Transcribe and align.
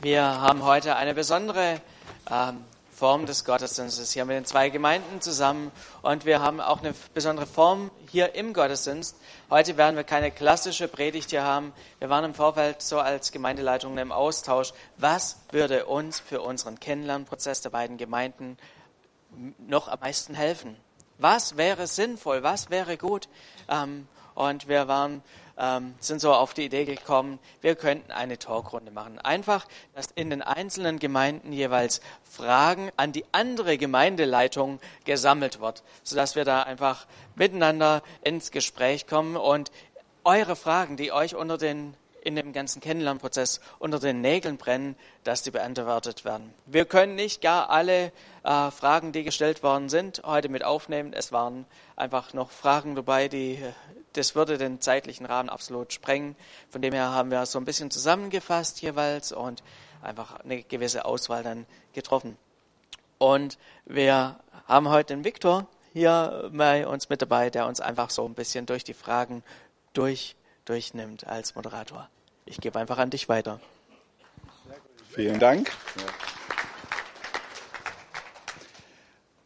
Wir 0.00 0.22
haben 0.22 0.62
heute 0.62 0.94
eine 0.94 1.12
besondere 1.12 1.80
ähm, 2.30 2.64
Form 2.92 3.26
des 3.26 3.44
Gottesdienstes 3.44 4.12
hier 4.12 4.24
mit 4.26 4.36
den 4.36 4.44
zwei 4.44 4.68
Gemeinden 4.68 5.20
zusammen 5.20 5.72
und 6.02 6.24
wir 6.24 6.40
haben 6.40 6.60
auch 6.60 6.78
eine 6.78 6.94
besondere 7.14 7.46
Form 7.46 7.90
hier 8.08 8.36
im 8.36 8.52
Gottesdienst. 8.52 9.16
Heute 9.50 9.76
werden 9.76 9.96
wir 9.96 10.04
keine 10.04 10.30
klassische 10.30 10.86
Predigt 10.86 11.30
hier 11.30 11.42
haben. 11.42 11.72
Wir 11.98 12.10
waren 12.10 12.24
im 12.24 12.34
Vorfeld 12.34 12.80
so 12.80 13.00
als 13.00 13.32
Gemeindeleitung 13.32 13.98
im 13.98 14.12
Austausch. 14.12 14.72
Was 14.98 15.40
würde 15.50 15.86
uns 15.86 16.20
für 16.20 16.42
unseren 16.42 16.78
Kennenlernprozess 16.78 17.62
der 17.62 17.70
beiden 17.70 17.96
Gemeinden 17.96 18.56
noch 19.66 19.88
am 19.88 19.98
meisten 19.98 20.34
helfen? 20.34 20.76
Was 21.18 21.56
wäre 21.56 21.88
sinnvoll? 21.88 22.44
Was 22.44 22.70
wäre 22.70 22.98
gut? 22.98 23.28
Ähm, 23.68 24.06
und 24.36 24.68
wir 24.68 24.86
waren 24.86 25.24
ähm, 25.58 25.94
sind 26.00 26.20
so 26.20 26.32
auf 26.32 26.54
die 26.54 26.64
Idee 26.64 26.84
gekommen, 26.84 27.38
wir 27.60 27.74
könnten 27.74 28.12
eine 28.12 28.38
Talkrunde 28.38 28.90
machen. 28.90 29.18
Einfach, 29.18 29.66
dass 29.94 30.06
in 30.14 30.30
den 30.30 30.42
einzelnen 30.42 30.98
Gemeinden 30.98 31.52
jeweils 31.52 32.00
Fragen 32.22 32.90
an 32.96 33.12
die 33.12 33.24
andere 33.32 33.76
Gemeindeleitung 33.76 34.80
gesammelt 35.04 35.60
wird, 35.60 35.82
sodass 36.02 36.36
wir 36.36 36.44
da 36.44 36.62
einfach 36.62 37.06
miteinander 37.34 38.02
ins 38.22 38.50
Gespräch 38.50 39.06
kommen 39.06 39.36
und 39.36 39.70
eure 40.24 40.56
Fragen, 40.56 40.96
die 40.96 41.12
euch 41.12 41.34
unter 41.34 41.58
den 41.58 41.94
in 42.20 42.36
dem 42.36 42.52
ganzen 42.52 42.80
Kennenlernprozess 42.80 43.60
unter 43.78 43.98
den 44.00 44.20
Nägeln 44.20 44.58
brennen, 44.58 44.96
dass 45.24 45.42
die 45.42 45.50
beantwortet 45.50 46.24
werden. 46.24 46.52
Wir 46.66 46.84
können 46.84 47.14
nicht 47.14 47.40
gar 47.40 47.70
alle 47.70 48.12
äh, 48.42 48.70
Fragen, 48.70 49.12
die 49.12 49.24
gestellt 49.24 49.62
worden 49.62 49.88
sind, 49.88 50.22
heute 50.24 50.48
mit 50.48 50.64
aufnehmen. 50.64 51.12
Es 51.12 51.32
waren 51.32 51.64
einfach 51.96 52.34
noch 52.34 52.50
Fragen 52.50 52.94
dabei, 52.96 53.28
die 53.28 53.64
das 54.12 54.34
würde 54.34 54.58
den 54.58 54.80
zeitlichen 54.80 55.26
Rahmen 55.26 55.48
absolut 55.48 55.92
sprengen. 55.92 56.36
Von 56.70 56.82
dem 56.82 56.92
her 56.92 57.10
haben 57.12 57.30
wir 57.30 57.44
so 57.46 57.58
ein 57.58 57.64
bisschen 57.64 57.90
zusammengefasst 57.90 58.80
jeweils 58.80 59.32
und 59.32 59.62
einfach 60.02 60.40
eine 60.40 60.62
gewisse 60.62 61.04
Auswahl 61.04 61.42
dann 61.42 61.66
getroffen. 61.92 62.36
Und 63.18 63.58
wir 63.84 64.38
haben 64.66 64.88
heute 64.88 65.14
den 65.14 65.24
Viktor 65.24 65.66
hier 65.92 66.50
bei 66.52 66.86
uns 66.86 67.08
mit 67.08 67.22
dabei, 67.22 67.50
der 67.50 67.66
uns 67.66 67.80
einfach 67.80 68.10
so 68.10 68.24
ein 68.24 68.34
bisschen 68.34 68.66
durch 68.66 68.84
die 68.84 68.94
Fragen 68.94 69.42
durch, 69.92 70.36
durchnimmt 70.64 71.26
als 71.26 71.54
Moderator. 71.54 72.08
Ich 72.44 72.58
gebe 72.58 72.78
einfach 72.78 72.98
an 72.98 73.10
dich 73.10 73.28
weiter. 73.28 73.60
Vielen 75.10 75.40
Dank. 75.40 75.72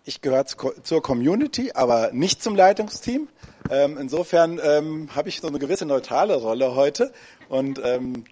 Ich 0.05 0.21
gehöre 0.21 0.45
zur 0.47 1.03
Community, 1.03 1.73
aber 1.73 2.11
nicht 2.13 2.43
zum 2.43 2.57
Leitungsteam. 2.57 3.29
Ähm, 3.71 3.99
insofern 3.99 4.61
ähm, 4.63 5.15
habe 5.15 5.29
ich 5.29 5.41
so 5.41 5.49
eine 5.49 5.59
gewisse 5.59 5.87
neutrale 5.87 6.37
Rolle 6.37 6.75
heute 6.75 7.13
und 7.49 7.81
ähm, 7.85 8.25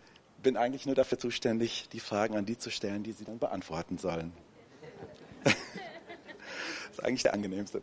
bin 0.42 0.56
eigentlich 0.56 0.86
nur 0.86 0.94
dafür 0.94 1.18
zuständig, 1.18 1.88
die 1.92 2.00
Fragen 2.00 2.36
an 2.36 2.46
die 2.46 2.58
zu 2.58 2.70
stellen, 2.70 3.02
die 3.02 3.12
sie 3.12 3.24
dann 3.24 3.38
beantworten 3.38 3.98
sollen. 3.98 4.32
das 5.44 5.54
ist 6.92 7.04
eigentlich 7.04 7.22
der 7.22 7.34
angenehmste. 7.34 7.80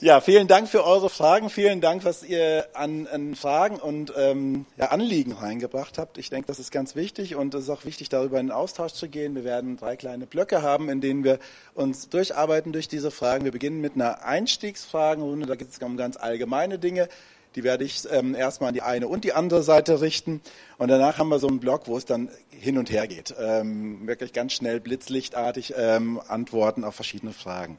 Ja, 0.00 0.20
vielen 0.20 0.46
Dank 0.46 0.68
für 0.68 0.84
eure 0.84 1.10
Fragen. 1.10 1.50
Vielen 1.50 1.80
Dank, 1.80 2.04
was 2.04 2.22
ihr 2.22 2.68
an, 2.72 3.08
an 3.08 3.34
Fragen 3.34 3.80
und 3.80 4.12
ähm, 4.16 4.64
ja, 4.76 4.92
Anliegen 4.92 5.32
reingebracht 5.32 5.98
habt. 5.98 6.18
Ich 6.18 6.30
denke, 6.30 6.46
das 6.46 6.60
ist 6.60 6.70
ganz 6.70 6.94
wichtig 6.94 7.34
und 7.34 7.52
es 7.54 7.64
ist 7.64 7.70
auch 7.70 7.84
wichtig, 7.84 8.08
darüber 8.08 8.38
in 8.38 8.46
den 8.46 8.52
Austausch 8.52 8.92
zu 8.92 9.08
gehen. 9.08 9.34
Wir 9.34 9.42
werden 9.42 9.76
drei 9.76 9.96
kleine 9.96 10.28
Blöcke 10.28 10.62
haben, 10.62 10.88
in 10.88 11.00
denen 11.00 11.24
wir 11.24 11.40
uns 11.74 12.08
durcharbeiten 12.10 12.72
durch 12.72 12.86
diese 12.86 13.10
Fragen. 13.10 13.42
Wir 13.44 13.50
beginnen 13.50 13.80
mit 13.80 13.96
einer 13.96 14.24
Einstiegsfragenrunde. 14.24 15.46
Da 15.46 15.56
geht 15.56 15.70
es 15.70 15.78
um 15.78 15.96
ganz 15.96 16.16
allgemeine 16.16 16.78
Dinge. 16.78 17.08
Die 17.56 17.64
werde 17.64 17.82
ich 17.82 18.02
ähm, 18.12 18.36
erstmal 18.36 18.68
an 18.68 18.74
die 18.74 18.82
eine 18.82 19.08
und 19.08 19.24
die 19.24 19.32
andere 19.32 19.64
Seite 19.64 20.00
richten. 20.00 20.42
Und 20.76 20.90
danach 20.90 21.18
haben 21.18 21.28
wir 21.28 21.40
so 21.40 21.48
einen 21.48 21.58
Block, 21.58 21.88
wo 21.88 21.96
es 21.96 22.04
dann 22.04 22.28
hin 22.50 22.78
und 22.78 22.92
her 22.92 23.08
geht. 23.08 23.34
Ähm, 23.36 24.06
wirklich 24.06 24.32
ganz 24.32 24.52
schnell, 24.52 24.78
blitzlichtartig 24.78 25.74
ähm, 25.76 26.20
Antworten 26.28 26.84
auf 26.84 26.94
verschiedene 26.94 27.32
Fragen. 27.32 27.78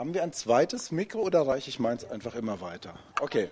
Haben 0.00 0.14
wir 0.14 0.22
ein 0.22 0.32
zweites 0.32 0.90
Mikro 0.92 1.18
oder 1.20 1.46
reiche 1.46 1.68
ich 1.68 1.78
meins 1.78 2.10
einfach 2.10 2.34
immer 2.34 2.62
weiter? 2.62 2.94
Okay. 3.20 3.50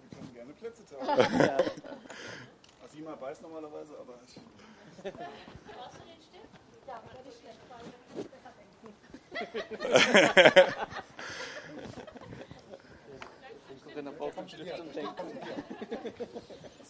Wir 0.00 0.10
können 0.10 0.34
gerne 0.34 0.52
Plätze 0.54 0.82
tauschen. 0.84 1.06
Asima 2.84 3.16
weiß 3.20 3.42
normalerweise, 3.42 3.92
aber 4.00 4.14
ich. 4.26 4.34
Brauchst 5.04 5.94
du 5.94 6.02
den 6.02 6.20
Stift? 6.20 6.48
Ja, 6.88 7.00
werde 7.06 7.28
ich 7.28 7.36
schlecht 7.38 7.60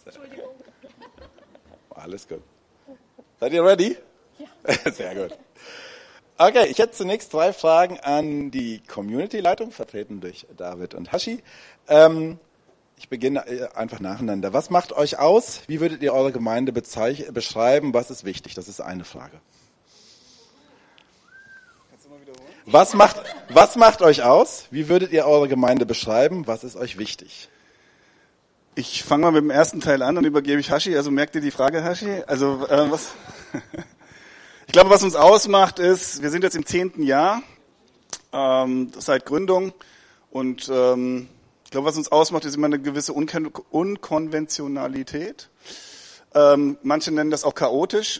Entschuldigung. 0.03 0.55
Alles 1.91 2.27
gut. 2.27 2.41
Seid 3.39 3.53
ihr 3.53 3.63
ready? 3.63 3.99
Ja. 4.39 4.91
Sehr 4.91 5.13
gut. 5.13 5.37
Okay, 6.37 6.65
ich 6.65 6.79
hätte 6.79 6.91
zunächst 6.91 7.31
zwei 7.31 7.53
Fragen 7.53 7.97
an 8.01 8.51
die 8.51 8.81
Community-Leitung, 8.85 9.71
vertreten 9.71 10.19
durch 10.19 10.45
David 10.57 10.93
und 10.93 11.13
Hashi. 11.13 11.41
Ähm, 11.87 12.39
ich 12.97 13.07
beginne 13.07 13.47
äh, 13.47 13.69
einfach 13.73 14.01
nacheinander. 14.01 14.51
Was 14.51 14.69
macht 14.69 14.91
euch 14.91 15.17
aus? 15.17 15.61
Wie 15.67 15.79
würdet 15.79 16.01
ihr 16.01 16.13
eure 16.13 16.33
Gemeinde 16.33 16.73
beschreiben? 16.73 17.93
Was 17.93 18.11
ist 18.11 18.25
wichtig? 18.25 18.53
Das 18.53 18.67
ist 18.67 18.81
eine 18.81 19.05
Frage. 19.05 19.39
Was 22.65 22.95
macht, 22.95 23.21
was 23.47 23.77
macht 23.77 24.01
euch 24.01 24.23
aus? 24.23 24.65
Wie 24.71 24.89
würdet 24.89 25.13
ihr 25.13 25.25
eure 25.25 25.47
Gemeinde 25.47 25.85
beschreiben? 25.85 26.47
Was 26.47 26.65
ist 26.65 26.75
euch 26.75 26.97
wichtig? 26.97 27.47
Ich 28.73 29.03
fange 29.03 29.21
mal 29.21 29.31
mit 29.31 29.43
dem 29.43 29.51
ersten 29.51 29.79
Teil 29.79 30.01
an 30.01 30.17
und 30.17 30.25
übergebe 30.25 30.59
ich 30.59 30.69
Hashi. 30.69 30.97
Also 30.97 31.11
merkt 31.11 31.35
ihr 31.35 31.41
die 31.41 31.51
Frage, 31.51 31.81
Hashi? 31.81 32.23
Also 32.27 32.67
äh, 32.67 32.91
was? 32.91 33.13
Ich 34.75 34.77
glaube, 34.77 34.93
was 34.93 35.03
uns 35.03 35.15
ausmacht, 35.15 35.79
ist, 35.79 36.21
wir 36.21 36.29
sind 36.29 36.43
jetzt 36.43 36.57
im 36.57 36.65
zehnten 36.65 37.01
Jahr 37.01 37.41
ähm, 38.33 38.91
seit 38.99 39.25
Gründung 39.25 39.71
und 40.31 40.69
ähm, 40.69 41.29
ich 41.63 41.71
glaube, 41.71 41.87
was 41.87 41.95
uns 41.95 42.11
ausmacht, 42.11 42.43
ist 42.43 42.57
immer 42.57 42.65
eine 42.65 42.81
gewisse 42.81 43.13
Unkon 43.13 43.53
Unkonventionalität. 43.69 45.49
Ähm, 46.33 46.77
manche 46.83 47.13
nennen 47.13 47.31
das 47.31 47.45
auch 47.45 47.55
chaotisch. 47.55 48.19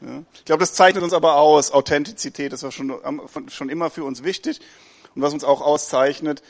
Ja. 0.00 0.24
Ich 0.32 0.46
glaube, 0.46 0.58
das 0.58 0.74
zeichnet 0.74 1.04
uns 1.04 1.12
aber 1.12 1.36
aus. 1.36 1.70
Authentizität 1.70 2.52
ist 2.52 2.72
schon, 2.72 2.92
schon 3.46 3.68
immer 3.68 3.90
für 3.90 4.02
uns 4.02 4.24
wichtig. 4.24 4.58
Und 5.14 5.22
was 5.22 5.32
uns 5.32 5.44
auch 5.44 5.60
auszeichnet, 5.60 6.42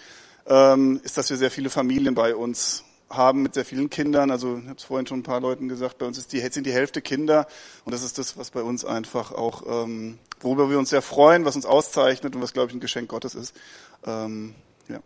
ähm, 0.47 1.03
ist, 1.05 1.19
dass 1.19 1.29
wir 1.29 1.37
sehr 1.37 1.51
viele 1.51 1.69
Familien 1.69 2.15
bei 2.15 2.35
uns 2.35 2.84
haben 3.11 3.43
mit 3.43 3.55
sehr 3.55 3.65
vielen 3.65 3.91
Kindern. 3.91 4.31
Also 4.31 4.59
ich 4.59 4.65
habe 4.65 4.77
es 4.77 4.85
vorhin 4.85 5.07
schon 5.07 5.21
ein 5.21 5.25
paar 5.25 5.41
Leuten 5.41 5.69
gesagt, 5.69 5.99
bei 5.99 6.07
uns 6.07 6.19
ist 6.19 6.33
die, 6.33 6.41
sind 6.41 6.67
die 6.67 6.73
Hälfte 6.73 7.03
Kinder 7.03 7.47
und 7.85 7.93
das 7.93 8.03
ist 8.03 8.19
das, 8.19 8.37
was 8.37 8.51
bei 8.51 8.63
uns 8.63 8.85
einfach 8.85 9.33
auch, 9.33 9.63
ähm, 9.67 10.19
worüber 10.41 10.71
wir 10.71 10.79
uns 10.79 10.91
sehr 10.91 11.03
freuen, 11.03 11.45
was 11.45 11.57
uns 11.57 11.67
auszeichnet 11.67 12.35
und 12.35 12.43
was, 12.43 12.53
glaube 12.53 12.71
ich, 12.71 12.77
ein 12.77 12.81
Geschenk 12.81 13.09
Gottes 13.09 13.35
ist. 13.35 13.55
Ähm, 14.07 14.55
ja. 14.89 15.01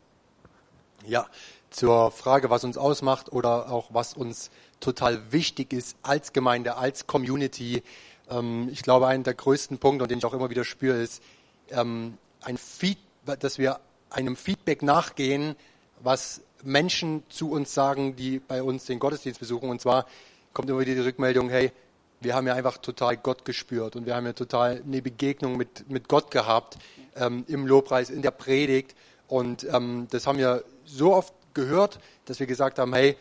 ja, 1.06 1.26
zur 1.70 2.10
Frage, 2.10 2.50
was 2.50 2.64
uns 2.64 2.78
ausmacht 2.78 3.32
oder 3.32 3.70
auch 3.70 3.88
was 3.92 4.15
uns 4.15 4.50
total 4.80 5.32
wichtig 5.32 5.72
ist 5.72 5.97
als 6.03 6.32
Gemeinde, 6.32 6.76
als 6.76 7.06
Community. 7.06 7.82
Ähm, 8.30 8.69
ich 8.72 8.82
glaube, 8.82 9.06
einer 9.06 9.25
der 9.25 9.34
größten 9.34 9.78
Punkte, 9.78 10.04
und 10.04 10.10
den 10.10 10.19
ich 10.19 10.25
auch 10.25 10.34
immer 10.34 10.50
wieder 10.50 10.65
spüre, 10.65 10.97
ist, 10.97 11.22
ähm, 11.70 12.16
ein 12.42 12.56
Feed, 12.56 12.98
dass 13.25 13.59
wir 13.59 13.80
einem 14.10 14.36
Feedback 14.36 14.82
nachgehen, 14.82 15.56
was 16.00 16.41
Menschen 16.63 17.23
zu 17.29 17.51
uns 17.51 17.75
sagen, 17.75 18.17
die 18.17 18.39
bei 18.39 18.63
uns 18.63 18.85
den 18.87 18.99
Gottesdienst 18.99 19.41
besuchen. 19.41 19.69
Und 19.71 19.81
zwar 19.81 20.07
kommt 20.53 20.69
immer 20.69 20.81
wieder 20.81 20.95
die 20.95 21.01
Rückmeldung, 21.01 21.51
hey, 21.51 21.73
wir 22.21 22.35
haben 22.35 22.47
ja 22.47 22.55
einfach 22.55 22.79
total 22.79 23.17
Gott 23.17 23.45
gespürt 23.45 23.95
und 23.95 24.07
wir 24.07 24.17
haben 24.17 24.27
ja 24.27 24.33
total 24.33 24.83
eine 24.85 25.03
Begegnung 25.03 25.57
mit, 25.57 25.89
mit 25.89 26.09
Gott 26.09 26.31
gehabt 26.31 26.77
ähm, 27.17 27.45
im 27.47 27.67
Lobpreis, 27.67 28.11
in 28.11 28.23
der 28.23 28.33
Predigt. 28.33 28.97
Und 29.29 29.67
ähm, 29.73 30.09
das 30.11 30.27
haben 30.27 30.39
wir 30.39 30.65
so 30.85 31.15
oft 31.15 31.33
gehört, 31.55 32.01
dass 32.25 32.41
wir 32.41 32.47
gesagt 32.47 32.79
haben, 32.79 32.93
hey, 32.93 33.17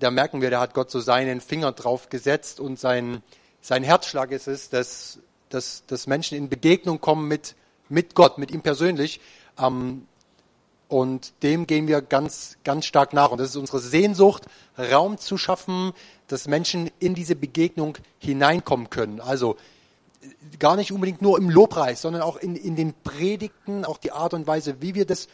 da 0.00 0.10
merken 0.10 0.40
wir, 0.40 0.50
da 0.50 0.60
hat 0.60 0.74
Gott 0.74 0.90
so 0.90 1.00
seinen 1.00 1.40
Finger 1.40 1.72
drauf 1.72 2.08
gesetzt 2.08 2.58
und 2.58 2.78
sein, 2.78 3.22
sein 3.60 3.84
Herzschlag 3.84 4.32
ist 4.32 4.48
es, 4.48 4.70
dass, 4.70 5.18
dass, 5.50 5.84
dass 5.86 6.06
Menschen 6.06 6.36
in 6.38 6.48
Begegnung 6.48 7.00
kommen 7.00 7.28
mit, 7.28 7.54
mit 7.88 8.14
Gott, 8.14 8.38
mit 8.38 8.50
ihm 8.50 8.62
persönlich. 8.62 9.20
Ähm, 9.58 10.06
und 10.90 11.32
dem 11.44 11.68
gehen 11.68 11.86
wir 11.86 12.02
ganz, 12.02 12.56
ganz 12.64 12.84
stark 12.84 13.12
nach. 13.12 13.30
Und 13.30 13.38
das 13.38 13.50
ist 13.50 13.56
unsere 13.56 13.78
Sehnsucht, 13.78 14.46
Raum 14.76 15.18
zu 15.18 15.38
schaffen, 15.38 15.92
dass 16.26 16.48
Menschen 16.48 16.90
in 16.98 17.14
diese 17.14 17.36
Begegnung 17.36 17.96
hineinkommen 18.18 18.90
können. 18.90 19.20
Also 19.20 19.56
gar 20.58 20.74
nicht 20.74 20.90
unbedingt 20.90 21.22
nur 21.22 21.38
im 21.38 21.48
Lobpreis, 21.48 22.02
sondern 22.02 22.22
auch 22.22 22.36
in, 22.36 22.56
in 22.56 22.74
den 22.74 22.92
Predigten, 23.04 23.84
auch 23.84 23.98
die 23.98 24.10
Art 24.10 24.34
und 24.34 24.48
Weise, 24.48 24.82
wie 24.82 24.96
wir 24.96 25.06
das 25.06 25.28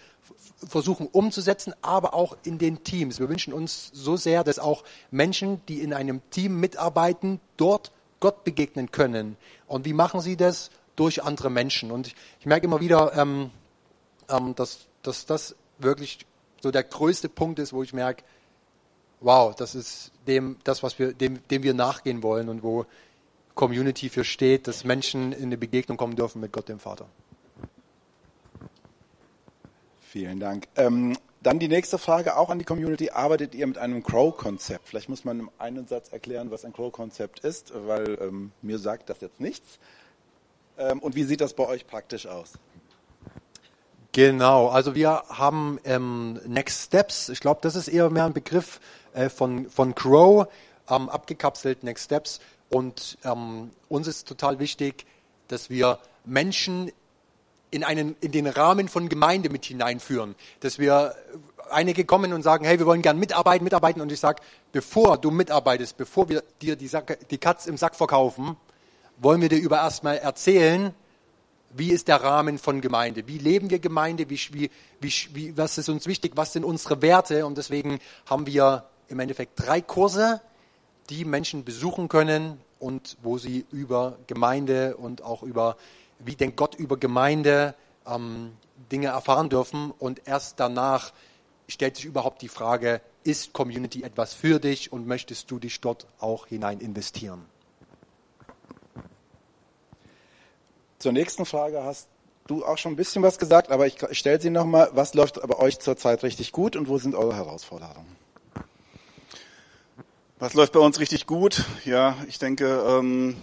versuchen 0.68 1.08
umzusetzen, 1.10 1.72
aber 1.80 2.12
auch 2.12 2.36
in 2.44 2.58
den 2.58 2.84
Teams. 2.84 3.18
Wir 3.18 3.30
wünschen 3.30 3.54
uns 3.54 3.90
so 3.94 4.16
sehr, 4.18 4.44
dass 4.44 4.58
auch 4.58 4.84
Menschen, 5.10 5.62
die 5.68 5.80
in 5.80 5.94
einem 5.94 6.20
Team 6.30 6.60
mitarbeiten, 6.60 7.40
dort 7.56 7.92
Gott 8.20 8.44
begegnen 8.44 8.90
können. 8.90 9.38
Und 9.66 9.86
wie 9.86 9.94
machen 9.94 10.20
sie 10.20 10.36
das? 10.36 10.70
Durch 10.96 11.22
andere 11.22 11.50
Menschen. 11.50 11.90
Und 11.90 12.14
ich, 12.40 12.46
merke 12.46 12.66
immer 12.66 12.80
wieder, 12.80 13.14
ähm, 13.16 13.50
ähm, 14.30 14.54
dass 14.54 14.86
dass 15.06 15.26
das 15.26 15.56
wirklich 15.78 16.26
so 16.60 16.70
der 16.70 16.84
größte 16.84 17.28
Punkt 17.28 17.58
ist, 17.58 17.72
wo 17.72 17.82
ich 17.82 17.92
merke, 17.92 18.24
wow, 19.20 19.54
das 19.54 19.74
ist 19.74 20.12
dem, 20.26 20.56
das, 20.64 20.82
was 20.82 20.98
wir, 20.98 21.12
dem, 21.12 21.46
dem 21.48 21.62
wir 21.62 21.74
nachgehen 21.74 22.22
wollen 22.22 22.48
und 22.48 22.62
wo 22.62 22.86
Community 23.54 24.08
für 24.08 24.24
steht, 24.24 24.68
dass 24.68 24.84
Menschen 24.84 25.32
in 25.32 25.44
eine 25.44 25.56
Begegnung 25.56 25.96
kommen 25.96 26.16
dürfen 26.16 26.40
mit 26.40 26.52
Gott, 26.52 26.68
dem 26.68 26.78
Vater. 26.78 27.06
Vielen 30.00 30.40
Dank. 30.40 30.68
Ähm, 30.76 31.16
dann 31.42 31.58
die 31.58 31.68
nächste 31.68 31.98
Frage 31.98 32.36
auch 32.36 32.50
an 32.50 32.58
die 32.58 32.64
Community. 32.64 33.10
Arbeitet 33.10 33.54
ihr 33.54 33.66
mit 33.66 33.78
einem 33.78 34.02
Crow-Konzept? 34.02 34.88
Vielleicht 34.88 35.08
muss 35.08 35.24
man 35.24 35.40
in 35.40 35.48
einem 35.58 35.86
Satz 35.86 36.08
erklären, 36.10 36.50
was 36.50 36.64
ein 36.64 36.72
Crow-Konzept 36.72 37.40
ist, 37.40 37.72
weil 37.86 38.18
ähm, 38.20 38.52
mir 38.62 38.78
sagt 38.78 39.10
das 39.10 39.20
jetzt 39.20 39.40
nichts. 39.40 39.78
Ähm, 40.78 40.98
und 40.98 41.14
wie 41.14 41.24
sieht 41.24 41.40
das 41.40 41.54
bei 41.54 41.66
euch 41.66 41.86
praktisch 41.86 42.26
aus? 42.26 42.54
Genau, 44.16 44.68
also 44.68 44.94
wir 44.94 45.24
haben 45.28 45.78
ähm, 45.84 46.40
Next 46.46 46.86
Steps. 46.86 47.28
Ich 47.28 47.40
glaube, 47.40 47.60
das 47.60 47.76
ist 47.76 47.86
eher 47.86 48.08
mehr 48.08 48.24
ein 48.24 48.32
Begriff 48.32 48.80
äh, 49.12 49.28
von, 49.28 49.68
von 49.68 49.94
Crow, 49.94 50.48
ähm, 50.88 51.10
abgekapselt 51.10 51.84
Next 51.84 52.06
Steps. 52.06 52.40
Und 52.70 53.18
ähm, 53.24 53.72
uns 53.90 54.06
ist 54.06 54.26
total 54.26 54.58
wichtig, 54.58 55.04
dass 55.48 55.68
wir 55.68 55.98
Menschen 56.24 56.90
in, 57.70 57.84
einen, 57.84 58.16
in 58.22 58.32
den 58.32 58.46
Rahmen 58.46 58.88
von 58.88 59.10
Gemeinde 59.10 59.50
mit 59.50 59.66
hineinführen. 59.66 60.34
Dass 60.60 60.78
wir 60.78 61.14
einige 61.70 62.06
kommen 62.06 62.32
und 62.32 62.40
sagen, 62.40 62.64
hey, 62.64 62.78
wir 62.78 62.86
wollen 62.86 63.02
gern 63.02 63.18
mitarbeiten, 63.18 63.64
mitarbeiten. 63.64 64.00
Und 64.00 64.10
ich 64.10 64.20
sage, 64.20 64.40
bevor 64.72 65.18
du 65.18 65.30
mitarbeitest, 65.30 65.98
bevor 65.98 66.30
wir 66.30 66.42
dir 66.62 66.76
die, 66.76 66.88
Sack, 66.88 67.28
die 67.28 67.36
Katz 67.36 67.66
im 67.66 67.76
Sack 67.76 67.94
verkaufen, 67.94 68.56
wollen 69.18 69.42
wir 69.42 69.50
dir 69.50 69.58
über 69.58 69.76
erstmal 69.76 70.16
erzählen, 70.16 70.94
wie 71.76 71.90
ist 71.90 72.08
der 72.08 72.22
Rahmen 72.22 72.58
von 72.58 72.80
Gemeinde? 72.80 73.26
Wie 73.26 73.38
leben 73.38 73.70
wir 73.70 73.78
Gemeinde? 73.78 74.28
Wie, 74.30 74.40
wie, 74.52 74.70
wie, 75.32 75.56
was 75.56 75.78
ist 75.78 75.88
uns 75.88 76.06
wichtig? 76.06 76.32
Was 76.34 76.52
sind 76.52 76.64
unsere 76.64 77.02
Werte? 77.02 77.46
Und 77.46 77.58
deswegen 77.58 77.98
haben 78.26 78.46
wir 78.46 78.84
im 79.08 79.20
Endeffekt 79.20 79.52
drei 79.56 79.80
Kurse, 79.80 80.40
die 81.10 81.24
Menschen 81.24 81.64
besuchen 81.64 82.08
können 82.08 82.58
und 82.78 83.16
wo 83.22 83.38
sie 83.38 83.64
über 83.70 84.18
Gemeinde 84.26 84.96
und 84.96 85.22
auch 85.22 85.42
über 85.42 85.76
wie 86.18 86.34
denkt 86.34 86.56
Gott 86.56 86.74
über 86.76 86.96
Gemeinde, 86.96 87.74
ähm, 88.06 88.52
Dinge 88.90 89.08
erfahren 89.08 89.48
dürfen. 89.48 89.90
Und 89.90 90.22
erst 90.26 90.60
danach 90.60 91.12
stellt 91.68 91.96
sich 91.96 92.04
überhaupt 92.04 92.42
die 92.42 92.48
Frage, 92.48 93.00
ist 93.24 93.52
Community 93.52 94.02
etwas 94.02 94.34
für 94.34 94.60
dich 94.60 94.92
und 94.92 95.06
möchtest 95.06 95.50
du 95.50 95.58
dich 95.58 95.80
dort 95.80 96.06
auch 96.20 96.46
hinein 96.46 96.80
investieren? 96.80 97.44
Zur 100.98 101.12
nächsten 101.12 101.44
Frage 101.44 101.84
hast 101.84 102.08
du 102.46 102.64
auch 102.64 102.78
schon 102.78 102.92
ein 102.92 102.96
bisschen 102.96 103.22
was 103.22 103.38
gesagt, 103.38 103.70
aber 103.70 103.86
ich, 103.86 103.96
stelle 104.12 104.40
sie 104.40 104.50
nochmal. 104.50 104.90
Was 104.92 105.14
läuft 105.14 105.40
bei 105.40 105.58
euch 105.58 105.78
zurzeit 105.78 106.22
richtig 106.22 106.52
gut 106.52 106.76
und 106.76 106.88
wo 106.88 106.98
sind 106.98 107.14
eure 107.14 107.34
Herausforderungen? 107.34 108.16
Was 110.38 110.54
läuft 110.54 110.72
bei 110.72 110.80
uns 110.80 111.00
richtig 111.00 111.26
gut? 111.26 111.64
Ja, 111.84 112.16
ich 112.28 112.38
denke, 112.38 112.66
ähm, 112.86 113.36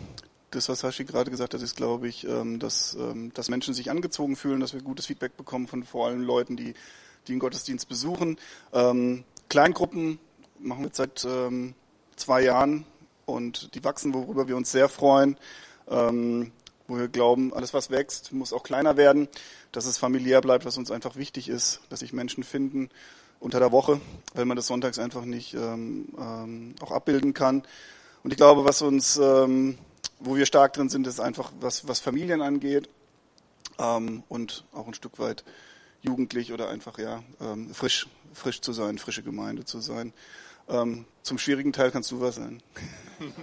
das, 0.52 0.70
was 0.70 0.84
Hashi 0.84 1.06
gerade 1.06 1.32
gesagt 1.32 1.54
hat, 1.54 1.62
ist, 1.62 1.76
glaube 1.76 2.08
ich, 2.08 2.28
ähm, 2.28 2.60
dass, 2.60 2.96
ähm, 2.96 3.34
dass 3.34 3.50
Menschen 3.50 3.74
sich 3.74 3.90
angezogen 3.90 4.36
fühlen, 4.36 4.60
dass 4.60 4.74
wir 4.74 4.82
gutes 4.82 5.08
Feedback 5.08 5.36
bekommen 5.36 5.68
von 5.68 5.84
vor 5.84 6.08
allem 6.08 6.22
Leuten, 6.22 6.56
die, 6.56 6.74
die 7.28 7.34
den 7.34 7.40
Gottesdienst 7.40 7.88
besuchen. 7.90 8.38
Ähm, 8.74 9.24
Kleingruppen 9.50 10.20
machen 10.60 10.84
wir 10.84 10.92
seit 10.94 11.26
ähm, 11.26 11.74
zwei 12.16 12.44
Jahren 12.44 12.86
und 13.26 13.74
die 13.76 13.84
wachsen, 13.84 14.14
worüber 14.14 14.48
wir 14.48 14.56
uns 14.56 14.72
sehr 14.72 14.90
freuen. 14.90 15.38
Ähm, 15.90 16.52
wo 16.94 17.00
wir 17.00 17.08
glauben, 17.08 17.54
alles 17.54 17.74
was 17.74 17.90
wächst, 17.90 18.32
muss 18.32 18.54
auch 18.54 18.64
kleiner 18.64 18.98
werden, 18.98 19.28
dass 19.72 19.86
es 19.86 19.98
familiär 19.98 20.42
bleibt, 20.42 20.66
was 20.66 20.78
uns 20.78 20.92
einfach 20.92 21.16
wichtig 21.16 21.50
ist, 21.50 21.82
dass 21.90 22.00
sich 22.00 22.14
Menschen 22.14 22.44
finden 22.44 22.90
unter 23.40 23.60
der 23.60 23.72
Woche, 23.72 24.00
weil 24.34 24.46
man 24.46 24.56
das 24.56 24.68
sonntags 24.68 25.00
einfach 25.00 25.26
nicht 25.26 25.54
ähm, 25.54 26.08
ähm, 26.18 26.76
auch 26.82 26.92
abbilden 26.92 27.34
kann. 27.34 27.64
Und 28.24 28.32
ich 28.32 28.38
glaube, 28.38 28.64
was 28.64 28.82
uns 28.82 29.18
ähm, 29.18 29.78
wo 30.24 30.36
wir 30.36 30.46
stark 30.46 30.74
drin 30.74 30.90
sind, 30.90 31.06
ist 31.08 31.20
einfach, 31.20 31.52
was, 31.60 31.88
was 31.88 32.00
Familien 32.00 32.42
angeht 32.42 32.90
ähm, 33.80 34.24
und 34.30 34.66
auch 34.74 34.88
ein 34.88 34.94
Stück 34.94 35.20
weit 35.20 35.44
jugendlich 36.02 36.54
oder 36.54 36.70
einfach 36.70 36.98
ja 36.98 37.24
ähm, 37.42 37.74
frisch, 37.74 38.08
frisch 38.34 38.62
zu 38.62 38.74
sein, 38.74 38.98
frische 38.98 39.24
Gemeinde 39.24 39.66
zu 39.66 39.80
sein. 39.80 40.14
Ähm, 40.70 41.06
zum 41.24 41.38
schwierigen 41.38 41.74
Teil 41.74 41.92
kannst 41.92 42.12
du 42.12 42.22
was 42.22 42.36
sein. 42.36 42.62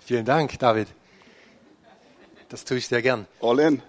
Vielen 0.00 0.24
Dank, 0.24 0.58
David. 0.58 0.88
Das 2.52 2.64
tue 2.64 2.76
ich 2.76 2.86
sehr 2.86 3.00
gern. 3.00 3.26
All 3.40 3.58
in. 3.58 3.82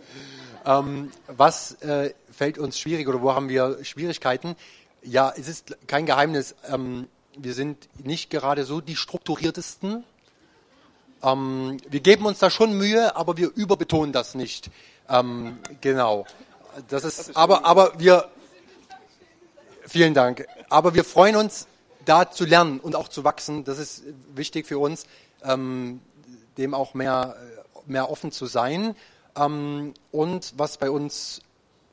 ähm, 0.64 1.12
was 1.28 1.72
äh, 1.82 2.14
fällt 2.32 2.58
uns 2.58 2.78
schwierig 2.78 3.06
oder 3.06 3.20
wo 3.20 3.34
haben 3.34 3.50
wir 3.50 3.84
Schwierigkeiten? 3.84 4.56
Ja, 5.02 5.32
es 5.36 5.46
ist 5.46 5.76
kein 5.86 6.06
Geheimnis. 6.06 6.56
Ähm, 6.68 7.06
wir 7.36 7.52
sind 7.52 7.88
nicht 8.04 8.30
gerade 8.30 8.64
so 8.64 8.80
die 8.80 8.96
strukturiertesten 8.96 10.04
ähm, 11.22 11.78
wir 11.88 12.00
geben 12.00 12.26
uns 12.26 12.38
da 12.38 12.50
schon 12.50 12.76
Mühe, 12.76 13.16
aber 13.16 13.36
wir 13.36 13.50
überbetonen 13.54 14.12
das 14.12 14.34
nicht. 14.34 14.70
Ähm, 15.08 15.58
genau. 15.80 16.26
Das 16.88 17.04
ist, 17.04 17.36
aber, 17.36 17.64
aber 17.64 17.98
wir, 17.98 18.28
vielen 19.86 20.14
Dank. 20.14 20.46
Aber 20.68 20.94
wir 20.94 21.04
freuen 21.04 21.36
uns, 21.36 21.66
da 22.04 22.30
zu 22.30 22.44
lernen 22.44 22.80
und 22.80 22.94
auch 22.94 23.08
zu 23.08 23.24
wachsen. 23.24 23.64
Das 23.64 23.78
ist 23.78 24.04
wichtig 24.34 24.66
für 24.66 24.78
uns, 24.78 25.06
ähm, 25.42 26.00
dem 26.56 26.74
auch 26.74 26.94
mehr, 26.94 27.36
mehr 27.88 28.10
offen 28.10 28.32
zu 28.32 28.46
sein. 28.46 28.94
Ähm, 29.36 29.94
und 30.12 30.54
was 30.56 30.78
bei 30.78 30.90
uns 30.90 31.40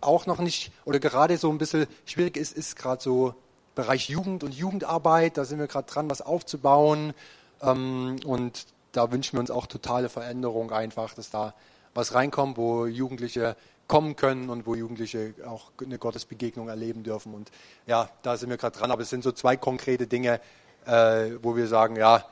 auch 0.01 0.25
noch 0.25 0.39
nicht 0.39 0.71
oder 0.85 0.99
gerade 0.99 1.37
so 1.37 1.49
ein 1.49 1.57
bisschen 1.57 1.87
schwierig 2.05 2.37
ist, 2.37 2.55
ist 2.55 2.75
gerade 2.75 3.01
so 3.01 3.35
Bereich 3.75 4.09
Jugend 4.09 4.43
und 4.43 4.53
Jugendarbeit. 4.53 5.37
Da 5.37 5.45
sind 5.45 5.59
wir 5.59 5.67
gerade 5.67 5.91
dran, 5.91 6.09
was 6.09 6.21
aufzubauen. 6.21 7.13
Ähm, 7.61 8.17
und 8.25 8.67
da 8.93 9.11
wünschen 9.11 9.33
wir 9.33 9.41
uns 9.41 9.51
auch 9.51 9.67
totale 9.67 10.09
Veränderung 10.09 10.71
einfach, 10.71 11.13
dass 11.13 11.29
da 11.29 11.53
was 11.93 12.13
reinkommt, 12.13 12.57
wo 12.57 12.85
Jugendliche 12.85 13.55
kommen 13.87 14.15
können 14.15 14.49
und 14.49 14.65
wo 14.65 14.75
Jugendliche 14.75 15.33
auch 15.45 15.71
eine 15.83 15.97
Gottesbegegnung 15.97 16.69
erleben 16.69 17.03
dürfen. 17.03 17.33
Und 17.33 17.51
ja, 17.85 18.09
da 18.23 18.37
sind 18.37 18.49
wir 18.49 18.57
gerade 18.57 18.77
dran. 18.77 18.91
Aber 18.91 19.01
es 19.01 19.09
sind 19.09 19.23
so 19.23 19.31
zwei 19.31 19.57
konkrete 19.57 20.07
Dinge, 20.07 20.39
äh, 20.85 21.31
wo 21.41 21.55
wir 21.55 21.67
sagen, 21.67 21.95
ja, 21.95 22.25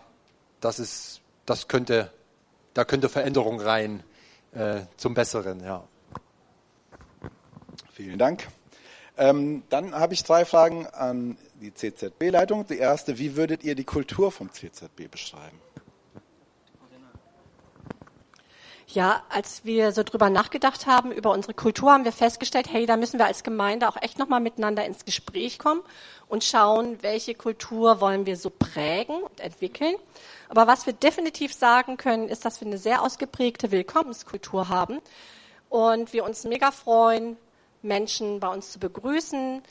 das 0.62 0.80
ist, 0.80 1.22
das 1.46 1.68
könnte, 1.68 2.12
da 2.74 2.86
könnte 2.86 3.10
Veränderung 3.10 3.60
rein 3.60 4.04
äh, 4.54 4.82
zum 4.98 5.14
Besseren, 5.14 5.64
ja. 5.64 5.84
Vielen 7.94 8.18
Dank. 8.18 8.48
Ähm, 9.18 9.64
dann 9.70 9.94
habe 9.94 10.14
ich 10.14 10.26
zwei 10.26 10.46
Fragen 10.46 10.88
an 10.88 11.38
die 11.62 11.74
CZB-Leitung. 11.74 12.66
Die 12.68 12.78
erste, 12.78 13.20
wie 13.20 13.36
würdet 13.36 13.64
ihr 13.64 13.76
die 13.76 13.84
Kultur 13.84 14.32
vom 14.32 14.52
CZB 14.52 15.10
beschreiben? 15.10 15.60
Ja, 18.88 19.24
als 19.30 19.66
wir 19.66 19.92
so 19.92 20.04
drüber 20.04 20.30
nachgedacht 20.30 20.86
haben, 20.86 21.12
über 21.12 21.32
unsere 21.32 21.56
Kultur, 21.56 21.92
haben 21.92 22.06
wir 22.06 22.12
festgestellt, 22.12 22.68
hey, 22.72 22.86
da 22.86 22.96
müssen 22.96 23.18
wir 23.18 23.26
als 23.26 23.44
Gemeinde 23.44 23.90
auch 23.90 24.00
echt 24.00 24.20
nochmal 24.20 24.40
miteinander 24.40 24.86
ins 24.86 25.04
Gespräch 25.04 25.58
kommen 25.58 25.82
und 26.28 26.44
schauen, 26.44 27.02
welche 27.02 27.34
Kultur 27.34 28.02
wollen 28.02 28.28
wir 28.28 28.38
so 28.38 28.52
prägen 28.52 29.16
und 29.24 29.40
entwickeln. 29.40 29.96
Aber 30.54 30.68
was 30.68 30.86
wir 30.86 30.94
definitiv 30.94 31.52
sagen 31.52 31.98
können, 31.98 32.30
ist, 32.30 32.46
dass 32.46 32.62
wir 32.62 32.68
eine 32.68 32.78
sehr 32.78 33.02
ausgeprägte 33.02 33.72
Willkommenskultur 33.72 34.70
haben 34.70 35.02
und 35.68 36.14
wir 36.14 36.24
uns 36.24 36.44
mega 36.44 36.70
freuen, 36.70 37.38
Menschen 37.82 38.40
bei 38.40 38.50
uns 38.50 38.72
zu 38.72 38.78
begrüßen. 38.78 39.64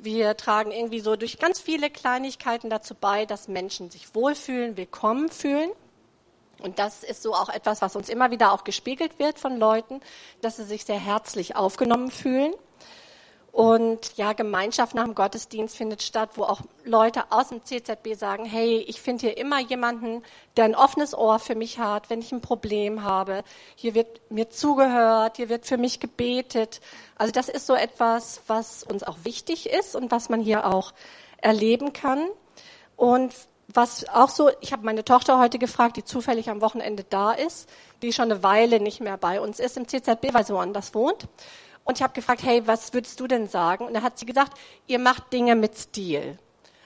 Wir 0.00 0.36
tragen 0.36 0.70
irgendwie 0.70 1.00
so 1.00 1.16
durch 1.16 1.40
ganz 1.40 1.58
viele 1.58 1.90
Kleinigkeiten 1.90 2.70
dazu 2.70 2.94
bei, 2.94 3.26
dass 3.26 3.48
Menschen 3.48 3.90
sich 3.90 4.14
wohlfühlen, 4.14 4.76
willkommen 4.76 5.28
fühlen. 5.28 5.70
Und 6.60 6.78
das 6.78 7.02
ist 7.02 7.22
so 7.22 7.34
auch 7.34 7.48
etwas, 7.48 7.82
was 7.82 7.96
uns 7.96 8.08
immer 8.08 8.30
wieder 8.30 8.52
auch 8.52 8.62
gespiegelt 8.62 9.18
wird 9.18 9.40
von 9.40 9.58
Leuten, 9.58 10.00
dass 10.40 10.56
sie 10.56 10.64
sich 10.64 10.84
sehr 10.84 11.00
herzlich 11.00 11.56
aufgenommen 11.56 12.12
fühlen. 12.12 12.54
Und 13.52 14.16
ja, 14.16 14.32
Gemeinschaft 14.32 14.94
nach 14.94 15.04
dem 15.04 15.14
Gottesdienst 15.14 15.76
findet 15.76 16.02
statt, 16.02 16.30
wo 16.36 16.44
auch 16.44 16.62
Leute 16.84 17.24
aus 17.28 17.50
dem 17.50 17.62
CZB 17.62 18.14
sagen, 18.14 18.46
hey, 18.46 18.78
ich 18.78 19.02
finde 19.02 19.26
hier 19.26 19.36
immer 19.36 19.60
jemanden, 19.60 20.22
der 20.56 20.64
ein 20.64 20.74
offenes 20.74 21.14
Ohr 21.14 21.38
für 21.38 21.54
mich 21.54 21.78
hat, 21.78 22.08
wenn 22.08 22.20
ich 22.20 22.32
ein 22.32 22.40
Problem 22.40 23.04
habe. 23.04 23.44
Hier 23.76 23.94
wird 23.94 24.22
mir 24.30 24.48
zugehört, 24.48 25.36
hier 25.36 25.50
wird 25.50 25.66
für 25.66 25.76
mich 25.76 26.00
gebetet. 26.00 26.80
Also 27.14 27.30
das 27.30 27.50
ist 27.50 27.66
so 27.66 27.74
etwas, 27.74 28.40
was 28.46 28.84
uns 28.84 29.02
auch 29.02 29.18
wichtig 29.24 29.68
ist 29.68 29.94
und 29.94 30.10
was 30.10 30.30
man 30.30 30.40
hier 30.40 30.66
auch 30.66 30.94
erleben 31.36 31.92
kann. 31.92 32.26
Und 32.96 33.34
was 33.68 34.08
auch 34.08 34.30
so, 34.30 34.50
ich 34.62 34.72
habe 34.72 34.86
meine 34.86 35.04
Tochter 35.04 35.38
heute 35.38 35.58
gefragt, 35.58 35.98
die 35.98 36.04
zufällig 36.04 36.48
am 36.48 36.62
Wochenende 36.62 37.04
da 37.04 37.32
ist, 37.32 37.68
die 38.00 38.14
schon 38.14 38.32
eine 38.32 38.42
Weile 38.42 38.80
nicht 38.80 39.00
mehr 39.00 39.18
bei 39.18 39.42
uns 39.42 39.60
ist 39.60 39.76
im 39.76 39.86
CZB, 39.86 40.32
weil 40.32 40.46
sie 40.46 40.54
woanders 40.54 40.94
wohnt. 40.94 41.28
Und 41.84 41.98
ich 41.98 42.02
habe 42.02 42.12
gefragt, 42.12 42.42
hey, 42.42 42.66
was 42.66 42.92
würdest 42.92 43.18
du 43.18 43.26
denn 43.26 43.48
sagen? 43.48 43.86
Und 43.86 43.94
da 43.94 44.02
hat 44.02 44.18
sie 44.18 44.26
gesagt, 44.26 44.56
ihr 44.86 44.98
macht 44.98 45.32
Dinge 45.32 45.56
mit 45.56 45.76
Stil. 45.76 46.38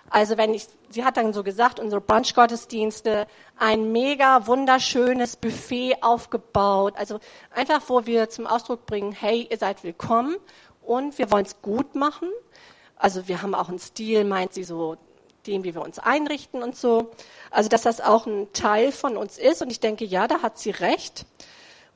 Also 0.08 0.36
wenn 0.36 0.54
ich, 0.54 0.66
sie 0.88 1.04
hat 1.04 1.16
dann 1.16 1.32
so 1.32 1.42
gesagt, 1.42 1.80
unsere 1.80 2.00
Brunch-Gottesdienste, 2.00 3.26
ein 3.58 3.92
mega 3.92 4.46
wunderschönes 4.46 5.36
Buffet 5.36 5.96
aufgebaut. 6.00 6.94
Also 6.96 7.18
einfach, 7.50 7.82
wo 7.88 8.06
wir 8.06 8.30
zum 8.30 8.46
Ausdruck 8.46 8.86
bringen, 8.86 9.12
hey, 9.12 9.48
ihr 9.50 9.58
seid 9.58 9.82
willkommen 9.84 10.36
und 10.82 11.18
wir 11.18 11.30
wollen 11.30 11.44
es 11.44 11.60
gut 11.60 11.94
machen. 11.94 12.28
Also 12.96 13.28
wir 13.28 13.42
haben 13.42 13.54
auch 13.54 13.68
einen 13.68 13.78
Stil, 13.78 14.24
meint 14.24 14.54
sie 14.54 14.64
so, 14.64 14.96
dem, 15.46 15.64
wie 15.64 15.74
wir 15.74 15.82
uns 15.82 15.98
einrichten 15.98 16.62
und 16.62 16.76
so. 16.76 17.10
Also 17.50 17.68
dass 17.68 17.82
das 17.82 18.00
auch 18.00 18.26
ein 18.26 18.52
Teil 18.52 18.92
von 18.92 19.16
uns 19.16 19.38
ist. 19.38 19.62
Und 19.62 19.70
ich 19.70 19.80
denke, 19.80 20.04
ja, 20.04 20.26
da 20.28 20.42
hat 20.42 20.58
sie 20.58 20.70
recht. 20.70 21.26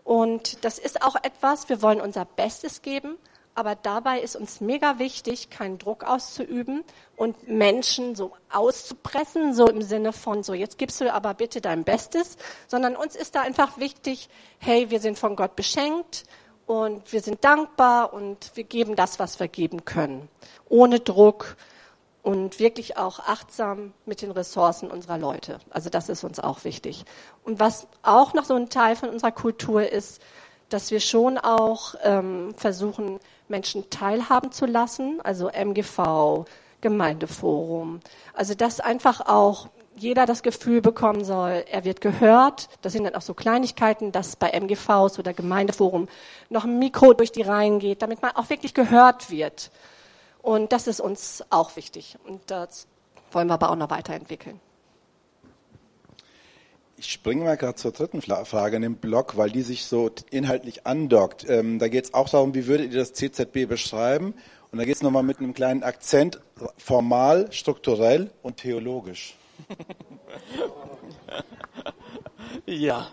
Und 0.05 0.65
das 0.65 0.79
ist 0.79 1.03
auch 1.03 1.17
etwas, 1.23 1.69
wir 1.69 1.83
wollen 1.83 2.01
unser 2.01 2.25
Bestes 2.25 2.83
geben, 2.83 3.17
aber 3.55 3.75
dabei 3.75 4.21
ist 4.21 4.37
uns 4.37 4.61
mega 4.61 4.99
wichtig, 4.99 5.51
keinen 5.51 5.79
Druck 5.79 6.05
auszuüben 6.05 6.85
und 7.17 7.49
Menschen 7.49 8.15
so 8.15 8.33
auszupressen, 8.51 9.55
so 9.55 9.69
im 9.69 9.83
Sinne 9.83 10.13
von, 10.13 10.43
so 10.43 10.55
jetzt 10.55 10.79
gibst 10.79 11.01
du 11.01 11.13
aber 11.13 11.35
bitte 11.35 11.61
dein 11.61 11.85
Bestes, 11.85 12.37
sondern 12.69 12.97
uns 12.97 13.17
ist 13.17 13.35
da 13.35 13.43
einfach 13.43 13.79
wichtig, 13.79 14.29
hey, 14.59 14.91
wir 14.91 15.01
sind 15.01 15.19
von 15.19 15.37
Gott 15.37 15.57
beschenkt 15.57 16.25
und 16.67 17.13
wir 17.13 17.21
sind 17.21 17.45
dankbar 17.45 18.15
und 18.15 18.53
wir 18.55 18.65
geben 18.65 18.97
das, 18.97 19.19
was 19.19 19.41
wir 19.41 19.49
geben 19.49 19.85
können, 19.85 20.29
ohne 20.69 21.01
Druck 21.01 21.57
und 22.23 22.59
wirklich 22.59 22.97
auch 22.97 23.21
achtsam 23.21 23.93
mit 24.05 24.23
den 24.23 24.31
Ressourcen 24.31 24.91
unserer 24.91 25.19
Leute. 25.19 25.59
Also 25.71 25.89
das 25.91 26.09
ist 26.09 26.25
uns 26.25 26.39
auch 26.39 26.65
wichtig. 26.65 27.05
Und 27.45 27.61
was 27.61 27.87
auch 28.03 28.35
noch 28.35 28.45
so 28.45 28.55
ein 28.55 28.69
Teil 28.69 28.97
von 28.97 29.09
unserer 29.09 29.33
Kultur 29.33 29.91
ist, 29.91 30.21
dass 30.69 30.91
wir 30.91 31.01
schon 31.01 31.39
auch 31.39 31.95
ähm, 32.03 32.55
versuchen, 32.57 33.19
Menschen 33.49 33.91
teilhaben 33.91 34.53
zu 34.53 34.67
lassen, 34.67 35.21
also 35.23 35.49
MGV, 35.49 36.45
Gemeindeforum. 36.81 38.01
Also 38.35 38.55
dass 38.55 38.81
einfach 38.81 39.21
auch 39.27 39.69
jeder 39.97 40.25
das 40.25 40.43
Gefühl 40.43 40.81
bekommen 40.81 41.25
soll, 41.25 41.65
er 41.71 41.85
wird 41.85 42.01
gehört. 42.01 42.69
Das 42.81 42.93
sind 42.93 43.05
dann 43.05 43.15
auch 43.15 43.23
so 43.23 43.35
Kleinigkeiten, 43.35 44.13
dass 44.13 44.37
bei 44.37 44.51
MGVs 44.51 45.19
oder 45.19 45.35
Gemeindeforum 45.35 46.09
noch 46.49 46.65
ein 46.65 46.79
Mikro 46.79 47.13
durch 47.13 47.33
die 47.33 47.43
Reihen 47.43 47.81
geht, 47.81 48.03
damit 48.03 48.23
man 48.23 48.35
auch 48.37 48.49
wirklich 48.49 48.73
gehört 48.73 49.31
wird. 49.31 49.71
Und 50.43 50.73
das 50.73 50.87
ist 50.87 51.01
uns 51.01 51.45
auch 51.51 51.77
wichtig. 51.77 52.17
Und 52.27 52.43
das 52.51 52.87
wollen 53.33 53.49
wir 53.49 53.55
aber 53.55 53.71
auch 53.71 53.77
noch 53.77 53.91
weiterentwickeln. 53.91 54.61
Ich 56.97 57.13
springe 57.13 57.45
mal 57.45 57.57
gerade 57.57 57.77
zur 57.77 57.93
dritten 57.93 58.21
Frage 58.21 58.77
in 58.77 58.83
dem 58.83 58.97
Blog, 58.97 59.37
weil 59.39 59.51
die 59.51 59.63
sich 59.63 59.87
so 59.87 60.11
inhaltlich 60.31 60.87
andockt. 60.87 61.49
Ähm, 61.49 61.79
da 61.79 61.89
geht 61.89 62.05
es 62.05 62.15
auch 62.15 62.29
darum, 62.29 62.55
wie 62.55 62.67
würdet 62.67 62.93
ihr 62.93 62.99
das 62.99 63.15
CZB 63.15 63.67
beschreiben? 63.67 64.35
Und 64.71 64.79
da 64.79 64.85
geht 64.85 64.97
es 64.97 65.03
nochmal 65.03 65.23
mit 65.23 65.39
einem 65.39 65.55
kleinen 65.55 65.83
Akzent, 65.83 66.41
formal, 66.77 67.51
strukturell 67.53 68.31
und 68.43 68.59
theologisch. 68.59 69.37
Ja, 72.67 73.09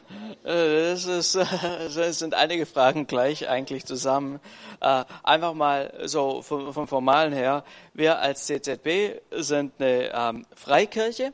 das, 0.48 1.06
ist, 1.06 1.36
das 1.96 2.20
sind 2.20 2.34
einige 2.34 2.66
Fragen 2.66 3.08
gleich 3.08 3.50
eigentlich 3.50 3.86
zusammen. 3.86 4.40
Äh, 4.80 5.04
einfach 5.24 5.54
mal 5.54 5.94
so 6.06 6.42
vom, 6.42 6.74
vom 6.74 6.88
Formalen 6.88 7.34
her. 7.34 7.64
Wir 7.94 8.20
als 8.20 8.46
CZB 8.46 9.22
sind 9.32 9.74
eine 9.80 10.12
ähm, 10.14 10.46
Freikirche 10.56 11.34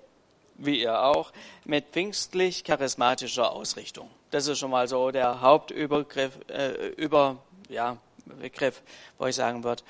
wie 0.58 0.82
ihr 0.82 1.02
auch, 1.04 1.32
mit 1.66 1.86
pfingstlich-charismatischer 1.92 3.52
Ausrichtung. 3.52 4.10
Das 4.32 4.48
ist 4.48 4.60
schon 4.60 4.72
mal 4.72 4.88
so 4.88 5.12
der 5.12 5.42
Hauptübergriff, 5.42 6.40
äh, 6.48 6.88
über, 6.98 7.38
ja, 7.70 7.98
Begriff, 8.26 8.82
wo 9.18 9.26
ich 9.26 9.36
sagen 9.36 9.64
würde, 9.64 9.84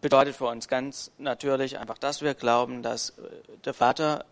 bedeutet 0.00 0.36
für 0.36 0.46
uns 0.46 0.68
ganz 0.68 1.10
natürlich 1.18 1.78
einfach, 1.78 1.98
dass 1.98 2.22
wir 2.22 2.34
glauben, 2.34 2.82
dass 2.82 3.10
äh, 3.10 3.22
der 3.64 3.74
Vater 3.74 4.24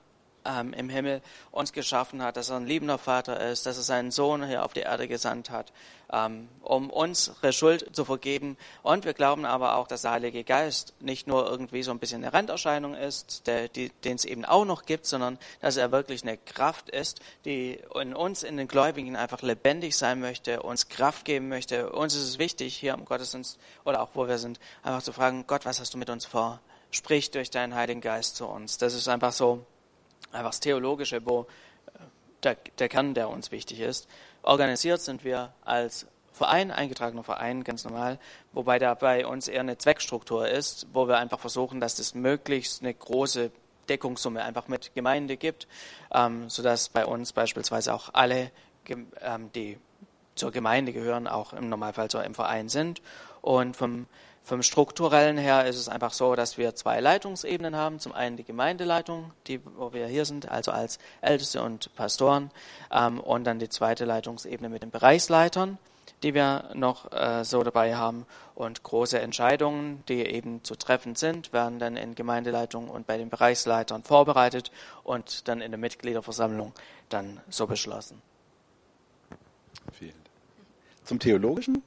ähm, 0.44 0.72
im 0.72 0.88
Himmel 0.88 1.22
uns 1.50 1.72
geschaffen 1.72 2.22
hat, 2.22 2.36
dass 2.36 2.50
er 2.50 2.56
ein 2.56 2.66
liebender 2.66 2.98
Vater 2.98 3.40
ist, 3.50 3.66
dass 3.66 3.76
er 3.76 3.82
seinen 3.82 4.10
Sohn 4.10 4.44
hier 4.46 4.64
auf 4.64 4.72
die 4.72 4.80
Erde 4.80 5.08
gesandt 5.08 5.50
hat, 5.50 5.72
ähm, 6.12 6.48
um 6.62 6.90
unsere 6.90 7.52
Schuld 7.52 7.94
zu 7.94 8.04
vergeben. 8.04 8.56
Und 8.82 9.04
wir 9.04 9.14
glauben 9.14 9.44
aber 9.44 9.76
auch, 9.76 9.86
dass 9.86 10.02
der 10.02 10.12
Heilige 10.12 10.44
Geist 10.44 10.94
nicht 11.00 11.26
nur 11.26 11.48
irgendwie 11.48 11.82
so 11.82 11.90
ein 11.90 11.98
bisschen 11.98 12.22
eine 12.22 12.32
Randerscheinung 12.32 12.94
ist, 12.94 13.46
den 13.46 13.90
es 14.04 14.24
eben 14.24 14.44
auch 14.44 14.64
noch 14.64 14.84
gibt, 14.84 15.06
sondern 15.06 15.38
dass 15.60 15.76
er 15.76 15.92
wirklich 15.92 16.22
eine 16.22 16.36
Kraft 16.36 16.90
ist, 16.90 17.20
die 17.44 17.80
in 17.94 18.14
uns, 18.14 18.42
in 18.42 18.56
den 18.56 18.68
Gläubigen 18.68 19.16
einfach 19.16 19.42
lebendig 19.42 19.96
sein 19.96 20.20
möchte, 20.20 20.62
uns 20.62 20.88
Kraft 20.88 21.24
geben 21.24 21.48
möchte. 21.48 21.90
Uns 21.90 22.14
ist 22.14 22.22
es 22.22 22.38
wichtig, 22.38 22.76
hier 22.76 22.94
im 22.94 23.04
Gottesdienst 23.04 23.58
oder 23.84 24.02
auch 24.02 24.10
wo 24.14 24.28
wir 24.28 24.38
sind, 24.38 24.60
einfach 24.82 25.02
zu 25.02 25.12
fragen, 25.12 25.44
Gott, 25.46 25.64
was 25.64 25.80
hast 25.80 25.94
du 25.94 25.98
mit 25.98 26.10
uns 26.10 26.26
vor? 26.26 26.60
Sprich 26.90 27.30
durch 27.30 27.50
deinen 27.50 27.74
Heiligen 27.74 28.02
Geist 28.02 28.36
zu 28.36 28.46
uns. 28.46 28.76
Das 28.76 28.92
ist 28.92 29.08
einfach 29.08 29.32
so 29.32 29.64
einfach 30.32 30.50
das 30.50 30.60
Theologische, 30.60 31.24
wo 31.24 31.42
äh, 31.94 31.98
der, 32.42 32.56
der 32.78 32.88
Kern, 32.88 33.14
der 33.14 33.28
uns 33.28 33.50
wichtig 33.50 33.80
ist. 33.80 34.08
Organisiert 34.42 35.00
sind 35.00 35.24
wir 35.24 35.52
als 35.64 36.06
Verein, 36.32 36.70
eingetragener 36.70 37.22
Verein, 37.22 37.62
ganz 37.62 37.84
normal, 37.84 38.18
wobei 38.52 38.78
da 38.78 38.94
bei 38.94 39.26
uns 39.26 39.48
eher 39.48 39.60
eine 39.60 39.78
Zweckstruktur 39.78 40.48
ist, 40.48 40.86
wo 40.92 41.06
wir 41.06 41.18
einfach 41.18 41.38
versuchen, 41.38 41.78
dass 41.78 41.98
es 41.98 42.14
möglichst 42.14 42.82
eine 42.82 42.94
große 42.94 43.50
Deckungssumme 43.88 44.42
einfach 44.42 44.68
mit 44.68 44.94
Gemeinde 44.94 45.36
gibt, 45.36 45.68
ähm, 46.12 46.48
sodass 46.48 46.88
bei 46.88 47.04
uns 47.04 47.32
beispielsweise 47.32 47.92
auch 47.92 48.10
alle, 48.14 48.50
ähm, 48.88 49.50
die 49.54 49.78
zur 50.34 50.50
Gemeinde 50.50 50.92
gehören, 50.92 51.28
auch 51.28 51.52
im 51.52 51.68
Normalfall 51.68 52.10
so 52.10 52.18
im 52.20 52.34
Verein 52.34 52.68
sind. 52.68 53.02
Und 53.42 53.76
vom 53.76 54.06
vom 54.44 54.62
strukturellen 54.62 55.38
her 55.38 55.66
ist 55.66 55.76
es 55.76 55.88
einfach 55.88 56.12
so, 56.12 56.34
dass 56.34 56.58
wir 56.58 56.74
zwei 56.74 57.00
Leitungsebenen 57.00 57.76
haben. 57.76 58.00
Zum 58.00 58.12
einen 58.12 58.36
die 58.36 58.44
Gemeindeleitung, 58.44 59.30
die, 59.46 59.60
wo 59.76 59.92
wir 59.92 60.06
hier 60.08 60.24
sind, 60.24 60.50
also 60.50 60.72
als 60.72 60.98
Älteste 61.20 61.62
und 61.62 61.94
Pastoren, 61.94 62.50
ähm, 62.90 63.20
und 63.20 63.44
dann 63.44 63.60
die 63.60 63.68
zweite 63.68 64.04
Leitungsebene 64.04 64.68
mit 64.68 64.82
den 64.82 64.90
Bereichsleitern, 64.90 65.78
die 66.24 66.34
wir 66.34 66.70
noch 66.74 67.12
äh, 67.12 67.44
so 67.44 67.62
dabei 67.62 67.94
haben. 67.94 68.26
Und 68.56 68.82
große 68.82 69.20
Entscheidungen, 69.20 70.02
die 70.08 70.26
eben 70.26 70.64
zu 70.64 70.74
treffen 70.74 71.14
sind, 71.14 71.52
werden 71.52 71.78
dann 71.78 71.96
in 71.96 72.16
Gemeindeleitung 72.16 72.88
und 72.88 73.06
bei 73.06 73.18
den 73.18 73.30
Bereichsleitern 73.30 74.02
vorbereitet 74.02 74.72
und 75.04 75.46
dann 75.46 75.60
in 75.60 75.70
der 75.70 75.78
Mitgliederversammlung 75.78 76.72
dann 77.08 77.40
so 77.48 77.68
beschlossen. 77.68 78.20
Vielen 79.92 80.10
Dank. 80.10 81.06
Zum 81.06 81.18
Theologischen? 81.20 81.82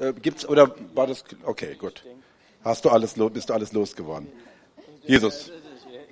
Äh, 0.00 0.12
gibt's 0.12 0.46
oder 0.46 0.74
war 0.94 1.06
das 1.06 1.24
okay, 1.44 1.74
gut. 1.74 2.04
Hast 2.64 2.84
du 2.84 2.90
alles 2.90 3.14
bist 3.14 3.48
du 3.48 3.54
alles 3.54 3.72
losgeworden? 3.72 4.28
Jesus. 5.02 5.50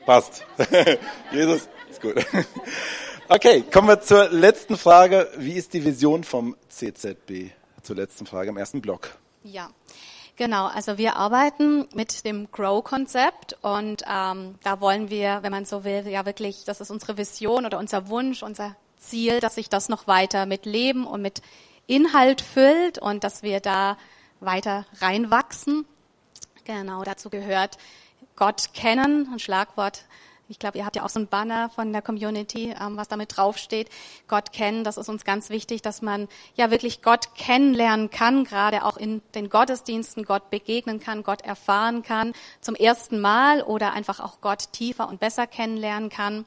Passt. 0.04 0.44
Jesus 1.32 1.68
ist 1.90 2.00
gut. 2.00 2.14
Okay, 3.28 3.64
kommen 3.72 3.88
wir 3.88 4.00
zur 4.00 4.28
letzten 4.28 4.76
Frage. 4.76 5.28
Wie 5.36 5.54
ist 5.54 5.74
die 5.74 5.84
Vision 5.84 6.22
vom 6.22 6.56
CZB? 6.68 7.50
Zur 7.82 7.96
letzten 7.96 8.24
Frage 8.24 8.50
im 8.50 8.56
ersten 8.56 8.80
Block. 8.80 9.16
Ja. 9.42 9.70
Genau, 10.36 10.66
also 10.66 10.96
wir 10.96 11.16
arbeiten 11.16 11.88
mit 11.92 12.24
dem 12.24 12.48
Grow-Konzept 12.52 13.56
und 13.62 14.04
ähm, 14.08 14.54
da 14.62 14.80
wollen 14.80 15.10
wir, 15.10 15.38
wenn 15.42 15.50
man 15.50 15.64
so 15.64 15.82
will, 15.82 16.06
ja 16.06 16.24
wirklich, 16.24 16.62
das 16.64 16.80
ist 16.80 16.92
unsere 16.92 17.18
Vision 17.18 17.66
oder 17.66 17.80
unser 17.80 18.08
Wunsch, 18.08 18.44
unser 18.44 18.76
Ziel, 18.96 19.40
dass 19.40 19.56
sich 19.56 19.68
das 19.68 19.88
noch 19.88 20.06
weiter 20.06 20.46
mit 20.46 20.64
Leben 20.64 21.04
und 21.04 21.20
mit 21.20 21.42
Inhalt 21.86 22.40
füllt 22.40 22.98
und 22.98 23.24
dass 23.24 23.42
wir 23.42 23.60
da 23.60 23.96
weiter 24.40 24.86
reinwachsen. 25.00 25.86
Genau, 26.64 27.04
dazu 27.04 27.30
gehört 27.30 27.78
Gott 28.34 28.74
kennen, 28.74 29.28
ein 29.32 29.38
Schlagwort. 29.38 30.04
Ich 30.48 30.60
glaube, 30.60 30.78
ihr 30.78 30.86
habt 30.86 30.94
ja 30.94 31.04
auch 31.04 31.08
so 31.08 31.18
ein 31.18 31.26
Banner 31.26 31.70
von 31.70 31.92
der 31.92 32.02
Community, 32.02 32.72
ähm, 32.80 32.96
was 32.96 33.08
damit 33.08 33.36
draufsteht. 33.36 33.90
Gott 34.28 34.52
kennen, 34.52 34.84
das 34.84 34.96
ist 34.96 35.08
uns 35.08 35.24
ganz 35.24 35.50
wichtig, 35.50 35.82
dass 35.82 36.02
man 36.02 36.28
ja 36.54 36.70
wirklich 36.70 37.02
Gott 37.02 37.34
kennenlernen 37.34 38.10
kann, 38.10 38.44
gerade 38.44 38.84
auch 38.84 38.96
in 38.96 39.22
den 39.34 39.50
Gottesdiensten 39.50 40.24
Gott 40.24 40.50
begegnen 40.50 41.00
kann, 41.00 41.24
Gott 41.24 41.42
erfahren 41.42 42.02
kann, 42.02 42.32
zum 42.60 42.76
ersten 42.76 43.20
Mal 43.20 43.62
oder 43.62 43.92
einfach 43.92 44.20
auch 44.20 44.40
Gott 44.40 44.72
tiefer 44.72 45.08
und 45.08 45.18
besser 45.18 45.48
kennenlernen 45.48 46.10
kann. 46.10 46.44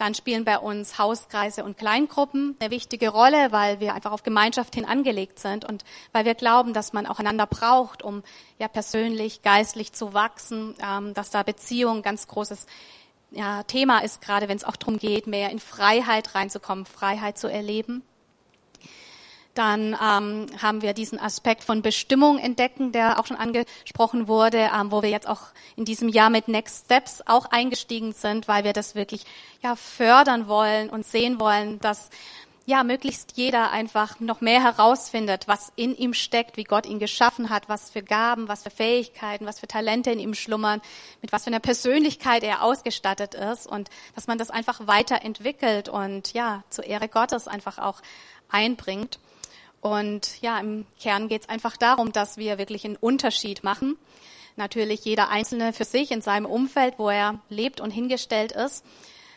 Dann 0.00 0.14
spielen 0.14 0.46
bei 0.46 0.58
uns 0.58 0.98
Hauskreise 0.98 1.62
und 1.62 1.76
Kleingruppen 1.76 2.56
eine 2.58 2.70
wichtige 2.70 3.10
Rolle, 3.10 3.52
weil 3.52 3.80
wir 3.80 3.92
einfach 3.92 4.12
auf 4.12 4.22
Gemeinschaft 4.22 4.74
hin 4.74 4.86
angelegt 4.86 5.38
sind 5.38 5.66
und 5.66 5.84
weil 6.12 6.24
wir 6.24 6.34
glauben, 6.34 6.72
dass 6.72 6.94
man 6.94 7.04
auch 7.04 7.18
einander 7.18 7.46
braucht, 7.46 8.02
um 8.02 8.22
ja 8.58 8.66
persönlich, 8.68 9.42
geistlich 9.42 9.92
zu 9.92 10.14
wachsen, 10.14 10.74
ähm, 10.82 11.12
dass 11.12 11.28
da 11.28 11.42
Beziehung 11.42 12.00
ganz 12.00 12.26
großes 12.28 12.64
ja, 13.30 13.62
Thema 13.64 13.98
ist, 13.98 14.22
gerade 14.22 14.48
wenn 14.48 14.56
es 14.56 14.64
auch 14.64 14.76
darum 14.76 14.96
geht, 14.98 15.26
mehr 15.26 15.50
in 15.50 15.58
Freiheit 15.58 16.34
reinzukommen, 16.34 16.86
Freiheit 16.86 17.36
zu 17.36 17.48
erleben. 17.48 18.02
Dann 19.54 19.96
ähm, 20.00 20.46
haben 20.62 20.80
wir 20.80 20.92
diesen 20.94 21.18
Aspekt 21.18 21.64
von 21.64 21.82
Bestimmung 21.82 22.38
entdecken, 22.38 22.92
der 22.92 23.18
auch 23.18 23.26
schon 23.26 23.36
angesprochen 23.36 24.28
wurde, 24.28 24.70
ähm, 24.72 24.92
wo 24.92 25.02
wir 25.02 25.10
jetzt 25.10 25.28
auch 25.28 25.40
in 25.76 25.84
diesem 25.84 26.08
Jahr 26.08 26.30
mit 26.30 26.46
Next 26.46 26.84
Steps 26.84 27.22
auch 27.26 27.46
eingestiegen 27.46 28.12
sind, 28.12 28.46
weil 28.46 28.62
wir 28.62 28.72
das 28.72 28.94
wirklich 28.94 29.24
ja 29.62 29.74
fördern 29.74 30.46
wollen 30.46 30.88
und 30.88 31.04
sehen 31.04 31.40
wollen, 31.40 31.80
dass 31.80 32.10
ja 32.66 32.84
möglichst 32.84 33.32
jeder 33.36 33.72
einfach 33.72 34.20
noch 34.20 34.40
mehr 34.40 34.62
herausfindet, 34.62 35.48
was 35.48 35.72
in 35.76 35.96
ihm 35.96 36.14
steckt, 36.14 36.56
wie 36.56 36.64
Gott 36.64 36.86
ihn 36.86 37.00
geschaffen 37.00 37.50
hat, 37.50 37.68
was 37.68 37.90
für 37.90 38.02
Gaben, 38.02 38.48
was 38.48 38.62
für 38.62 38.70
Fähigkeiten, 38.70 39.46
was 39.46 39.58
für 39.58 39.66
Talente 39.66 40.10
in 40.10 40.20
ihm 40.20 40.34
schlummern, 40.34 40.80
mit 41.20 41.32
was 41.32 41.44
für 41.44 41.48
einer 41.48 41.60
Persönlichkeit 41.60 42.44
er 42.44 42.62
ausgestattet 42.62 43.34
ist 43.34 43.66
und 43.66 43.90
dass 44.14 44.28
man 44.28 44.38
das 44.38 44.50
einfach 44.50 44.86
weiterentwickelt 44.86 45.88
und 45.88 46.32
ja 46.32 46.62
zur 46.70 46.84
Ehre 46.84 47.08
Gottes 47.08 47.48
einfach 47.48 47.78
auch 47.78 48.00
einbringt. 48.48 49.18
Und 49.80 50.40
ja, 50.42 50.58
im 50.58 50.86
Kern 51.00 51.28
geht 51.28 51.42
es 51.42 51.48
einfach 51.48 51.76
darum, 51.76 52.12
dass 52.12 52.36
wir 52.36 52.58
wirklich 52.58 52.84
einen 52.84 52.96
Unterschied 52.96 53.64
machen, 53.64 53.96
natürlich 54.56 55.04
jeder 55.04 55.30
Einzelne 55.30 55.72
für 55.72 55.84
sich 55.84 56.10
in 56.10 56.20
seinem 56.20 56.46
Umfeld, 56.46 56.94
wo 56.98 57.08
er 57.08 57.40
lebt 57.48 57.80
und 57.80 57.90
hingestellt 57.90 58.52
ist, 58.52 58.84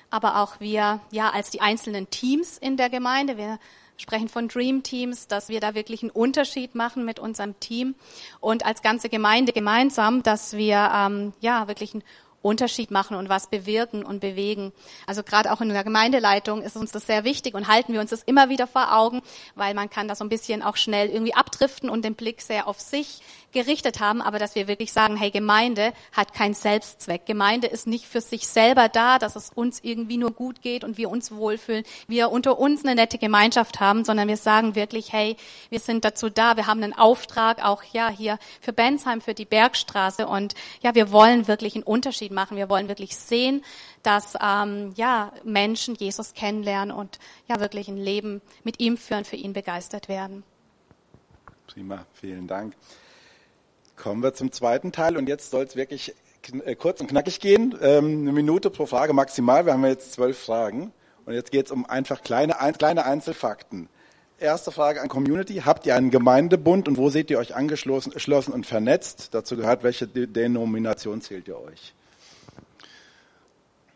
aber 0.10 0.42
auch 0.42 0.60
wir, 0.60 1.00
ja, 1.12 1.30
als 1.30 1.50
die 1.50 1.62
einzelnen 1.62 2.10
Teams 2.10 2.58
in 2.58 2.78
der 2.78 2.90
Gemeinde. 2.90 3.38
Wir 3.38 3.58
sprechen 3.98 4.28
von 4.28 4.48
Dream 4.48 4.84
Teams, 4.84 5.28
dass 5.28 5.50
wir 5.50 5.60
da 5.60 5.76
wirklich 5.76 6.04
einen 6.04 6.12
Unterschied 6.12 6.76
machen 6.76 7.06
mit 7.06 7.20
unserem 7.20 7.60
Team. 7.60 7.96
Und 8.40 8.66
als 8.66 8.82
ganze 8.82 9.10
Gemeinde 9.10 9.54
gemeinsam, 9.54 10.24
dass 10.24 10.54
wir 10.54 10.92
ähm, 10.94 11.34
ja 11.40 11.68
wirklich 11.68 11.94
einen 11.94 12.04
Unterschied 12.44 12.92
machen 12.92 13.18
und 13.18 13.30
was 13.30 13.48
bewirken 13.48 14.06
und 14.06 14.20
bewegen. 14.20 14.72
Also 15.08 15.24
gerade 15.24 15.52
auch 15.52 15.62
in 15.62 15.70
der 15.70 15.84
Gemeindeleitung 15.84 16.62
ist 16.62 16.76
uns 16.76 16.92
das 16.92 17.08
sehr 17.08 17.24
wichtig 17.24 17.56
und 17.56 17.68
halten 17.68 17.94
wir 17.94 18.02
uns 18.02 18.12
das 18.12 18.22
immer 18.22 18.50
wieder 18.50 18.68
vor 18.68 18.96
Augen, 18.96 19.22
weil 19.56 19.74
man 19.74 19.90
kann 19.90 20.08
da 20.08 20.16
so 20.16 20.24
ein 20.24 20.30
bisschen 20.30 20.62
auch 20.62 20.76
schnell 20.76 21.10
irgendwie 21.10 21.34
abdriften 21.34 21.90
und 21.90 22.06
den 22.06 22.16
Blick 22.16 22.42
sehr 22.42 22.68
auf 22.68 22.80
sich 22.80 23.22
gerichtet 23.54 24.00
haben, 24.00 24.22
aber 24.22 24.40
dass 24.40 24.56
wir 24.56 24.68
wirklich 24.68 24.92
sagen, 24.92 25.16
hey, 25.16 25.32
Gemeinde 25.32 25.94
hat 26.12 26.34
keinen 26.34 26.56
Selbstzweck. 26.56 27.26
Gemeinde 27.26 27.68
ist 27.68 27.88
nicht 27.88 28.06
für 28.06 28.20
sich 28.20 28.48
selber 28.48 28.90
da, 28.90 29.20
dass 29.20 29.36
es 29.36 29.52
uns 29.54 29.80
irgendwie 29.84 30.18
nur 30.18 30.32
gut 30.32 30.62
geht 30.62 30.84
und 30.84 30.98
wir 30.98 31.10
uns 31.10 31.32
wohlfühlen, 31.32 31.86
wir 32.08 32.32
unter 32.32 32.60
uns 32.60 32.84
eine 32.84 32.96
nette 32.96 33.18
Gemeinschaft 33.18 33.80
haben, 33.80 34.04
sondern 34.04 34.28
wir 34.28 34.38
sagen 34.38 34.76
wirklich, 34.76 35.14
hey, 35.14 35.38
wir 35.70 35.80
sind 35.80 36.04
dazu 36.04 36.30
da, 36.30 36.58
wir 36.58 36.68
haben 36.68 36.84
einen 36.84 36.94
Auftrag 36.94 37.64
auch 37.64 37.84
ja 37.94 38.10
hier 38.10 38.38
für 38.60 38.74
Bensheim, 38.74 39.22
für 39.22 39.34
die 39.34 39.46
Bergstraße 39.46 40.28
und 40.28 40.56
ja, 40.82 40.96
wir 40.96 41.12
wollen 41.12 41.48
wirklich 41.48 41.76
einen 41.76 41.84
Unterschied 41.84 42.33
machen. 42.34 42.58
Wir 42.58 42.70
wollen 42.70 42.88
wirklich 42.88 43.16
sehen, 43.16 43.64
dass 44.02 44.36
ähm, 44.42 44.94
ja 44.96 45.32
Menschen 45.44 45.96
Jesus 45.96 46.34
kennenlernen 46.34 46.96
und 46.96 47.20
ja 47.48 47.60
wirklich 47.60 47.88
ein 47.88 47.98
Leben 47.98 48.42
mit 48.64 48.80
ihm 48.80 48.98
führen, 48.98 49.26
für 49.26 49.36
ihn 49.36 49.54
begeistert 49.54 50.10
werden. 50.10 50.44
Prima, 51.68 52.06
vielen 52.14 52.48
Dank. 52.48 52.76
Kommen 53.96 54.22
wir 54.22 54.34
zum 54.34 54.52
zweiten 54.52 54.92
Teil 54.92 55.18
und 55.18 55.30
jetzt 55.30 55.52
soll 55.52 55.64
es 55.64 55.76
wirklich 55.76 56.14
äh, 56.66 56.76
kurz 56.76 57.00
und 57.00 57.08
knackig 57.08 57.40
gehen. 57.40 57.76
Ähm, 57.82 58.22
eine 58.22 58.32
Minute 58.32 58.70
pro 58.70 58.86
Frage 58.86 59.14
maximal. 59.14 59.66
Wir 59.66 59.74
haben 59.74 59.86
jetzt 59.86 60.14
zwölf 60.14 60.38
Fragen 60.38 60.92
und 61.26 61.34
jetzt 61.34 61.52
geht 61.52 61.68
es 61.68 61.72
um 61.72 61.86
einfach 61.86 62.22
kleine, 62.22 62.60
ein, 62.60 62.78
kleine 62.78 63.06
Einzelfakten. 63.06 63.90
Erste 64.40 64.72
Frage 64.72 65.02
an 65.02 65.08
Community. 65.08 65.62
Habt 65.64 65.86
ihr 65.86 65.96
einen 65.96 66.12
Gemeindebund 66.12 66.88
und 66.88 66.98
wo 66.98 67.10
seht 67.10 67.32
ihr 67.32 67.40
euch 67.40 67.56
angeschlossen 67.56 68.52
und 68.52 68.66
vernetzt? 68.66 69.34
Dazu 69.34 69.56
gehört, 69.56 69.84
welche 69.84 70.08
Denomination 70.08 71.22
zählt 71.22 71.48
ihr 71.48 71.60
euch? 71.60 71.94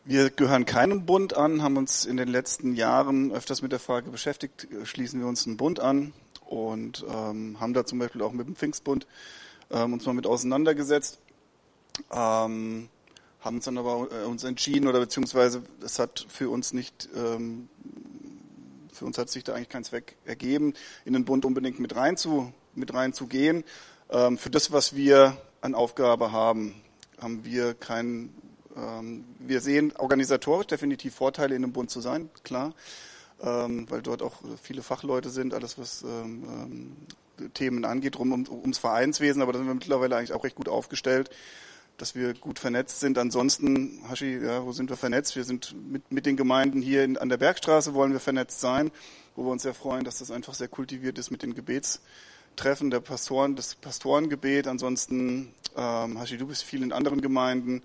Wir 0.10 0.30
gehören 0.30 0.64
keinem 0.64 1.06
Bund 1.06 1.36
an, 1.36 1.62
haben 1.62 1.76
uns 1.76 2.06
in 2.06 2.16
den 2.16 2.30
letzten 2.30 2.76
Jahren 2.76 3.30
öfters 3.34 3.62
mit 3.62 3.74
der 3.74 3.80
Frage 3.80 4.10
beschäftigt, 4.10 4.66
schließen 4.86 5.20
wir 5.20 5.28
uns 5.28 5.46
einen 5.46 5.58
Bund 5.58 5.82
an 5.82 6.14
und 6.46 7.04
ähm, 7.14 7.60
haben 7.60 7.74
da 7.74 7.86
zum 7.86 8.00
Beispiel 8.00 8.22
auch 8.22 8.32
mit 8.32 8.48
dem 8.48 8.56
Pfingstbund 8.56 9.06
ähm, 9.70 9.92
uns 9.92 10.06
mal 10.06 10.14
mit 10.14 10.26
auseinandergesetzt, 10.26 11.20
ähm, 12.10 12.88
haben 13.42 13.56
uns 13.58 13.66
dann 13.66 13.78
aber 13.78 14.08
äh, 14.10 14.24
uns 14.24 14.46
entschieden 14.46 14.88
oder 14.88 15.02
beziehungsweise 15.02 15.62
es 15.84 16.00
hat 16.00 16.26
für 16.30 16.50
uns 16.50 16.72
nicht, 16.72 17.10
ähm, 17.14 17.68
für 18.94 19.04
uns 19.04 19.18
hat 19.18 19.30
sich 19.30 19.44
da 19.44 19.56
eigentlich 19.56 19.68
kein 19.68 19.84
Zweck 19.84 20.16
ergeben, 20.24 20.74
in 21.04 21.12
den 21.12 21.26
Bund 21.26 21.44
unbedingt 21.44 21.82
mit 21.82 21.98
rein 21.98 22.16
zu, 22.16 22.54
mit 22.76 22.94
reinzugehen. 22.94 23.66
Ähm, 24.10 24.38
für 24.38 24.52
das, 24.52 24.72
was 24.72 24.96
wir 24.96 25.36
an 25.60 25.76
Aufgabe 25.76 26.32
haben, 26.32 26.76
haben 27.20 27.44
wir 27.44 27.74
keinen, 27.74 28.34
wir 29.40 29.62
sehen 29.62 29.94
organisatorisch 29.98 30.68
definitiv 30.68 31.16
Vorteile 31.16 31.56
in 31.56 31.62
dem 31.64 31.74
Bund 31.74 31.90
zu 31.90 32.02
sein, 32.02 32.30
klar. 32.44 32.74
Ähm, 33.42 33.86
weil 33.90 34.02
dort 34.02 34.24
auch 34.24 34.36
viele 34.62 34.82
Fachleute 34.82 35.30
sind, 35.30 35.54
alles 35.54 35.78
was 35.78 36.04
ähm, 36.04 36.44
ähm 36.48 36.98
Themen 37.54 37.86
angeht, 37.86 38.18
rum 38.18 38.32
um, 38.32 38.48
ums 38.50 38.78
Vereinswesen, 38.78 39.42
aber 39.42 39.54
da 39.54 39.60
sind 39.60 39.68
wir 39.68 39.76
mittlerweile 39.76 40.16
eigentlich 40.16 40.34
auch 40.34 40.44
recht 40.44 40.56
gut 40.56 40.70
aufgestellt, 40.70 41.30
dass 41.98 42.16
wir 42.16 42.34
gut 42.34 42.60
vernetzt 42.60 43.00
sind. 43.00 43.18
Ansonsten, 43.18 44.02
Hashi, 44.10 44.38
ja, 44.38 44.66
wo 44.66 44.72
sind 44.72 44.90
wir 44.90 44.98
vernetzt? 44.98 45.36
Wir 45.36 45.44
sind 45.44 45.76
mit, 45.90 46.12
mit 46.12 46.26
den 46.26 46.36
Gemeinden 46.36 46.82
hier 46.82 47.04
in, 47.04 47.18
an 47.18 47.30
der 47.30 47.38
Bergstraße 47.38 47.94
wollen 47.94 48.14
wir 48.14 48.20
vernetzt 48.20 48.60
sein, 48.60 48.92
wo 49.36 49.46
wir 49.46 49.52
uns 49.52 49.64
sehr 49.64 49.74
freuen, 49.74 50.04
dass 50.04 50.20
das 50.20 50.32
einfach 50.32 50.54
sehr 50.54 50.68
kultiviert 50.68 51.18
ist 51.18 51.32
mit 51.32 51.44
den 51.44 51.54
Gebetstreffen 51.54 52.90
der 52.90 53.00
Pastoren, 53.00 53.56
das 53.56 53.76
Pastorengebet. 53.76 54.68
Ansonsten, 54.68 55.54
ähm, 55.76 56.20
Hashi, 56.20 56.38
du 56.38 56.48
bist 56.48 56.64
viel 56.64 56.84
in 56.84 56.92
anderen 56.92 57.22
Gemeinden 57.22 57.84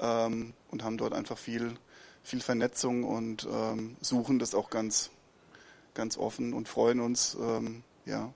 ähm, 0.00 0.54
und 0.70 0.84
haben 0.84 0.98
dort 0.98 1.12
einfach 1.12 1.38
viel, 1.38 1.74
viel 2.22 2.40
Vernetzung 2.40 3.04
und 3.04 3.46
ähm, 3.50 3.96
suchen 4.00 4.38
das 4.38 4.54
auch 4.54 4.70
ganz, 4.70 5.10
ganz 5.94 6.18
offen 6.18 6.52
und 6.52 6.68
freuen 6.68 7.00
uns, 7.00 7.36
ähm, 7.40 7.82
ja, 8.04 8.32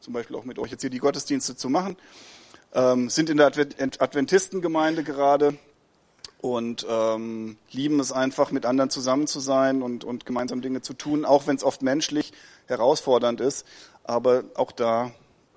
zum 0.00 0.12
Beispiel 0.12 0.36
auch 0.36 0.44
mit 0.44 0.58
euch 0.58 0.70
jetzt 0.70 0.82
hier 0.82 0.90
die 0.90 0.98
Gottesdienste 0.98 1.56
zu 1.56 1.68
machen. 1.68 1.96
Ähm, 2.74 3.08
sind 3.08 3.30
in 3.30 3.36
der 3.36 3.46
Adventistengemeinde 3.46 5.04
gerade 5.04 5.56
und 6.40 6.84
ähm, 6.88 7.56
lieben 7.70 8.00
es 8.00 8.12
einfach, 8.12 8.50
mit 8.50 8.66
anderen 8.66 8.90
zusammen 8.90 9.26
zu 9.26 9.40
sein 9.40 9.80
und, 9.80 10.04
und 10.04 10.26
gemeinsam 10.26 10.60
Dinge 10.60 10.82
zu 10.82 10.92
tun, 10.92 11.24
auch 11.24 11.46
wenn 11.46 11.56
es 11.56 11.64
oft 11.64 11.82
menschlich 11.82 12.32
herausfordernd 12.66 13.40
ist. 13.40 13.64
Aber 14.02 14.44
auch 14.54 14.72
da 14.72 15.12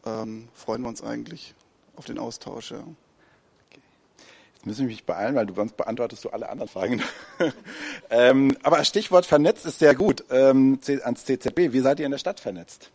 ähm, 0.06 0.48
freuen 0.54 0.84
wir 0.84 0.88
uns 0.88 1.04
eigentlich 1.04 1.56
auf 1.98 2.06
den 2.06 2.20
Austausch. 2.20 2.72
Ja. 2.72 2.84
Müssen 4.68 4.82
wir 4.82 4.88
mich 4.88 5.06
beeilen, 5.06 5.34
weil 5.36 5.46
du 5.46 5.54
sonst 5.54 5.78
beantwortest 5.78 6.26
du 6.26 6.30
alle 6.30 6.50
anderen 6.50 6.68
Fragen. 6.68 7.02
ähm, 8.10 8.58
aber 8.64 8.84
Stichwort 8.84 9.26
vernetzt 9.26 9.66
ist 9.66 9.80
sehr 9.80 9.96
gut 9.96 10.26
ähm, 10.30 10.78
ans 11.06 11.24
CZB. 11.24 11.72
Wie 11.72 11.80
seid 11.80 12.02
ihr 12.02 12.06
in 12.06 12.12
der 12.12 12.18
Stadt 12.18 12.42
vernetzt? 12.42 12.92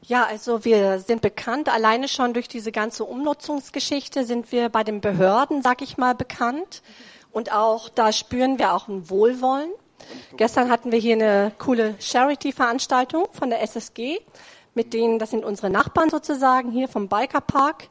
Ja, 0.00 0.24
also 0.24 0.64
wir 0.64 0.98
sind 1.00 1.20
bekannt, 1.20 1.68
alleine 1.68 2.08
schon 2.08 2.32
durch 2.32 2.48
diese 2.48 2.72
ganze 2.72 3.04
Umnutzungsgeschichte 3.04 4.24
sind 4.24 4.50
wir 4.50 4.70
bei 4.70 4.82
den 4.82 5.02
Behörden, 5.02 5.60
sag 5.60 5.82
ich 5.82 5.98
mal, 5.98 6.14
bekannt. 6.14 6.82
Und 7.32 7.52
auch 7.52 7.90
da 7.90 8.12
spüren 8.12 8.58
wir 8.58 8.72
auch 8.72 8.88
ein 8.88 9.10
Wohlwollen. 9.10 9.70
Gestern 10.38 10.70
hatten 10.70 10.90
wir 10.90 10.98
hier 10.98 11.16
eine 11.16 11.52
coole 11.58 11.96
Charity-Veranstaltung 12.00 13.26
von 13.32 13.50
der 13.50 13.62
SSG, 13.62 14.20
mit 14.74 14.94
denen, 14.94 15.18
das 15.18 15.30
sind 15.30 15.44
unsere 15.44 15.68
Nachbarn 15.68 16.08
sozusagen 16.08 16.70
hier 16.70 16.88
vom 16.88 17.08
Bikerpark. 17.08 17.88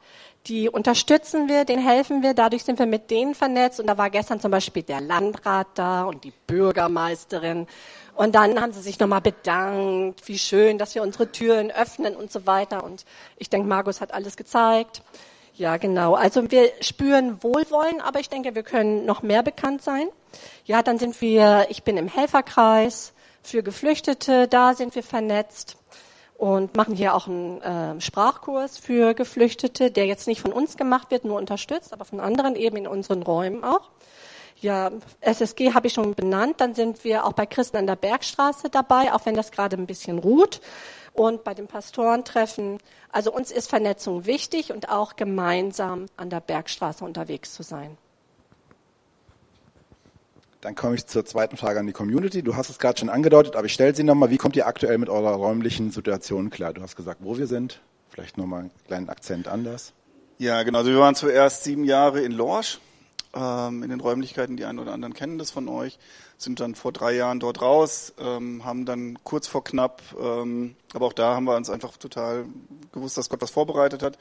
Die 0.48 0.70
unterstützen 0.70 1.48
wir, 1.48 1.66
denen 1.66 1.86
helfen 1.86 2.24
wir, 2.24 2.34
dadurch 2.34 2.64
sind 2.64 2.80
wir 2.80 2.88
mit 2.88 3.12
denen 3.12 3.36
vernetzt. 3.36 3.80
Und 3.80 3.88
da 3.88 3.98
war 3.98 4.10
gestern 4.10 4.40
zum 4.40 4.52
Beispiel 4.52 4.84
der 4.84 5.02
Landrat 5.02 5.68
da 5.76 6.04
und 6.04 6.24
die 6.24 6.34
Bürgermeisterin 6.48 7.68
und 8.16 8.36
dann 8.36 8.62
haben 8.62 8.74
sie 8.74 8.82
sich 8.82 9.00
nochmal 9.00 9.22
bedankt, 9.22 10.28
wie 10.28 10.38
schön, 10.38 10.78
dass 10.78 10.96
wir 10.96 11.02
unsere 11.02 11.32
Türen 11.32 11.72
öffnen 11.72 12.16
und 12.16 12.32
so 12.32 12.46
weiter. 12.46 12.84
Und 12.84 13.06
ich 13.38 13.50
denke, 13.50 13.68
Markus 13.68 14.02
hat 14.02 14.14
alles 14.14 14.38
gezeigt. 14.38 15.02
Ja, 15.56 15.78
genau. 15.78 16.14
Also 16.16 16.50
wir 16.52 16.72
spüren 16.82 17.42
Wohlwollen, 17.44 18.02
aber 18.02 18.20
ich 18.20 18.30
denke, 18.30 18.56
wir 18.56 18.64
können 18.64 19.06
noch 19.06 19.22
mehr 19.22 19.44
bekannt 19.44 19.82
sein. 19.82 20.08
Ja, 20.66 20.82
dann 20.82 20.98
sind 20.98 21.20
wir, 21.22 21.68
ich 21.70 21.84
bin 21.84 21.98
im 21.98 22.08
Helferkreis 22.08 23.14
für 23.44 23.64
Geflüchtete, 23.64 24.48
da 24.48 24.76
sind 24.76 24.94
wir 24.94 25.04
vernetzt 25.04 25.78
und 26.42 26.76
machen 26.76 26.96
hier 26.96 27.14
auch 27.14 27.28
einen 27.28 27.62
äh, 27.62 28.02
Sprachkurs 28.02 28.80
für 28.80 29.14
Geflüchtete, 29.14 29.92
der 29.92 30.08
jetzt 30.08 30.26
nicht 30.26 30.42
von 30.42 30.52
uns 30.52 30.76
gemacht 30.76 31.12
wird, 31.12 31.24
nur 31.24 31.38
unterstützt, 31.38 31.94
aber 31.94 32.04
von 32.04 32.20
anderen 32.20 32.56
eben 32.56 32.78
in 32.78 32.88
unseren 32.88 33.22
Räumen 33.22 33.64
auch. 33.64 33.92
Ja, 34.60 34.90
SSG 35.20 35.76
habe 35.76 35.86
ich 35.86 35.94
schon 35.94 36.16
benannt. 36.16 36.56
Dann 36.58 36.74
sind 36.74 37.04
wir 37.04 37.26
auch 37.26 37.34
bei 37.34 37.46
Christen 37.46 37.78
an 37.78 37.86
der 37.86 37.96
Bergstraße 37.96 38.72
dabei, 38.72 39.14
auch 39.14 39.24
wenn 39.28 39.36
das 39.36 39.52
gerade 39.52 39.78
ein 39.78 39.86
bisschen 39.86 40.18
ruht. 40.18 40.62
Und 41.14 41.44
bei 41.44 41.54
den 41.54 41.68
Pastorentreffen. 41.68 42.80
Also 43.12 43.32
uns 43.32 43.52
ist 43.52 43.70
Vernetzung 43.70 44.26
wichtig 44.26 44.74
und 44.74 44.90
auch 44.90 45.18
gemeinsam 45.18 46.08
an 46.18 46.32
der 46.32 46.40
Bergstraße 46.40 47.06
unterwegs 47.06 47.54
zu 47.54 47.62
sein. 47.62 48.00
Dann 50.62 50.76
komme 50.76 50.96
ich 50.96 51.08
zur 51.08 51.26
zweiten 51.26 51.58
Frage 51.58 51.80
an 51.80 51.88
die 51.88 51.94
Community. 51.94 52.44
Du 52.44 52.56
hast 52.56 52.70
es 52.70 52.78
gerade 52.78 53.00
schon 53.00 53.10
angedeutet, 53.10 53.56
aber 53.56 53.66
ich 53.66 53.74
stelle 53.74 53.96
sie 53.96 54.04
nochmal. 54.04 54.30
Wie 54.30 54.38
kommt 54.38 54.56
ihr 54.56 54.68
aktuell 54.68 55.00
mit 55.00 55.10
eurer 55.10 55.32
räumlichen 55.32 55.92
Situation 55.92 56.52
klar? 56.52 56.74
Du 56.74 56.82
hast 56.82 56.96
gesagt, 56.96 57.22
wo 57.24 57.38
wir 57.38 57.48
sind. 57.48 57.82
Vielleicht 58.10 58.38
nochmal 58.38 58.62
einen 58.62 58.72
kleinen 58.88 59.10
Akzent 59.10 59.48
anders. 59.48 59.94
Ja, 60.38 60.62
genau. 60.64 60.80
Also 60.80 60.92
wir 60.92 61.00
waren 61.00 61.16
zuerst 61.16 61.64
sieben 61.64 61.84
Jahre 61.84 62.22
in 62.22 62.32
Lorsch 62.32 62.80
ähm, 63.34 63.84
in 63.84 63.90
den 63.90 64.00
Räumlichkeiten, 64.00 64.58
die 64.58 64.66
einen 64.66 64.80
oder 64.80 64.94
anderen 64.94 65.14
kennen 65.14 65.38
das 65.38 65.52
von 65.52 65.68
euch, 65.68 65.98
sind 66.38 66.60
dann 66.60 66.76
vor 66.76 66.92
drei 66.92 67.14
Jahren 67.14 67.40
dort 67.40 67.62
raus, 67.62 68.14
ähm, 68.20 68.66
haben 68.66 68.86
dann 68.86 69.18
kurz 69.24 69.48
vor 69.48 69.64
knapp, 69.64 70.02
ähm, 70.20 70.76
aber 70.94 71.08
auch 71.08 71.14
da 71.14 71.36
haben 71.36 71.46
wir 71.46 71.56
uns 71.56 71.70
einfach 71.70 71.98
total 71.98 72.46
gewusst, 72.92 73.18
dass 73.18 73.30
Gott 73.30 73.42
was 73.42 73.52
vorbereitet 73.52 74.04
hat, 74.04 74.18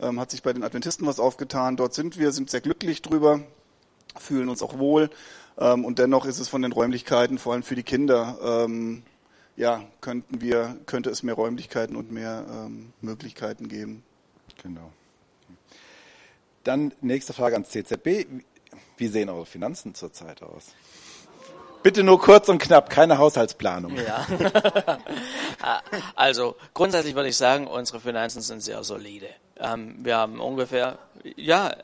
ähm, 0.00 0.18
hat 0.20 0.30
sich 0.30 0.42
bei 0.42 0.52
den 0.52 0.62
Adventisten 0.62 1.06
was 1.06 1.20
aufgetan. 1.20 1.76
Dort 1.76 1.94
sind 1.94 2.18
wir, 2.18 2.32
sind 2.32 2.50
sehr 2.50 2.60
glücklich 2.60 3.02
drüber, 3.02 3.40
fühlen 4.18 4.48
uns 4.48 4.62
auch 4.62 4.78
wohl 4.78 5.10
ähm, 5.58 5.84
und 5.84 5.98
dennoch 5.98 6.26
ist 6.26 6.38
es 6.38 6.48
von 6.48 6.62
den 6.62 6.72
Räumlichkeiten, 6.72 7.38
vor 7.38 7.52
allem 7.52 7.62
für 7.62 7.74
die 7.74 7.82
Kinder, 7.82 8.38
ähm, 8.42 9.02
ja, 9.56 9.84
könnten 10.00 10.40
wir, 10.40 10.78
könnte 10.86 11.10
es 11.10 11.22
mehr 11.22 11.34
Räumlichkeiten 11.34 11.96
und 11.96 12.12
mehr 12.12 12.46
ähm, 12.50 12.92
Möglichkeiten 13.00 13.68
geben. 13.68 14.02
Genau. 14.62 14.92
Dann 16.64 16.92
nächste 17.00 17.32
Frage 17.32 17.54
ans 17.54 17.70
CZB. 17.70 18.26
Wie 18.96 19.08
sehen 19.08 19.28
eure 19.28 19.46
Finanzen 19.46 19.94
zurzeit 19.94 20.42
aus? 20.42 20.74
Bitte 21.86 22.02
nur 22.02 22.18
kurz 22.18 22.48
und 22.48 22.60
knapp, 22.60 22.90
keine 22.90 23.16
Haushaltsplanung. 23.18 23.94
Ja. 23.94 24.26
also 26.16 26.56
grundsätzlich 26.74 27.14
würde 27.14 27.28
ich 27.28 27.36
sagen, 27.36 27.68
unsere 27.68 28.00
Finanzen 28.00 28.40
sind 28.40 28.60
sehr 28.60 28.82
solide. 28.82 29.28
Ähm, 29.56 29.94
wir 30.00 30.16
haben 30.16 30.40
ungefähr, 30.40 30.98
ja, 31.36 31.76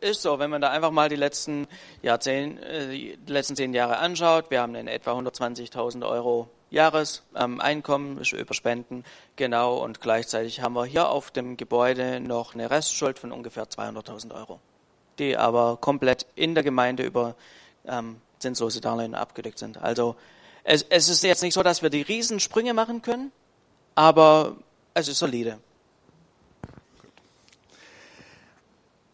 ist 0.00 0.22
so, 0.22 0.38
wenn 0.38 0.48
man 0.48 0.60
da 0.60 0.70
einfach 0.70 0.92
mal 0.92 1.08
die 1.08 1.16
letzten 1.16 1.66
Jahrzehnte, 2.02 2.64
äh, 2.64 3.16
die 3.16 3.18
letzten 3.26 3.56
zehn 3.56 3.74
Jahre 3.74 3.98
anschaut, 3.98 4.48
wir 4.50 4.60
haben 4.60 4.76
in 4.76 4.86
etwa 4.86 5.10
120.000 5.18 6.08
Euro 6.08 6.48
Jahreseinkommen 6.70 8.18
ähm, 8.18 8.38
über 8.38 8.54
Spenden, 8.54 9.02
genau, 9.34 9.78
und 9.78 10.00
gleichzeitig 10.00 10.60
haben 10.60 10.74
wir 10.74 10.84
hier 10.84 11.08
auf 11.08 11.32
dem 11.32 11.56
Gebäude 11.56 12.20
noch 12.20 12.54
eine 12.54 12.70
Restschuld 12.70 13.18
von 13.18 13.32
ungefähr 13.32 13.64
200.000 13.64 14.36
Euro, 14.36 14.60
die 15.18 15.36
aber 15.36 15.78
komplett 15.80 16.26
in 16.36 16.54
der 16.54 16.62
Gemeinde 16.62 17.02
über 17.02 17.34
ähm, 17.88 18.20
zinslose 18.42 18.80
Darlehen 18.80 19.14
abgedeckt 19.14 19.58
sind. 19.58 19.78
Also 19.78 20.16
es, 20.64 20.84
es 20.90 21.08
ist 21.08 21.22
jetzt 21.22 21.42
nicht 21.42 21.54
so, 21.54 21.62
dass 21.62 21.82
wir 21.82 21.90
die 21.90 22.02
Riesensprünge 22.02 22.74
machen 22.74 23.00
können, 23.00 23.32
aber 23.94 24.56
es 24.94 25.08
ist 25.08 25.18
solide. 25.18 25.58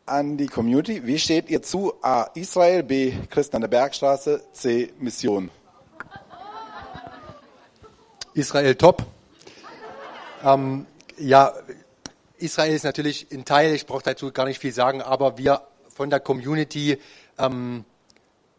An 0.06 0.36
die 0.36 0.46
Community, 0.46 1.06
wie 1.06 1.18
steht 1.18 1.50
ihr 1.50 1.62
zu 1.62 1.92
A. 2.02 2.30
Israel, 2.34 2.82
B. 2.82 3.12
Christen 3.30 3.56
an 3.56 3.62
der 3.62 3.68
Bergstraße, 3.68 4.42
C. 4.52 4.92
Mission? 4.98 5.50
Israel 8.32 8.74
top. 8.74 9.04
Ähm, 10.42 10.86
ja, 11.18 11.52
Israel 12.38 12.74
ist 12.74 12.84
natürlich 12.84 13.26
ein 13.32 13.44
Teil, 13.44 13.74
ich 13.74 13.86
brauche 13.86 14.04
dazu 14.04 14.30
gar 14.32 14.46
nicht 14.46 14.60
viel 14.60 14.72
sagen, 14.72 15.02
aber 15.02 15.36
wir 15.36 15.62
von 15.88 16.10
der 16.10 16.20
Community, 16.20 16.98
ähm, 17.38 17.84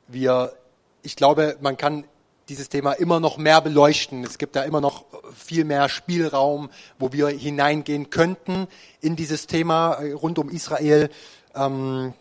wir, 0.08 0.54
ich 1.02 1.16
glaube, 1.16 1.58
man 1.62 1.78
kann 1.78 2.06
dieses 2.50 2.70
Thema 2.70 2.94
immer 2.94 3.20
noch 3.20 3.38
mehr 3.38 3.62
beleuchten. 3.62 4.24
Es 4.24 4.38
gibt 4.38 4.56
da 4.56 4.64
immer 4.64 4.82
noch 4.82 5.06
viel 5.36 5.64
mehr 5.64 5.88
Spielraum, 5.88 6.70
wo 6.98 7.14
wir 7.14 7.28
hineingehen 7.28 8.10
könnten 8.10 8.68
in 9.02 9.16
dieses 9.16 9.48
Thema 9.48 9.94
äh, 9.94 10.14
rund 10.14 10.40
um 10.40 10.50
Israel. 10.50 11.10
Ähm, 11.56 12.14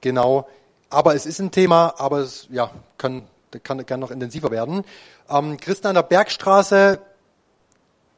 genau. 0.00 0.46
Aber 0.90 1.14
es 1.14 1.24
ist 1.24 1.38
ein 1.38 1.50
Thema, 1.50 1.94
aber 1.98 2.18
es 2.18 2.46
ja, 2.50 2.70
kann, 2.98 3.22
kann, 3.62 3.84
kann 3.86 4.00
noch 4.00 4.10
intensiver 4.10 4.50
werden. 4.50 4.84
Ähm, 5.28 5.56
Christen 5.56 5.86
an 5.86 5.94
der 5.94 6.02
Bergstraße, 6.02 7.00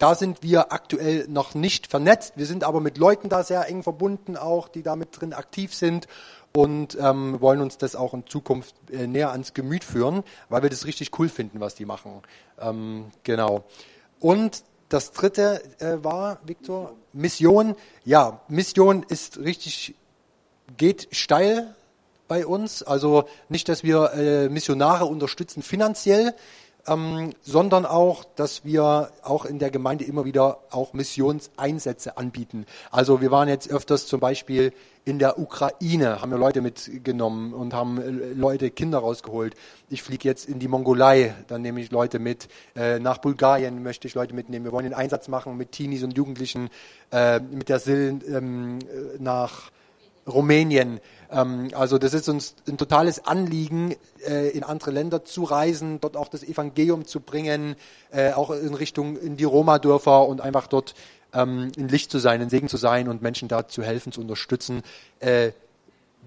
da 0.02 0.16
sind 0.16 0.42
wir 0.42 0.72
aktuell 0.72 1.26
noch 1.28 1.54
nicht 1.54 1.86
vernetzt. 1.86 2.32
Wir 2.34 2.46
sind 2.46 2.64
aber 2.64 2.80
mit 2.80 2.98
Leuten 2.98 3.28
da 3.28 3.44
sehr 3.44 3.68
eng 3.68 3.84
verbunden, 3.84 4.36
auch 4.36 4.66
die 4.66 4.82
da 4.82 4.96
mit 4.96 5.20
drin 5.20 5.32
aktiv 5.32 5.72
sind 5.72 6.08
und 6.52 6.98
ähm, 7.00 7.40
wollen 7.40 7.60
uns 7.60 7.78
das 7.78 7.94
auch 7.94 8.12
in 8.12 8.26
Zukunft 8.26 8.74
äh, 8.90 9.06
näher 9.06 9.30
ans 9.30 9.54
Gemüt 9.54 9.84
führen, 9.84 10.24
weil 10.48 10.64
wir 10.64 10.70
das 10.70 10.86
richtig 10.86 11.16
cool 11.20 11.28
finden, 11.28 11.60
was 11.60 11.76
die 11.76 11.84
machen. 11.84 12.20
Ähm, 12.60 13.12
genau. 13.22 13.62
Und 14.18 14.64
das 14.88 15.12
dritte 15.12 15.62
äh, 15.78 16.02
war, 16.02 16.40
Viktor, 16.44 16.94
Mission. 17.12 17.76
Ja, 18.04 18.40
Mission 18.48 19.04
ist 19.04 19.38
richtig, 19.38 19.94
geht 20.76 21.06
steil 21.12 21.76
bei 22.26 22.44
uns. 22.44 22.82
Also 22.82 23.28
nicht, 23.48 23.68
dass 23.68 23.84
wir 23.84 24.14
äh, 24.14 24.48
Missionare 24.48 25.04
unterstützen 25.04 25.62
finanziell, 25.62 26.34
ähm, 26.86 27.32
sondern 27.42 27.86
auch, 27.86 28.24
dass 28.24 28.64
wir 28.64 29.10
auch 29.22 29.44
in 29.44 29.58
der 29.58 29.70
Gemeinde 29.70 30.04
immer 30.04 30.24
wieder 30.24 30.58
auch 30.70 30.92
Missionseinsätze 30.92 32.16
anbieten. 32.16 32.66
Also 32.90 33.20
wir 33.20 33.30
waren 33.30 33.48
jetzt 33.48 33.70
öfters 33.70 34.06
zum 34.06 34.20
Beispiel 34.20 34.72
in 35.04 35.18
der 35.18 35.38
Ukraine, 35.38 36.22
haben 36.22 36.30
wir 36.30 36.38
Leute 36.38 36.60
mitgenommen 36.60 37.52
und 37.54 37.74
haben 37.74 38.00
äh, 38.00 38.08
Leute, 38.34 38.70
Kinder 38.70 38.98
rausgeholt. 38.98 39.54
Ich 39.88 40.02
fliege 40.02 40.28
jetzt 40.28 40.48
in 40.48 40.58
die 40.58 40.68
Mongolei, 40.68 41.34
dann 41.48 41.62
nehme 41.62 41.80
ich 41.80 41.90
Leute 41.90 42.18
mit. 42.18 42.48
Äh, 42.76 43.00
nach 43.00 43.18
Bulgarien 43.18 43.82
möchte 43.82 44.06
ich 44.06 44.14
Leute 44.14 44.34
mitnehmen. 44.34 44.64
Wir 44.64 44.72
wollen 44.72 44.84
den 44.84 44.94
Einsatz 44.94 45.28
machen 45.28 45.56
mit 45.56 45.72
Teenies 45.72 46.04
und 46.04 46.16
Jugendlichen, 46.16 46.70
äh, 47.10 47.40
mit 47.40 47.68
der 47.68 47.80
SIL 47.80 48.20
ähm, 48.28 48.78
äh, 48.80 49.18
nach 49.18 49.70
Rumänien. 50.26 51.00
Ähm, 51.30 51.70
also 51.74 51.98
das 51.98 52.14
ist 52.14 52.28
uns 52.28 52.54
ein 52.68 52.76
totales 52.76 53.26
Anliegen, 53.26 53.94
äh, 54.26 54.50
in 54.50 54.62
andere 54.62 54.90
Länder 54.90 55.24
zu 55.24 55.44
reisen, 55.44 56.00
dort 56.00 56.16
auch 56.16 56.28
das 56.28 56.42
Evangelium 56.42 57.06
zu 57.06 57.20
bringen, 57.20 57.76
äh, 58.10 58.32
auch 58.32 58.50
in 58.50 58.74
Richtung 58.74 59.16
in 59.16 59.36
die 59.36 59.44
Roma-Dörfer 59.44 60.26
und 60.26 60.40
einfach 60.40 60.66
dort 60.66 60.94
ähm, 61.32 61.72
ein 61.76 61.88
Licht 61.88 62.10
zu 62.10 62.18
sein, 62.18 62.40
ein 62.40 62.50
Segen 62.50 62.68
zu 62.68 62.76
sein 62.76 63.08
und 63.08 63.22
Menschen 63.22 63.48
da 63.48 63.66
zu 63.66 63.82
helfen, 63.82 64.12
zu 64.12 64.20
unterstützen. 64.20 64.82
Äh, 65.20 65.52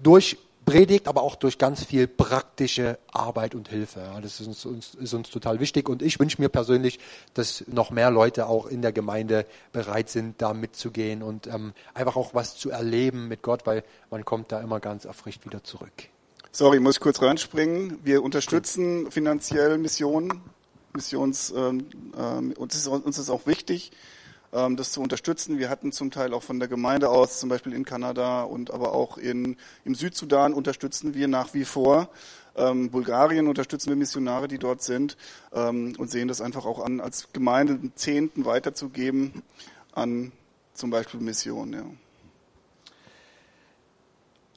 durch 0.02 0.36
Predigt, 0.66 1.06
aber 1.06 1.22
auch 1.22 1.36
durch 1.36 1.58
ganz 1.58 1.84
viel 1.84 2.08
praktische 2.08 2.98
Arbeit 3.12 3.54
und 3.54 3.68
Hilfe. 3.68 4.00
Ja, 4.00 4.20
das 4.20 4.40
ist 4.40 4.66
uns, 4.66 4.96
ist 4.96 5.14
uns 5.14 5.30
total 5.30 5.60
wichtig 5.60 5.88
und 5.88 6.02
ich 6.02 6.18
wünsche 6.18 6.42
mir 6.42 6.48
persönlich, 6.48 6.98
dass 7.34 7.64
noch 7.68 7.90
mehr 7.90 8.10
Leute 8.10 8.48
auch 8.48 8.66
in 8.66 8.82
der 8.82 8.92
Gemeinde 8.92 9.46
bereit 9.72 10.10
sind, 10.10 10.42
da 10.42 10.54
mitzugehen 10.54 11.22
und 11.22 11.46
ähm, 11.46 11.72
einfach 11.94 12.16
auch 12.16 12.34
was 12.34 12.56
zu 12.56 12.70
erleben 12.70 13.28
mit 13.28 13.42
Gott, 13.42 13.64
weil 13.64 13.84
man 14.10 14.24
kommt 14.24 14.50
da 14.50 14.60
immer 14.60 14.80
ganz 14.80 15.04
erfrischt 15.04 15.46
wieder 15.46 15.62
zurück. 15.62 15.92
Sorry, 16.50 16.80
muss 16.80 16.96
ich 16.96 17.00
kurz 17.00 17.22
reinspringen. 17.22 18.00
Wir 18.02 18.24
unterstützen 18.24 19.10
finanziell 19.12 19.78
Missionen, 19.78 20.42
Missions, 20.94 21.54
ähm, 21.56 21.86
ähm, 22.18 22.52
uns, 22.58 22.74
ist, 22.74 22.88
uns 22.88 23.18
ist 23.18 23.30
auch 23.30 23.46
wichtig, 23.46 23.92
das 24.76 24.92
zu 24.92 25.02
unterstützen. 25.02 25.58
Wir 25.58 25.68
hatten 25.68 25.92
zum 25.92 26.10
Teil 26.10 26.32
auch 26.32 26.42
von 26.42 26.58
der 26.58 26.68
Gemeinde 26.68 27.10
aus, 27.10 27.40
zum 27.40 27.48
Beispiel 27.48 27.74
in 27.74 27.84
Kanada 27.84 28.42
und 28.42 28.70
aber 28.70 28.92
auch 28.92 29.18
in, 29.18 29.56
im 29.84 29.94
Südsudan 29.94 30.54
unterstützen 30.54 31.14
wir 31.14 31.28
nach 31.28 31.52
wie 31.52 31.64
vor. 31.64 32.08
Ähm, 32.56 32.90
Bulgarien 32.90 33.48
unterstützen 33.48 33.90
wir 33.90 33.96
Missionare, 33.96 34.48
die 34.48 34.58
dort 34.58 34.82
sind 34.82 35.16
ähm, 35.52 35.94
und 35.98 36.10
sehen 36.10 36.28
das 36.28 36.40
einfach 36.40 36.64
auch 36.64 36.82
an, 36.82 37.00
als 37.00 37.28
Gemeinde 37.32 37.74
einen 37.74 37.92
Zehnten 37.96 38.46
weiterzugeben 38.46 39.42
an 39.92 40.32
zum 40.72 40.90
Beispiel 40.90 41.20
Missionen. 41.20 41.72
Ja. 41.72 41.84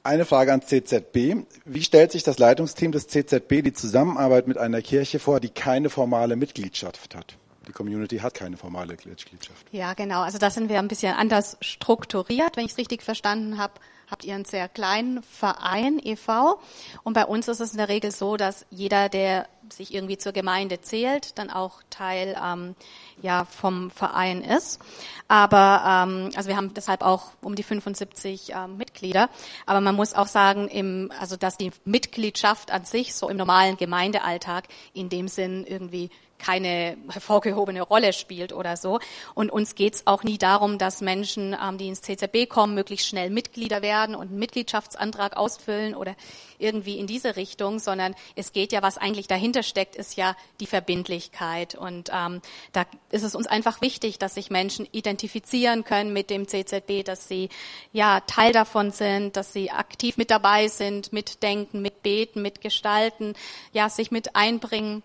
Eine 0.02 0.24
Frage 0.24 0.52
ans 0.52 0.66
CZB. 0.66 1.44
Wie 1.66 1.82
stellt 1.82 2.12
sich 2.12 2.22
das 2.22 2.38
Leitungsteam 2.38 2.90
des 2.90 3.08
CZB 3.08 3.62
die 3.62 3.74
Zusammenarbeit 3.74 4.48
mit 4.48 4.56
einer 4.56 4.80
Kirche 4.80 5.18
vor, 5.18 5.40
die 5.40 5.50
keine 5.50 5.90
formale 5.90 6.36
Mitgliedschaft 6.36 7.14
hat? 7.14 7.36
Die 7.70 7.72
Community 7.72 8.18
hat 8.18 8.34
keine 8.34 8.56
formale 8.56 8.96
Mitgliedschaft. 9.04 9.66
Ja, 9.70 9.94
genau. 9.94 10.22
Also 10.22 10.38
da 10.38 10.50
sind 10.50 10.68
wir 10.68 10.78
ein 10.78 10.88
bisschen 10.88 11.14
anders 11.14 11.56
strukturiert. 11.60 12.56
Wenn 12.56 12.64
ich 12.64 12.72
es 12.72 12.78
richtig 12.78 13.02
verstanden 13.02 13.58
habe, 13.58 13.74
habt 14.10 14.24
ihr 14.24 14.34
einen 14.34 14.44
sehr 14.44 14.68
kleinen 14.68 15.22
Verein, 15.22 16.00
e.V. 16.02 16.60
Und 17.04 17.12
bei 17.12 17.24
uns 17.24 17.46
ist 17.46 17.60
es 17.60 17.70
in 17.70 17.78
der 17.78 17.88
Regel 17.88 18.10
so, 18.10 18.36
dass 18.36 18.66
jeder, 18.70 19.08
der 19.08 19.46
sich 19.72 19.94
irgendwie 19.94 20.18
zur 20.18 20.32
Gemeinde 20.32 20.80
zählt, 20.80 21.38
dann 21.38 21.48
auch 21.48 21.84
Teil 21.90 22.36
ähm, 22.44 22.74
ja 23.22 23.44
vom 23.44 23.92
Verein 23.92 24.42
ist. 24.42 24.80
Aber 25.28 25.84
ähm, 25.86 26.30
also 26.34 26.48
wir 26.48 26.56
haben 26.56 26.74
deshalb 26.74 27.02
auch 27.02 27.30
um 27.40 27.54
die 27.54 27.62
75 27.62 28.52
ähm, 28.52 28.78
Mitglieder. 28.78 29.30
Aber 29.64 29.80
man 29.80 29.94
muss 29.94 30.14
auch 30.14 30.26
sagen, 30.26 30.66
im, 30.66 31.12
also 31.20 31.36
dass 31.36 31.56
die 31.56 31.70
Mitgliedschaft 31.84 32.72
an 32.72 32.84
sich 32.84 33.14
so 33.14 33.28
im 33.28 33.36
normalen 33.36 33.76
Gemeindealltag 33.76 34.64
in 34.92 35.08
dem 35.08 35.28
Sinn 35.28 35.64
irgendwie 35.64 36.10
keine 36.40 36.96
hervorgehobene 37.08 37.82
Rolle 37.82 38.12
spielt 38.12 38.52
oder 38.52 38.76
so. 38.76 38.98
Und 39.34 39.50
uns 39.50 39.74
geht 39.74 39.94
es 39.94 40.06
auch 40.06 40.24
nie 40.24 40.38
darum, 40.38 40.78
dass 40.78 41.00
Menschen, 41.00 41.56
ähm, 41.60 41.78
die 41.78 41.88
ins 41.88 42.02
CZB 42.02 42.48
kommen, 42.48 42.74
möglichst 42.74 43.06
schnell 43.06 43.30
Mitglieder 43.30 43.82
werden 43.82 44.14
und 44.14 44.28
einen 44.28 44.38
Mitgliedschaftsantrag 44.38 45.36
ausfüllen 45.36 45.94
oder 45.94 46.16
irgendwie 46.58 46.98
in 46.98 47.06
diese 47.06 47.36
Richtung, 47.36 47.78
sondern 47.78 48.14
es 48.36 48.52
geht 48.52 48.72
ja, 48.72 48.82
was 48.82 48.98
eigentlich 48.98 49.26
dahinter 49.26 49.62
steckt, 49.62 49.96
ist 49.96 50.16
ja 50.16 50.36
die 50.60 50.66
Verbindlichkeit. 50.66 51.74
Und 51.74 52.10
ähm, 52.12 52.40
da 52.72 52.84
ist 53.10 53.22
es 53.22 53.34
uns 53.34 53.46
einfach 53.46 53.80
wichtig, 53.80 54.18
dass 54.18 54.34
sich 54.34 54.50
Menschen 54.50 54.86
identifizieren 54.92 55.84
können 55.84 56.12
mit 56.12 56.30
dem 56.30 56.48
CZB, 56.48 57.04
dass 57.04 57.28
sie 57.28 57.48
ja 57.92 58.20
Teil 58.20 58.52
davon 58.52 58.90
sind, 58.90 59.36
dass 59.36 59.52
sie 59.52 59.70
aktiv 59.70 60.16
mit 60.16 60.30
dabei 60.30 60.68
sind, 60.68 61.12
mitdenken, 61.12 61.82
mitbeten, 61.82 62.42
mitgestalten, 62.42 63.34
ja, 63.72 63.88
sich 63.88 64.10
mit 64.10 64.36
einbringen 64.36 65.02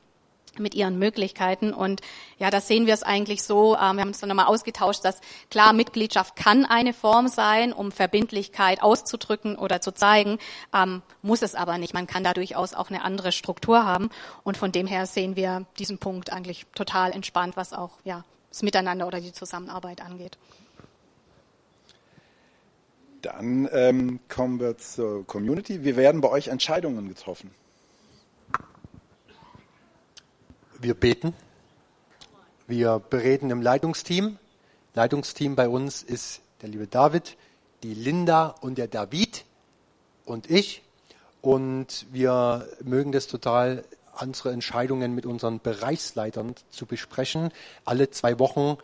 mit 0.59 0.75
ihren 0.75 0.99
Möglichkeiten. 0.99 1.73
Und 1.73 2.01
ja, 2.37 2.49
das 2.49 2.67
sehen 2.67 2.85
wir 2.85 2.93
es 2.93 3.03
eigentlich 3.03 3.43
so. 3.43 3.75
Ähm, 3.75 3.95
wir 3.95 4.01
haben 4.01 4.07
uns 4.09 4.19
dann 4.19 4.29
nochmal 4.29 4.45
ausgetauscht, 4.45 5.03
dass 5.03 5.21
klar, 5.49 5.73
Mitgliedschaft 5.73 6.35
kann 6.35 6.65
eine 6.65 6.93
Form 6.93 7.27
sein, 7.27 7.73
um 7.73 7.91
Verbindlichkeit 7.91 8.81
auszudrücken 8.81 9.57
oder 9.57 9.81
zu 9.81 9.93
zeigen, 9.93 10.39
ähm, 10.73 11.01
muss 11.21 11.41
es 11.41 11.55
aber 11.55 11.77
nicht. 11.77 11.93
Man 11.93 12.07
kann 12.07 12.23
da 12.23 12.33
durchaus 12.33 12.73
auch 12.73 12.89
eine 12.89 13.03
andere 13.03 13.31
Struktur 13.31 13.85
haben. 13.85 14.09
Und 14.43 14.57
von 14.57 14.71
dem 14.71 14.87
her 14.87 15.05
sehen 15.05 15.35
wir 15.35 15.65
diesen 15.79 15.97
Punkt 15.97 16.31
eigentlich 16.31 16.65
total 16.75 17.11
entspannt, 17.11 17.57
was 17.57 17.73
auch 17.73 17.91
ja, 18.03 18.23
das 18.49 18.63
Miteinander 18.63 19.07
oder 19.07 19.21
die 19.21 19.33
Zusammenarbeit 19.33 20.01
angeht. 20.01 20.37
Dann 23.21 23.67
ähm, 23.73 24.19
kommen 24.29 24.59
wir 24.59 24.77
zur 24.77 25.25
Community. 25.25 25.83
Wir 25.83 25.95
werden 25.95 26.21
bei 26.21 26.29
euch 26.29 26.49
Entscheidungen 26.49 27.07
getroffen. 27.07 27.49
Wir 30.85 30.93
beten. 30.93 31.33
Wir 32.67 32.99
bereden 32.99 33.49
im 33.49 33.63
Leitungsteam. 33.63 34.37
Leitungsteam 34.93 35.55
bei 35.55 35.67
uns 35.67 36.03
ist 36.03 36.41
der 36.61 36.69
liebe 36.69 36.85
David, 36.85 37.37
die 37.81 37.95
Linda 37.95 38.49
und 38.61 38.77
der 38.77 38.87
David 38.87 39.45
und 40.25 40.47
ich. 40.51 40.83
Und 41.41 42.05
wir 42.11 42.69
mögen 42.83 43.11
das 43.11 43.25
total, 43.25 43.83
unsere 44.21 44.51
Entscheidungen 44.51 45.15
mit 45.15 45.25
unseren 45.25 45.59
Bereichsleitern 45.59 46.53
zu 46.69 46.85
besprechen. 46.85 47.49
Alle 47.83 48.11
zwei 48.11 48.37
Wochen 48.37 48.77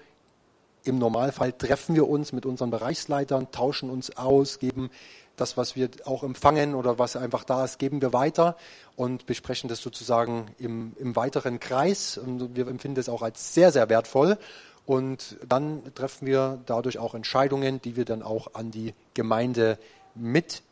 im 0.84 0.98
Normalfall 0.98 1.54
treffen 1.54 1.94
wir 1.94 2.10
uns 2.10 2.34
mit 2.34 2.48
unseren 2.48 2.72
Bereichsleitern, 2.72 3.52
tauschen 3.52 3.92
uns 3.92 4.18
aus, 4.18 4.58
geben 4.58 4.90
das, 5.36 5.58
was 5.58 5.76
wir 5.76 5.90
auch 6.06 6.24
empfangen 6.24 6.76
oder 6.76 7.00
was 7.00 7.16
einfach 7.16 7.44
da 7.44 7.66
ist, 7.66 7.80
geben 7.80 8.02
wir 8.02 8.14
weiter 8.14 8.58
und 8.96 9.26
besprechen 9.26 9.70
das 9.70 9.82
sozusagen 9.82 10.48
im, 10.60 10.94
im 11.00 11.16
weiteren 11.16 11.60
Kreis. 11.60 12.18
Und 12.18 12.56
wir 12.56 12.68
empfinden 12.68 12.96
das 12.96 13.10
auch 13.10 13.22
als 13.22 13.54
sehr, 13.54 13.72
sehr 13.72 13.90
wertvoll. 13.90 14.38
Und 14.86 15.38
dann 15.48 15.82
treffen 15.96 16.28
wir 16.28 16.60
dadurch 16.66 17.00
auch 17.00 17.16
Entscheidungen, 17.16 17.82
die 17.82 17.96
wir 17.96 18.06
dann 18.06 18.24
auch 18.24 18.54
an 18.54 18.72
die 18.72 18.94
Gemeinde 19.14 19.78
mitteilen. 20.16 20.64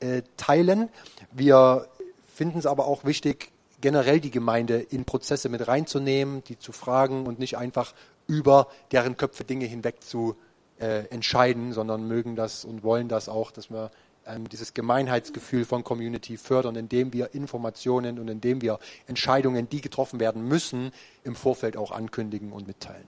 Äh, 0.00 0.88
wir 1.32 1.88
finden 2.26 2.58
es 2.58 2.66
aber 2.66 2.86
auch 2.86 3.04
wichtig, 3.04 3.50
generell 3.80 4.20
die 4.20 4.30
Gemeinde 4.30 4.78
in 4.78 5.04
Prozesse 5.04 5.48
mit 5.48 5.68
reinzunehmen, 5.68 6.42
die 6.44 6.58
zu 6.58 6.72
fragen 6.72 7.26
und 7.26 7.38
nicht 7.38 7.56
einfach 7.56 7.94
über 8.26 8.68
deren 8.92 9.16
Köpfe 9.16 9.44
Dinge 9.44 9.66
hinweg 9.66 10.02
zu 10.02 10.36
äh, 10.78 11.06
entscheiden, 11.08 11.72
sondern 11.72 12.06
mögen 12.06 12.36
das 12.36 12.64
und 12.64 12.82
wollen 12.82 13.08
das 13.08 13.28
auch, 13.28 13.50
dass 13.50 13.70
wir 13.70 13.90
ähm, 14.26 14.48
dieses 14.48 14.74
Gemeinheitsgefühl 14.74 15.64
von 15.64 15.84
Community 15.84 16.36
fördern, 16.36 16.76
indem 16.76 17.12
wir 17.12 17.34
Informationen 17.34 18.18
und 18.18 18.28
indem 18.28 18.60
wir 18.60 18.78
Entscheidungen, 19.06 19.68
die 19.68 19.80
getroffen 19.80 20.20
werden 20.20 20.46
müssen, 20.46 20.90
im 21.24 21.36
Vorfeld 21.36 21.76
auch 21.76 21.92
ankündigen 21.92 22.52
und 22.52 22.66
mitteilen. 22.66 23.06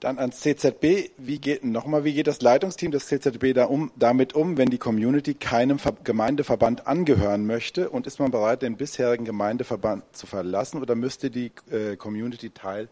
Dann 0.00 0.18
ans 0.18 0.40
CZB. 0.40 1.10
Wie 1.18 1.38
geht, 1.38 1.62
nochmal, 1.62 2.04
wie 2.04 2.14
geht 2.14 2.26
das 2.26 2.40
Leitungsteam 2.40 2.90
des 2.90 3.06
CZB 3.08 3.52
da 3.52 3.66
um, 3.66 3.92
damit 3.96 4.34
um, 4.34 4.56
wenn 4.56 4.70
die 4.70 4.78
Community 4.78 5.34
keinem 5.34 5.78
Ver 5.78 5.92
Gemeindeverband 6.02 6.86
angehören 6.86 7.46
möchte? 7.46 7.90
Und 7.90 8.06
ist 8.06 8.18
man 8.18 8.30
bereit, 8.30 8.62
den 8.62 8.78
bisherigen 8.78 9.26
Gemeindeverband 9.26 10.04
zu 10.16 10.26
verlassen 10.26 10.80
oder 10.80 10.94
müsste 10.94 11.30
die 11.30 11.52
äh, 11.70 11.96
Community 11.96 12.48
Teil 12.48 12.88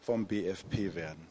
vom 0.00 0.26
BFP 0.26 0.94
werden? 0.94 1.28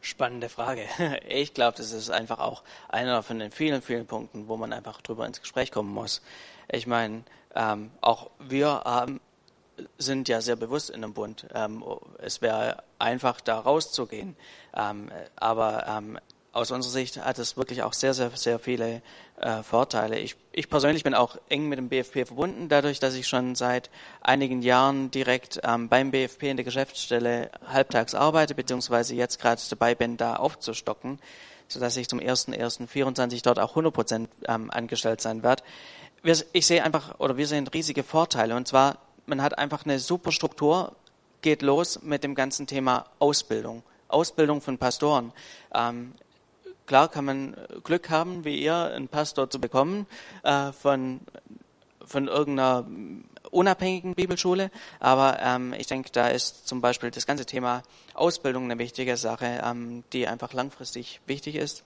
Spannende 0.00 0.48
Frage. 0.48 0.86
Ich 1.28 1.54
glaube, 1.54 1.76
das 1.76 1.92
ist 1.92 2.10
einfach 2.10 2.40
auch 2.40 2.62
einer 2.88 3.22
von 3.22 3.38
den 3.38 3.50
vielen, 3.50 3.82
vielen 3.82 4.06
Punkten, 4.06 4.48
wo 4.48 4.56
man 4.56 4.72
einfach 4.72 5.00
drüber 5.00 5.26
ins 5.26 5.40
Gespräch 5.40 5.70
kommen 5.70 5.92
muss. 5.92 6.22
Ich 6.68 6.86
meine, 6.86 7.24
ähm, 7.54 7.90
auch 8.00 8.30
wir 8.38 8.82
haben 8.84 9.20
sind 9.98 10.28
ja 10.28 10.40
sehr 10.40 10.56
bewusst 10.56 10.90
in 10.90 11.02
dem 11.02 11.14
Bund. 11.14 11.46
Ähm, 11.54 11.84
es 12.18 12.42
wäre 12.42 12.82
einfach, 12.98 13.40
da 13.40 13.58
rauszugehen. 13.58 14.36
Ähm, 14.74 15.10
aber 15.36 15.86
ähm, 15.88 16.18
aus 16.52 16.70
unserer 16.70 16.92
Sicht 16.92 17.16
hat 17.16 17.38
es 17.38 17.56
wirklich 17.56 17.82
auch 17.82 17.94
sehr, 17.94 18.12
sehr, 18.12 18.30
sehr 18.30 18.58
viele 18.58 19.02
äh, 19.40 19.62
Vorteile. 19.62 20.18
Ich, 20.18 20.36
ich 20.52 20.68
persönlich 20.68 21.02
bin 21.02 21.14
auch 21.14 21.36
eng 21.48 21.68
mit 21.68 21.78
dem 21.78 21.88
BFP 21.88 22.26
verbunden, 22.26 22.68
dadurch, 22.68 23.00
dass 23.00 23.14
ich 23.14 23.26
schon 23.26 23.54
seit 23.54 23.90
einigen 24.20 24.60
Jahren 24.60 25.10
direkt 25.10 25.60
ähm, 25.64 25.88
beim 25.88 26.10
BFP 26.10 26.50
in 26.50 26.56
der 26.58 26.64
Geschäftsstelle 26.64 27.50
halbtags 27.66 28.14
arbeite, 28.14 28.54
beziehungsweise 28.54 29.14
jetzt 29.14 29.40
gerade 29.40 29.60
dabei 29.70 29.94
bin, 29.94 30.18
da 30.18 30.36
aufzustocken, 30.36 31.18
sodass 31.68 31.96
ich 31.96 32.08
zum 32.08 32.20
1.1.24 32.20 33.42
dort 33.42 33.58
auch 33.58 33.70
100 33.70 33.94
Prozent 33.94 34.28
ähm, 34.46 34.70
angestellt 34.70 35.22
sein 35.22 35.42
werde. 35.42 35.62
Wir, 36.22 36.36
ich 36.52 36.66
sehe 36.66 36.84
einfach, 36.84 37.18
oder 37.18 37.38
wir 37.38 37.46
sehen 37.46 37.66
riesige 37.66 38.02
Vorteile, 38.02 38.54
und 38.56 38.68
zwar 38.68 38.98
man 39.24 39.42
hat 39.42 39.56
einfach 39.56 39.84
eine 39.84 39.98
super 39.98 40.32
Struktur, 40.32 40.94
geht 41.40 41.62
los 41.62 42.02
mit 42.02 42.24
dem 42.24 42.34
ganzen 42.34 42.66
Thema 42.66 43.06
Ausbildung. 43.18 43.82
Ausbildung 44.08 44.60
von 44.60 44.78
Pastoren. 44.78 45.32
Ähm, 45.74 46.12
klar 46.92 47.08
kann 47.08 47.24
man 47.24 47.56
Glück 47.84 48.10
haben, 48.10 48.44
wie 48.44 48.62
ihr, 48.62 48.76
einen 48.76 49.08
Pastor 49.08 49.48
zu 49.48 49.58
bekommen 49.58 50.06
äh, 50.42 50.72
von, 50.72 51.20
von 52.04 52.28
irgendeiner 52.28 52.86
unabhängigen 53.50 54.14
Bibelschule, 54.14 54.70
aber 55.00 55.38
ähm, 55.40 55.72
ich 55.72 55.86
denke, 55.86 56.10
da 56.12 56.28
ist 56.28 56.68
zum 56.68 56.82
Beispiel 56.82 57.10
das 57.10 57.24
ganze 57.24 57.46
Thema 57.46 57.82
Ausbildung 58.12 58.64
eine 58.64 58.78
wichtige 58.78 59.16
Sache, 59.16 59.62
ähm, 59.64 60.04
die 60.12 60.28
einfach 60.28 60.52
langfristig 60.52 61.22
wichtig 61.26 61.54
ist. 61.56 61.82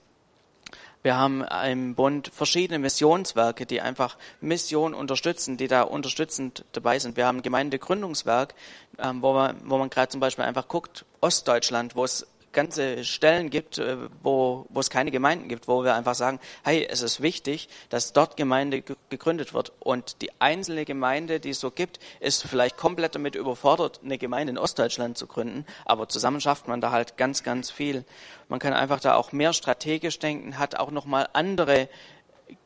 Wir 1.03 1.15
haben 1.15 1.41
im 1.65 1.95
Bund 1.95 2.29
verschiedene 2.33 2.77
Missionswerke, 2.77 3.65
die 3.65 3.79
einfach 3.79 4.17
Mission 4.41 4.93
unterstützen, 4.93 5.55
die 5.55 5.69
da 5.69 5.83
unterstützend 5.83 6.65
dabei 6.73 6.99
sind. 6.99 7.15
Wir 7.15 7.27
haben 7.27 7.37
ein 7.37 7.43
Gemeindegründungswerk, 7.43 8.55
ähm, 8.99 9.21
wo 9.21 9.31
man, 9.31 9.55
wo 9.63 9.77
man 9.77 9.89
gerade 9.89 10.09
zum 10.09 10.19
Beispiel 10.19 10.43
einfach 10.43 10.67
guckt, 10.67 11.05
Ostdeutschland, 11.21 11.95
wo 11.95 12.03
es 12.03 12.27
ganze 12.57 13.05
Stellen 13.05 13.51
gibt, 13.51 13.77
äh, 13.77 13.97
wo, 14.23 14.65
wo 14.69 14.79
es 14.79 14.89
keine 14.89 15.11
Gemeinden 15.11 15.47
gibt, 15.47 15.67
wo 15.67 15.83
wir 15.83 15.93
einfach 15.93 16.15
sagen, 16.15 16.39
hey, 16.63 16.87
es 16.89 17.03
ist 17.03 17.21
wichtig, 17.21 17.69
dass 17.89 18.13
dort 18.13 18.35
Gemeinde 18.35 18.83
gegründet 19.09 19.53
wird. 19.53 19.73
Und 19.79 20.23
die 20.23 20.31
einzelne 20.41 20.83
Gemeinde, 20.83 21.39
die 21.39 21.51
es 21.51 21.59
so 21.59 21.69
gibt, 21.69 21.99
ist 22.19 22.47
vielleicht 22.47 22.75
komplett 22.75 23.13
damit 23.13 23.35
überfordert, 23.35 23.99
eine 24.03 24.17
Gemeinde 24.17 24.51
in 24.51 24.57
Ostdeutschland 24.57 25.19
zu 25.19 25.27
gründen. 25.27 25.67
Aber 25.85 26.09
zusammen 26.09 26.41
schafft 26.41 26.67
man 26.67 26.81
da 26.81 26.89
halt 26.91 27.15
ganz, 27.15 27.43
ganz 27.43 27.69
viel. 27.69 28.03
Man 28.49 28.57
kann 28.57 28.73
einfach 28.73 29.01
da 29.01 29.13
auch 29.13 29.31
mehr 29.31 29.53
strategisch 29.53 30.17
denken, 30.17 30.57
hat 30.57 30.79
auch 30.79 30.89
nochmal 30.89 31.29
andere 31.33 31.89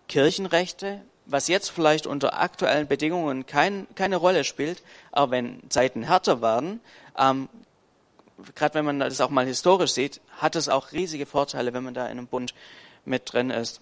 Kirchenrechte, 0.07 1.01
was 1.25 1.49
jetzt 1.49 1.69
vielleicht 1.69 2.07
unter 2.07 2.39
aktuellen 2.39 2.87
Bedingungen 2.87 3.45
kein, 3.45 3.87
keine 3.95 4.15
Rolle 4.15 4.45
spielt, 4.45 4.83
aber 5.11 5.31
wenn 5.31 5.69
Zeiten 5.69 6.03
härter 6.03 6.41
werden, 6.41 6.79
ähm, 7.17 7.49
gerade 8.55 8.75
wenn 8.75 8.85
man 8.85 8.99
das 8.99 9.21
auch 9.21 9.29
mal 9.29 9.45
historisch 9.45 9.91
sieht, 9.91 10.21
hat 10.37 10.55
es 10.55 10.69
auch 10.69 10.91
riesige 10.91 11.25
Vorteile, 11.25 11.73
wenn 11.73 11.83
man 11.83 11.93
da 11.93 12.05
in 12.05 12.17
einem 12.17 12.27
Bund 12.27 12.53
mit 13.05 13.33
drin 13.33 13.49
ist. 13.49 13.81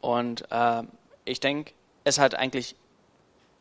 Und 0.00 0.50
äh, 0.50 0.82
ich 1.24 1.40
denke, 1.40 1.72
es 2.04 2.18
hat 2.18 2.34
eigentlich 2.34 2.76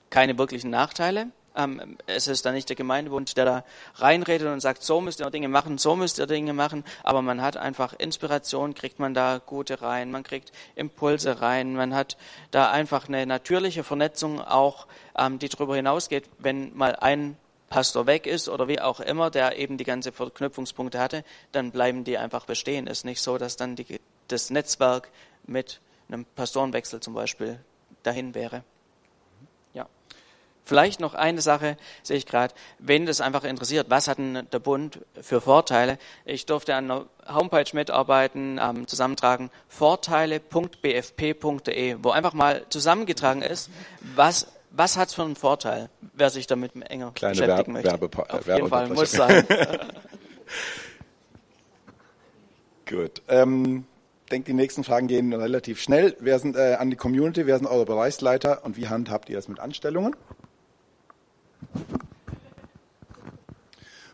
keine 0.09 0.37
wirklichen 0.37 0.69
Nachteile. 0.69 1.27
Ähm, 1.55 1.97
es 2.05 2.27
ist 2.27 2.45
da 2.45 2.51
nicht 2.51 2.69
der 2.69 2.75
Gemeindebund, 2.75 3.35
der 3.35 3.45
da 3.45 3.63
reinredet 3.95 4.47
und 4.47 4.59
sagt, 4.59 4.83
so 4.83 5.01
müsst 5.01 5.19
ihr 5.19 5.29
Dinge 5.29 5.49
machen, 5.49 5.77
so 5.77 5.95
müsst 5.95 6.19
ihr 6.19 6.27
Dinge 6.27 6.53
machen, 6.53 6.83
aber 7.03 7.21
man 7.21 7.41
hat 7.41 7.57
einfach 7.57 7.93
Inspiration, 7.93 8.75
kriegt 8.75 8.99
man 8.99 9.13
da 9.13 9.41
gute 9.43 9.81
rein, 9.81 10.11
man 10.11 10.23
kriegt 10.23 10.51
Impulse 10.75 11.41
rein, 11.41 11.75
man 11.75 11.95
hat 11.95 12.17
da 12.51 12.71
einfach 12.71 13.07
eine 13.07 13.25
natürliche 13.25 13.83
Vernetzung 13.83 14.39
auch, 14.41 14.87
ähm, 15.17 15.39
die 15.39 15.49
darüber 15.49 15.75
hinausgeht, 15.75 16.29
wenn 16.37 16.75
mal 16.77 16.95
ein 16.95 17.35
Pastor 17.69 18.07
weg 18.07 18.27
ist 18.27 18.49
oder 18.49 18.67
wie 18.67 18.79
auch 18.79 18.99
immer, 18.99 19.29
der 19.29 19.57
eben 19.57 19.77
die 19.77 19.83
ganze 19.83 20.11
Verknüpfungspunkte 20.11 20.99
hatte, 20.99 21.23
dann 21.51 21.71
bleiben 21.71 22.03
die 22.03 22.17
einfach 22.17 22.45
bestehen. 22.45 22.87
Es 22.87 22.99
ist 22.99 23.05
nicht 23.05 23.21
so, 23.21 23.37
dass 23.37 23.55
dann 23.55 23.75
die, 23.75 23.99
das 24.27 24.49
Netzwerk 24.49 25.09
mit 25.45 25.79
einem 26.09 26.25
Pastorenwechsel 26.25 26.99
zum 26.99 27.13
Beispiel 27.13 27.59
dahin 28.03 28.35
wäre. 28.35 28.63
Ja. 29.73 29.87
Vielleicht 30.65 30.99
noch 30.99 31.13
eine 31.13 31.41
Sache 31.41 31.77
sehe 32.03 32.17
ich 32.17 32.25
gerade, 32.25 32.53
wenn 32.79 33.05
das 33.05 33.21
einfach 33.21 33.43
interessiert, 33.43 33.89
was 33.89 34.07
hat 34.07 34.17
denn 34.17 34.47
der 34.51 34.59
Bund 34.59 34.99
für 35.21 35.41
Vorteile? 35.41 35.97
Ich 36.25 36.45
durfte 36.45 36.75
an 36.75 36.91
einer 36.91 37.05
Homepage 37.27 37.65
mitarbeiten, 37.73 38.59
ähm, 38.61 38.87
zusammentragen 38.87 39.51
vorteile.bfp.de, 39.67 41.97
wo 42.01 42.11
einfach 42.11 42.33
mal 42.33 42.65
zusammengetragen 42.69 43.41
ist, 43.41 43.69
was 44.15 44.47
was 44.71 44.97
hat 44.97 45.09
es 45.09 45.15
für 45.15 45.23
einen 45.23 45.35
Vorteil, 45.35 45.89
wer 46.13 46.29
sich 46.29 46.47
damit 46.47 46.75
enger 46.75 47.11
Kleine 47.11 47.33
beschäftigen 47.33 47.73
Werbe, 47.75 48.07
möchte? 48.07 48.19
Werbe, 48.19 48.33
Auf 48.33 48.47
jeden 48.47 48.67
Fall, 48.69 48.89
muss 48.89 49.11
sein. 49.11 49.45
Gut. 52.85 53.21
Ähm, 53.27 53.85
denke, 54.31 54.47
die 54.47 54.53
nächsten 54.53 54.83
Fragen 54.83 55.07
gehen 55.07 55.33
relativ 55.33 55.81
schnell. 55.81 56.15
Wer 56.19 56.39
sind 56.39 56.55
äh, 56.55 56.75
an 56.79 56.89
die 56.89 56.95
Community? 56.95 57.45
Wer 57.45 57.57
sind 57.57 57.67
eure 57.67 57.85
Bereichsleiter 57.85 58.63
und 58.65 58.77
wie 58.77 58.87
handhabt 58.87 59.29
ihr 59.29 59.35
das 59.35 59.47
mit 59.47 59.59
Anstellungen? 59.59 60.15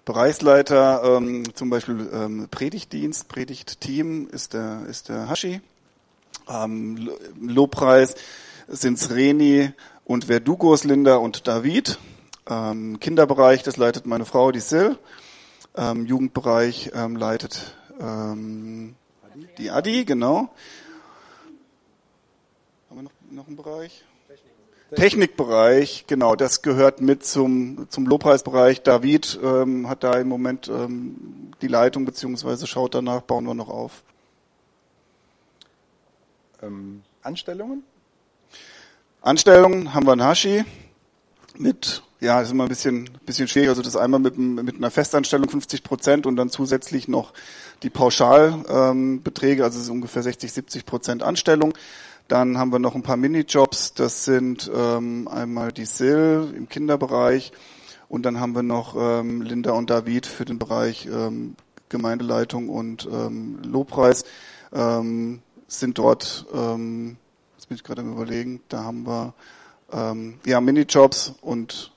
Bereichsleiter, 0.03 1.17
ähm, 1.17 1.55
zum 1.55 1.69
Beispiel 1.69 2.09
ähm, 2.13 2.47
Predigtdienst, 2.51 3.27
Predigtteam 3.27 4.27
ist 4.27 4.53
der, 4.53 4.83
ist 4.87 5.09
der 5.09 5.29
Hashi. 5.29 5.61
Ähm, 6.47 7.09
Lobpreis 7.41 8.15
sind's 8.67 9.09
Reni, 9.09 9.71
und 10.05 10.25
Verdugos, 10.25 10.83
Linda 10.83 11.17
und 11.17 11.47
David. 11.47 11.97
Ähm, 12.47 12.99
Kinderbereich, 12.99 13.63
das 13.63 13.77
leitet 13.77 14.05
meine 14.05 14.25
Frau, 14.25 14.51
die 14.51 14.59
Sil. 14.61 14.97
Ähm, 15.75 16.05
Jugendbereich 16.05 16.91
ähm, 16.93 17.15
leitet 17.15 17.75
ähm, 17.99 18.95
die 19.57 19.71
Adi, 19.71 20.05
genau. 20.05 20.49
Haben 22.89 22.97
wir 22.97 23.01
noch, 23.03 23.11
noch 23.31 23.47
einen 23.47 23.57
Bereich? 23.57 24.05
Technikbereich, 24.95 26.05
genau, 26.07 26.35
das 26.35 26.61
gehört 26.61 27.01
mit 27.01 27.25
zum, 27.25 27.87
zum 27.89 28.05
Lobpreisbereich. 28.05 28.83
David 28.83 29.39
ähm, 29.43 29.89
hat 29.89 30.03
da 30.03 30.13
im 30.13 30.27
Moment 30.27 30.69
ähm, 30.69 31.51
die 31.61 31.67
Leitung, 31.67 32.05
beziehungsweise 32.05 32.67
schaut 32.67 32.93
danach, 32.93 33.21
bauen 33.21 33.45
wir 33.45 33.55
noch 33.55 33.69
auf. 33.69 34.03
Ähm, 36.61 37.01
Anstellungen? 37.23 37.83
Anstellungen 39.25 39.95
haben 39.95 40.05
wir 40.05 40.11
einen 40.11 40.23
Hashi 40.23 40.63
mit, 41.57 42.03
ja, 42.19 42.41
ist 42.41 42.51
immer 42.51 42.65
ein 42.65 42.69
bisschen, 42.69 43.09
bisschen 43.25 43.47
schwierig. 43.47 43.69
Also 43.69 43.81
das 43.81 43.95
einmal 43.95 44.19
mit, 44.19 44.37
mit 44.37 44.75
einer 44.75 44.91
Festanstellung 44.91 45.49
50 45.49 45.81
Prozent 45.81 46.27
und 46.27 46.35
dann 46.35 46.51
zusätzlich 46.51 47.07
noch 47.07 47.33
die 47.81 47.89
Pauschalbeträge, 47.89 49.61
ähm, 49.61 49.65
also 49.65 49.79
es 49.79 49.85
ist 49.85 49.89
ungefähr 49.89 50.21
60, 50.21 50.53
70 50.53 50.85
Prozent 50.85 51.23
Anstellung. 51.23 51.73
Dann 52.27 52.59
haben 52.59 52.71
wir 52.71 52.77
noch 52.77 52.93
ein 52.93 53.01
paar 53.01 53.17
Minijobs. 53.17 53.95
Das 53.95 54.25
sind 54.25 54.69
ähm, 54.71 55.27
einmal 55.27 55.71
die 55.71 55.85
Sil 55.89 56.53
im 56.55 56.69
Kinderbereich 56.69 57.51
und 58.07 58.27
dann 58.27 58.39
haben 58.39 58.53
wir 58.53 58.61
noch 58.61 58.95
ähm, 58.95 59.41
Linda 59.41 59.71
und 59.71 59.89
David 59.89 60.27
für 60.27 60.45
den 60.45 60.59
Bereich 60.59 61.07
ähm, 61.07 61.55
Gemeindeleitung 61.89 62.69
und 62.69 63.09
ähm, 63.11 63.57
Lobpreis. 63.63 64.23
Ähm, 64.71 65.41
sind 65.67 65.97
dort, 65.97 66.45
ähm, 66.53 67.17
jetzt 67.65 67.69
bin 67.69 67.77
ich 67.77 67.83
gerade 67.83 68.01
am 68.01 68.13
überlegen, 68.13 68.61
da 68.69 68.83
haben 68.83 69.07
wir 69.07 69.33
ähm, 69.91 70.39
ja 70.45 70.61
Minijobs 70.61 71.33
und 71.41 71.91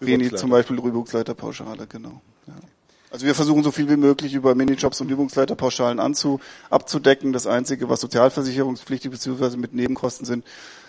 Reni 0.00 0.32
zum 0.32 0.48
Beispiel 0.48 0.78
Übungsleiterpauschale, 0.78 1.86
genau. 1.86 2.22
Ja. 2.46 2.54
Also 3.10 3.26
wir 3.26 3.34
versuchen 3.34 3.62
so 3.62 3.70
viel 3.70 3.90
wie 3.90 3.98
möglich 3.98 4.32
über 4.32 4.54
Minijobs 4.54 5.02
und 5.02 5.10
Übungsleiterpauschalen 5.10 6.00
anzu, 6.00 6.40
abzudecken. 6.70 7.34
Das 7.34 7.46
Einzige, 7.46 7.90
was 7.90 8.00
sozialversicherungspflichtig 8.00 9.10
bzw. 9.10 9.58
mit 9.58 9.74
Nebenkosten 9.74 10.24
sind, 10.24 10.46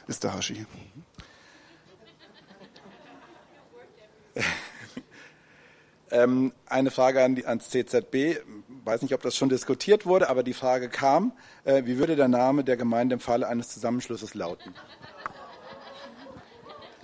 ist 0.07 0.23
der 0.23 0.33
Hashi. 0.33 0.65
ähm, 6.11 6.53
eine 6.67 6.91
Frage 6.91 7.21
an 7.21 7.35
die, 7.35 7.45
ans 7.45 7.69
CZB. 7.69 8.37
Weiß 8.89 9.03
nicht, 9.03 9.13
ob 9.13 9.21
das 9.21 9.35
schon 9.35 9.49
diskutiert 9.49 10.07
wurde, 10.07 10.31
aber 10.31 10.41
die 10.41 10.55
Frage 10.55 10.89
kam, 10.89 11.31
äh, 11.63 11.83
wie 11.85 11.99
würde 11.99 12.15
der 12.15 12.27
Name 12.27 12.63
der 12.63 12.75
Gemeinde 12.75 13.13
im 13.13 13.19
Falle 13.19 13.47
eines 13.47 13.69
Zusammenschlusses 13.69 14.33
lauten? 14.33 14.73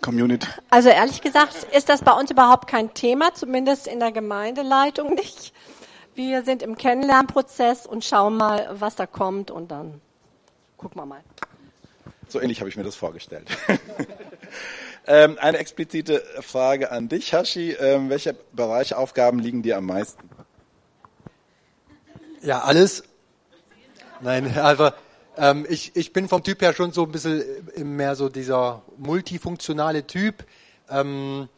Community. 0.02 0.48
Also 0.72 0.90
ehrlich 0.90 1.22
gesagt 1.22 1.68
ist 1.72 1.88
das 1.88 2.02
bei 2.02 2.12
uns 2.14 2.32
überhaupt 2.32 2.68
kein 2.68 2.96
Thema, 2.96 3.36
zumindest 3.36 3.86
in 3.86 4.00
der 4.00 4.12
Gemeindeleitung 4.12 5.14
nicht. 5.14 5.54
Wir 6.16 6.42
sind 6.42 6.64
im 6.64 6.76
Kennenlernprozess 6.76 7.86
und 7.86 8.04
schauen 8.04 8.36
mal, 8.36 8.68
was 8.72 8.96
da 8.96 9.06
kommt 9.06 9.52
und 9.52 9.70
dann 9.70 10.02
gucken 10.78 11.00
wir 11.00 11.06
mal. 11.06 11.22
So 12.30 12.42
ähnlich 12.42 12.62
habe 12.62 12.70
ich 12.70 12.78
mir 12.78 12.84
das 12.84 12.96
vorgestellt. 12.96 13.48
ähm, 15.06 15.38
eine 15.40 15.60
explizite 15.60 16.24
Frage 16.42 16.90
an 16.90 17.10
dich, 17.10 17.32
Hashi. 17.32 17.74
Ähm, 17.74 18.10
welche 18.10 18.34
Bereiche, 18.54 18.98
Aufgaben 18.98 19.38
liegen 19.38 19.62
dir 19.62 19.78
am 19.78 19.86
meisten? 19.86 20.35
Ja, 22.46 22.62
alles. 22.62 23.04
Nein, 24.22 24.56
also 24.62 24.92
ähm, 25.36 25.66
ich, 25.68 25.96
ich 25.96 26.14
bin 26.14 26.30
vom 26.30 26.44
Typ 26.44 26.62
her 26.62 26.74
schon 26.74 26.92
so 26.92 27.04
ein 27.04 27.12
bisschen 27.12 27.44
mehr 27.98 28.16
so 28.16 28.30
dieser 28.30 28.84
multifunktionale 28.98 30.06
Typ. 30.06 30.46
Ähm, 30.90 31.50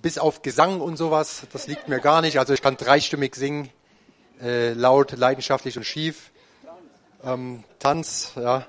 bis 0.00 0.16
auf 0.16 0.40
Gesang 0.40 0.80
und 0.80 0.96
sowas, 0.96 1.42
das 1.52 1.66
liegt 1.66 1.88
mir 1.88 2.00
gar 2.00 2.22
nicht. 2.22 2.38
Also 2.38 2.54
ich 2.54 2.62
kann 2.62 2.78
dreistimmig 2.78 3.34
singen, 3.34 3.68
äh, 4.40 4.72
laut, 4.72 5.12
leidenschaftlich 5.12 5.76
und 5.76 5.84
schief. 5.84 6.30
Ähm, 7.22 7.62
Tanz, 7.78 8.32
ja. 8.36 8.66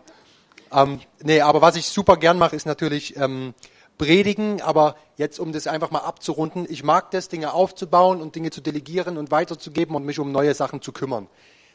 Ähm, 0.73 0.99
nee, 1.21 1.39
aber 1.39 1.61
was 1.61 1.77
ich 1.77 1.85
super 1.87 2.17
gern 2.17 2.37
mache, 2.37 2.57
ist 2.57 2.65
natürlich 2.65 3.15
ähm, 3.15 3.53
predigen, 3.97 4.61
aber 4.61 4.95
jetzt 5.17 5.39
um 5.39 5.51
das 5.53 5.67
einfach 5.67 5.91
mal 5.91 5.99
abzurunden, 5.99 6.65
ich 6.69 6.83
mag 6.83 7.11
das, 7.11 7.29
Dinge 7.29 7.53
aufzubauen 7.53 8.21
und 8.21 8.35
Dinge 8.35 8.51
zu 8.51 8.61
delegieren 8.61 9.17
und 9.17 9.31
weiterzugeben 9.31 9.95
und 9.95 10.05
mich 10.05 10.19
um 10.19 10.31
neue 10.31 10.53
Sachen 10.53 10.81
zu 10.81 10.91
kümmern. 10.91 11.27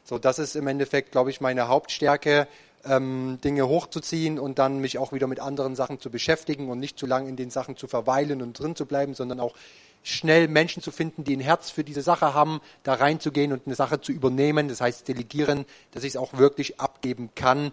So, 0.04 0.18
das 0.18 0.38
ist 0.38 0.56
im 0.56 0.66
Endeffekt, 0.66 1.12
glaube 1.12 1.30
ich, 1.30 1.40
meine 1.40 1.68
Hauptstärke, 1.68 2.48
ähm, 2.84 3.38
Dinge 3.44 3.68
hochzuziehen 3.68 4.38
und 4.38 4.58
dann 4.58 4.80
mich 4.80 4.98
auch 4.98 5.12
wieder 5.12 5.26
mit 5.26 5.40
anderen 5.40 5.76
Sachen 5.76 6.00
zu 6.00 6.10
beschäftigen 6.10 6.70
und 6.70 6.78
nicht 6.78 6.98
zu 6.98 7.06
lange 7.06 7.28
in 7.28 7.36
den 7.36 7.50
Sachen 7.50 7.76
zu 7.76 7.86
verweilen 7.86 8.42
und 8.42 8.58
drin 8.58 8.76
zu 8.76 8.86
bleiben, 8.86 9.14
sondern 9.14 9.40
auch 9.40 9.54
schnell 10.02 10.48
Menschen 10.48 10.82
zu 10.82 10.90
finden, 10.90 11.24
die 11.24 11.36
ein 11.36 11.40
Herz 11.40 11.70
für 11.70 11.84
diese 11.84 12.00
Sache 12.00 12.32
haben, 12.32 12.60
da 12.82 12.94
reinzugehen 12.94 13.52
und 13.52 13.66
eine 13.66 13.74
Sache 13.74 14.00
zu 14.00 14.12
übernehmen, 14.12 14.68
das 14.68 14.80
heißt 14.80 15.06
delegieren, 15.06 15.66
dass 15.92 16.04
ich 16.04 16.10
es 16.10 16.16
auch 16.16 16.38
wirklich 16.38 16.80
abgeben 16.80 17.30
kann 17.34 17.72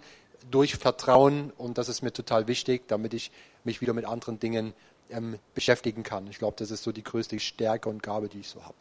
durch 0.51 0.75
Vertrauen 0.75 1.51
und 1.57 1.77
das 1.77 1.89
ist 1.89 2.01
mir 2.01 2.11
total 2.11 2.47
wichtig, 2.47 2.87
damit 2.87 3.13
ich 3.13 3.31
mich 3.67 3.81
wieder 3.81 3.93
mit 3.93 4.05
anderen 4.05 4.39
Dingen 4.39 4.73
ähm, 5.11 5.37
beschäftigen 5.53 6.01
kann. 6.01 6.25
Ich 6.27 6.39
glaube, 6.39 6.55
das 6.57 6.71
ist 6.71 6.81
so 6.81 6.91
die 6.91 7.03
größte 7.03 7.39
Stärke 7.39 7.87
und 7.89 8.01
Gabe, 8.01 8.27
die 8.27 8.39
ich 8.39 8.49
so 8.49 8.63
habe. 8.63 8.75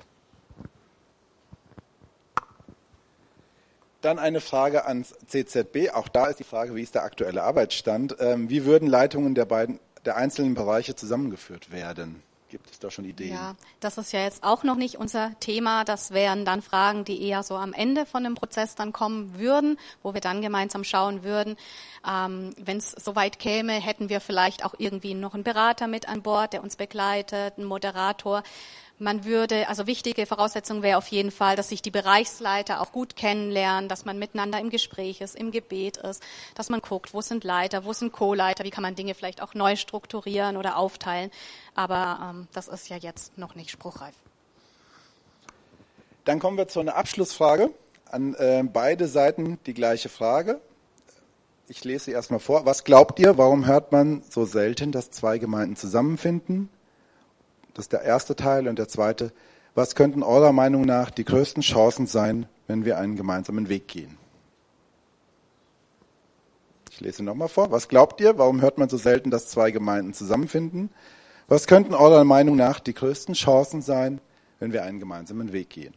Dann 4.01 4.19
eine 4.19 4.41
Frage 4.41 4.87
ans 4.87 5.15
CZB. 5.27 5.91
Auch 5.93 6.09
da 6.09 6.27
ist 6.27 6.39
die 6.39 6.45
Frage, 6.45 6.75
wie 6.75 6.83
ist 6.83 6.95
der 6.95 7.03
aktuelle 7.03 7.43
Arbeitsstand? 7.43 8.17
Ähm, 8.21 8.49
wie 8.49 8.65
würden 8.65 8.89
Leitungen 8.89 9.35
der 9.35 9.45
beiden, 9.45 9.81
der 10.05 10.17
einzelnen 10.17 10.55
Bereiche 10.55 10.95
zusammengeführt 10.95 11.73
werden? 11.73 12.23
Gibt 12.57 12.71
es 12.71 12.79
da 12.79 12.91
schon 12.91 13.05
Ideen? 13.05 13.35
Ja, 13.35 13.55
das 13.81 13.99
ist 13.99 14.13
ja 14.13 14.21
jetzt 14.21 14.43
auch 14.43 14.65
noch 14.65 14.77
nicht 14.77 14.97
unser 14.97 15.39
Thema. 15.41 15.85
Das 15.85 16.13
wären 16.13 16.47
dann 16.47 16.63
Fragen, 16.63 17.05
die 17.05 17.23
eher 17.23 17.43
so 17.43 17.55
am 17.57 17.75
Ende 17.75 18.07
von 18.07 18.25
dem 18.25 18.35
Prozess 18.35 18.75
dann 18.75 18.95
kommen 18.95 19.39
würden, 19.39 19.79
wo 20.03 20.15
wir 20.15 20.23
dann 20.23 20.41
gemeinsam 20.41 20.83
schauen 20.83 21.23
würden. 21.23 21.57
Ähm, 22.09 22.55
Wenn 22.57 22.79
es 22.79 22.93
soweit 22.93 23.39
käme, 23.39 23.75
hätten 23.75 24.09
wir 24.09 24.23
vielleicht 24.23 24.65
auch 24.65 24.75
irgendwie 24.79 25.13
noch 25.13 25.35
einen 25.35 25.45
Berater 25.45 25.87
mit 25.87 26.09
an 26.09 26.23
Bord, 26.23 26.55
der 26.55 26.63
uns 26.63 26.77
begleitet, 26.77 27.59
einen 27.59 27.67
Moderator. 27.67 28.43
Man 28.99 29.27
würde, 29.27 29.69
also 29.69 29.87
wichtige 29.87 30.25
Voraussetzung 30.25 30.83
wäre 30.83 30.97
auf 30.97 31.09
jeden 31.09 31.31
Fall, 31.31 31.55
dass 31.55 31.69
sich 31.69 31.83
die 31.83 31.91
Bereichsleiter 31.91 32.81
auch 32.81 32.93
gut 32.93 33.15
kennenlernen, 33.15 33.91
dass 33.91 34.07
man 34.07 34.19
miteinander 34.19 34.59
im 34.59 34.71
Gespräch 34.71 35.21
ist, 35.21 35.37
im 35.37 35.51
Gebet 35.51 35.99
ist, 35.99 36.23
dass 36.55 36.71
man 36.71 36.81
guckt, 36.81 37.13
wo 37.13 37.21
sind 37.21 37.45
Leiter, 37.45 37.85
wo 37.85 37.93
sind 37.93 38.13
Co-Leiter, 38.13 38.65
wie 38.65 38.71
kann 38.71 38.81
man 38.81 38.95
Dinge 38.95 39.15
vielleicht 39.15 39.43
auch 39.43 39.53
neu 39.53 39.77
strukturieren 39.77 40.57
oder 40.57 40.79
aufteilen. 40.79 41.31
Aber 41.75 42.31
ähm, 42.31 42.49
das 42.55 42.69
ist 42.69 42.89
ja 42.89 42.97
jetzt 42.97 43.37
noch 43.37 43.55
nicht 43.55 43.71
spruchreif. 43.71 44.15
Dann 46.25 46.39
kommen 46.39 46.57
wir 46.57 46.67
zu 46.67 46.81
einer 46.81 46.97
Abschlussfrage. 46.97 47.71
An 48.11 48.35
äh, 48.35 48.65
beide 48.65 49.09
Seiten 49.09 49.59
die 49.67 49.75
gleiche 49.75 50.09
Frage. 50.09 50.61
Ich 51.69 51.85
lese 51.85 52.07
sie 52.07 52.13
erstmal 52.13 52.41
vor. 52.41 52.65
Was 52.65 52.85
glaubt 52.85 53.19
ihr, 53.19 53.37
warum 53.37 53.67
hört 53.67 53.93
man 53.93 54.23
so 54.31 54.47
selten, 54.47 54.91
dass 54.91 55.11
zwei 55.11 55.37
Gemeinden 55.37 55.77
zusammenfinden? 55.77 56.71
Das 57.77 57.85
ist 57.85 57.93
der 57.93 58.03
erste 58.03 58.35
Teil. 58.35 58.69
Und 58.69 58.79
der 58.79 58.89
zweite, 58.89 59.33
was 59.75 59.95
könnten 59.95 60.23
eurer 60.23 60.53
Meinung 60.53 60.87
nach 60.87 61.11
die 61.11 61.27
größten 61.27 61.63
Chancen 61.63 62.07
sein, 62.07 62.47
wenn 62.67 62.87
wir 62.87 62.97
einen 62.97 63.17
gemeinsamen 63.17 63.69
Weg 63.69 63.87
gehen? 63.87 64.17
Ich 66.91 67.01
lese 67.03 67.23
nochmal 67.23 67.49
vor. 67.49 67.71
Was 67.71 67.89
glaubt 67.89 68.19
ihr, 68.23 68.39
warum 68.39 68.63
hört 68.63 68.79
man 68.79 68.89
so 68.89 68.97
selten, 68.97 69.31
dass 69.31 69.49
zwei 69.49 69.73
Gemeinden 69.73 70.15
zusammenfinden? 70.15 70.89
Was 71.49 71.67
könnten 71.67 71.93
eurer 71.93 72.25
Meinung 72.25 72.57
nach 72.57 72.81
die 72.81 72.95
größten 72.95 73.35
Chancen 73.35 73.83
sein, 73.83 74.23
wenn 74.59 74.73
wir 74.73 74.83
einen 74.83 74.99
gemeinsamen 74.99 75.53
Weg 75.53 75.69
gehen? 75.69 75.93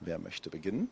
Wer 0.00 0.18
möchte 0.18 0.50
beginnen? 0.50 0.90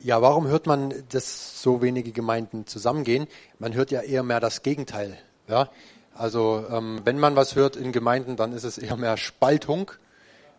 Ja, 0.00 0.20
warum 0.20 0.48
hört 0.48 0.66
man, 0.66 0.92
dass 1.10 1.62
so 1.62 1.80
wenige 1.80 2.10
Gemeinden 2.10 2.66
zusammengehen? 2.66 3.28
Man 3.60 3.74
hört 3.74 3.92
ja 3.92 4.00
eher 4.00 4.24
mehr 4.24 4.40
das 4.40 4.62
Gegenteil. 4.62 5.16
Ja? 5.48 5.68
Also 6.14 6.64
ähm, 6.70 7.00
wenn 7.04 7.18
man 7.18 7.36
was 7.36 7.54
hört 7.54 7.76
in 7.76 7.92
Gemeinden, 7.92 8.36
dann 8.36 8.52
ist 8.52 8.64
es 8.64 8.78
eher 8.78 8.96
mehr 8.96 9.16
Spaltung 9.16 9.92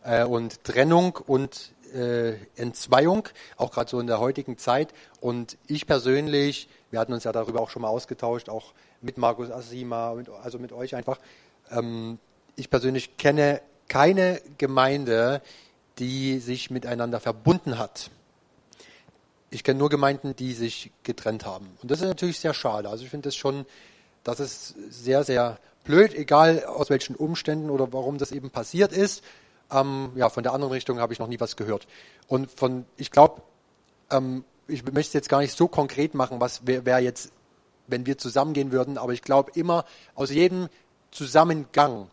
äh, 0.04 0.24
und 0.24 0.64
Trennung 0.64 1.16
und 1.16 1.74
äh, 1.94 2.36
Entzweiung, 2.56 3.28
auch 3.58 3.72
gerade 3.72 3.90
so 3.90 4.00
in 4.00 4.08
der 4.08 4.20
heutigen 4.20 4.58
Zeit. 4.58 4.94
Und 5.20 5.58
ich 5.68 5.88
persönlich, 5.88 6.70
wir 6.92 7.00
hatten 7.00 7.14
uns 7.14 7.24
ja 7.24 7.32
darüber 7.32 7.62
auch 7.62 7.70
schon 7.70 7.82
mal 7.82 7.90
ausgetauscht, 7.90 8.50
auch 8.50 8.74
mit 9.02 9.18
Markus 9.18 9.52
Asima, 9.52 10.14
mit, 10.14 10.30
also 10.30 10.60
mit 10.60 10.72
euch 10.72 10.96
einfach. 10.96 11.20
Ähm, 11.72 12.20
ich 12.56 12.70
persönlich 12.70 13.18
kenne 13.18 13.62
keine 13.88 14.42
Gemeinde, 14.58 15.42
die 15.98 16.40
sich 16.40 16.70
miteinander 16.70 17.20
verbunden 17.20 17.78
hat. 17.78 18.10
Ich 19.52 19.64
kenne 19.64 19.80
nur 19.80 19.90
Gemeinden, 19.90 20.36
die 20.36 20.54
sich 20.54 20.92
getrennt 21.04 21.46
haben. 21.46 21.68
Und 21.82 21.90
das 21.92 22.02
ist 22.02 22.08
natürlich 22.08 22.40
sehr 22.40 22.54
schade. 22.54 22.90
Also 22.90 23.04
ich 23.04 23.10
finde 23.10 23.28
das 23.28 23.36
schon 23.36 23.66
das 24.24 24.40
ist 24.40 24.76
sehr, 24.90 25.24
sehr 25.24 25.58
blöd, 25.84 26.14
egal 26.14 26.66
aus 26.66 26.90
welchen 26.90 27.16
Umständen 27.16 27.70
oder 27.70 27.92
warum 27.94 28.18
das 28.18 28.32
eben 28.32 28.50
passiert 28.50 28.92
ist. 28.92 29.24
Ähm, 29.72 30.12
ja, 30.16 30.30
von 30.30 30.44
der 30.44 30.54
anderen 30.54 30.74
Richtung 30.74 31.00
habe 31.00 31.14
ich 31.14 31.20
noch 31.20 31.28
nie 31.28 31.40
was 31.40 31.56
gehört. 31.56 31.88
Und 32.28 32.52
von, 32.52 32.86
ich 32.98 33.12
glaube, 33.12 33.42
ähm, 34.12 34.44
ich 34.68 34.84
möchte 34.92 35.18
jetzt 35.18 35.30
gar 35.30 35.40
nicht 35.40 35.56
so 35.56 35.68
konkret 35.68 36.14
machen, 36.14 36.40
was 36.40 36.66
wäre 36.66 37.00
jetzt, 37.00 37.32
wenn 37.88 38.06
wir 38.06 38.18
zusammengehen 38.18 38.72
würden, 38.72 38.98
aber 38.98 39.14
ich 39.14 39.22
glaube 39.22 39.52
immer, 39.56 39.86
aus 40.16 40.30
jedem 40.30 40.70
Zusammengang 41.12 42.10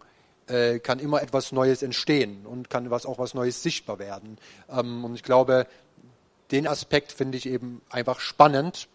äh, 0.47 0.79
kann 0.79 0.99
immer 0.99 1.23
etwas 1.23 1.53
Neues 1.53 1.83
entstehen 1.83 2.47
und 2.47 2.71
kann 2.71 2.91
was, 2.91 3.05
auch 3.05 3.19
was 3.19 3.35
Neues 3.35 3.63
sichtbar 3.63 3.99
werden. 3.99 4.39
Ähm, 4.71 5.05
und 5.05 5.15
ich 5.15 5.23
glaube, 5.23 5.67
den 6.51 6.67
Aspekt 6.67 7.13
finde 7.13 7.37
ich 7.37 7.47
eben 7.47 7.83
einfach 7.91 8.21
spannend, 8.21 8.89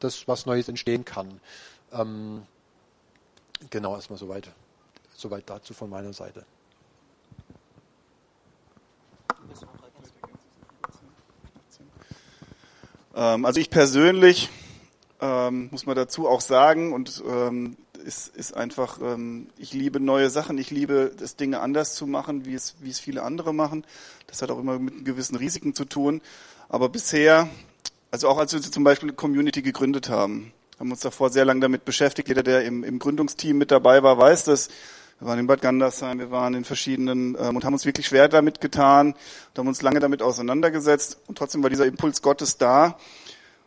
dass 0.00 0.26
was 0.26 0.46
Neues 0.46 0.68
entstehen 0.68 1.04
kann. 1.04 1.40
Ähm, 1.92 2.42
Genau, 3.70 3.94
erstmal 3.94 4.18
soweit, 4.18 4.50
soweit 5.14 5.48
dazu 5.48 5.74
von 5.74 5.90
meiner 5.90 6.12
Seite. 6.12 6.44
Ähm, 13.14 13.44
also 13.44 13.60
ich 13.60 13.70
persönlich 13.70 14.50
ähm, 15.20 15.68
muss 15.70 15.86
man 15.86 15.96
dazu 15.96 16.28
auch 16.28 16.40
sagen 16.40 16.92
und 16.92 17.22
ähm, 17.28 17.76
ist, 18.04 18.28
ist 18.36 18.54
einfach, 18.54 19.00
ähm, 19.00 19.48
ich 19.56 19.72
liebe 19.72 20.00
neue 20.00 20.30
Sachen, 20.30 20.58
ich 20.58 20.70
liebe 20.70 21.12
es 21.22 21.36
Dinge 21.36 21.60
anders 21.60 21.94
zu 21.94 22.06
machen, 22.06 22.44
wie 22.44 22.54
es, 22.54 22.74
wie 22.80 22.90
es 22.90 23.00
viele 23.00 23.22
andere 23.22 23.54
machen. 23.54 23.86
Das 24.26 24.42
hat 24.42 24.50
auch 24.50 24.58
immer 24.58 24.78
mit 24.78 25.04
gewissen 25.04 25.36
Risiken 25.36 25.74
zu 25.74 25.84
tun. 25.84 26.20
Aber 26.68 26.88
bisher 26.88 27.48
Also 28.10 28.28
auch 28.28 28.38
als 28.38 28.52
wir 28.52 28.62
zum 28.62 28.84
Beispiel 28.84 29.12
Community 29.12 29.60
gegründet 29.60 30.08
haben, 30.08 30.52
haben 30.78 30.90
uns 30.90 31.00
davor 31.00 31.30
sehr 31.30 31.44
lange 31.44 31.60
damit 31.60 31.84
beschäftigt. 31.84 32.28
Jeder, 32.28 32.42
der 32.42 32.64
im, 32.64 32.84
im 32.84 32.98
Gründungsteam 32.98 33.58
mit 33.58 33.70
dabei 33.70 34.02
war, 34.02 34.18
weiß 34.18 34.44
das. 34.44 34.68
Wir 35.20 35.28
waren 35.28 35.38
in 35.38 35.46
Bad 35.46 35.62
Gandersheim, 35.62 36.18
wir 36.18 36.30
waren 36.32 36.54
in 36.54 36.64
verschiedenen 36.64 37.36
ähm, 37.38 37.56
und 37.56 37.64
haben 37.64 37.72
uns 37.72 37.86
wirklich 37.86 38.06
schwer 38.06 38.28
damit 38.28 38.60
getan 38.60 39.12
und 39.12 39.58
haben 39.58 39.68
uns 39.68 39.80
lange 39.80 40.00
damit 40.00 40.22
auseinandergesetzt. 40.22 41.18
Und 41.26 41.38
trotzdem 41.38 41.62
war 41.62 41.70
dieser 41.70 41.86
Impuls 41.86 42.20
Gottes 42.20 42.58
da. 42.58 42.98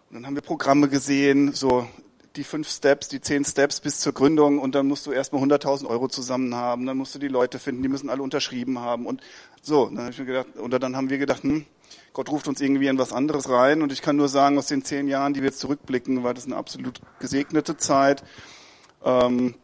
Und 0.09 0.15
dann 0.15 0.25
haben 0.25 0.35
wir 0.35 0.41
Programme 0.41 0.89
gesehen, 0.89 1.53
so 1.53 1.87
die 2.35 2.43
fünf 2.43 2.69
Steps, 2.69 3.07
die 3.07 3.19
zehn 3.19 3.43
Steps 3.43 3.79
bis 3.79 3.99
zur 3.99 4.13
Gründung 4.13 4.59
und 4.59 4.75
dann 4.75 4.87
musst 4.87 5.05
du 5.07 5.11
erstmal 5.11 5.41
100.000 5.41 5.87
Euro 5.87 6.07
zusammen 6.07 6.53
haben, 6.53 6.85
dann 6.85 6.97
musst 6.97 7.15
du 7.15 7.19
die 7.19 7.27
Leute 7.27 7.59
finden, 7.59 7.81
die 7.81 7.89
müssen 7.89 8.09
alle 8.09 8.21
unterschrieben 8.21 8.79
haben 8.79 9.05
und 9.05 9.21
so. 9.61 9.87
Dann 9.87 10.05
hab 10.05 10.11
ich 10.11 10.19
mir 10.19 10.25
gedacht, 10.25 10.47
oder 10.59 10.79
dann 10.79 10.95
haben 10.95 11.09
wir 11.09 11.17
gedacht, 11.17 11.43
hm, 11.43 11.65
Gott 12.13 12.29
ruft 12.29 12.47
uns 12.47 12.61
irgendwie 12.61 12.87
in 12.87 12.97
was 12.97 13.13
anderes 13.13 13.49
rein 13.49 13.81
und 13.81 13.91
ich 13.91 14.01
kann 14.01 14.15
nur 14.15 14.29
sagen, 14.29 14.57
aus 14.57 14.67
den 14.67 14.83
zehn 14.83 15.07
Jahren, 15.07 15.33
die 15.33 15.41
wir 15.41 15.49
jetzt 15.49 15.59
zurückblicken, 15.59 16.23
war 16.23 16.33
das 16.33 16.45
eine 16.45 16.55
absolut 16.55 16.99
gesegnete 17.19 17.77
Zeit 17.77 18.23
ähm, 19.03 19.55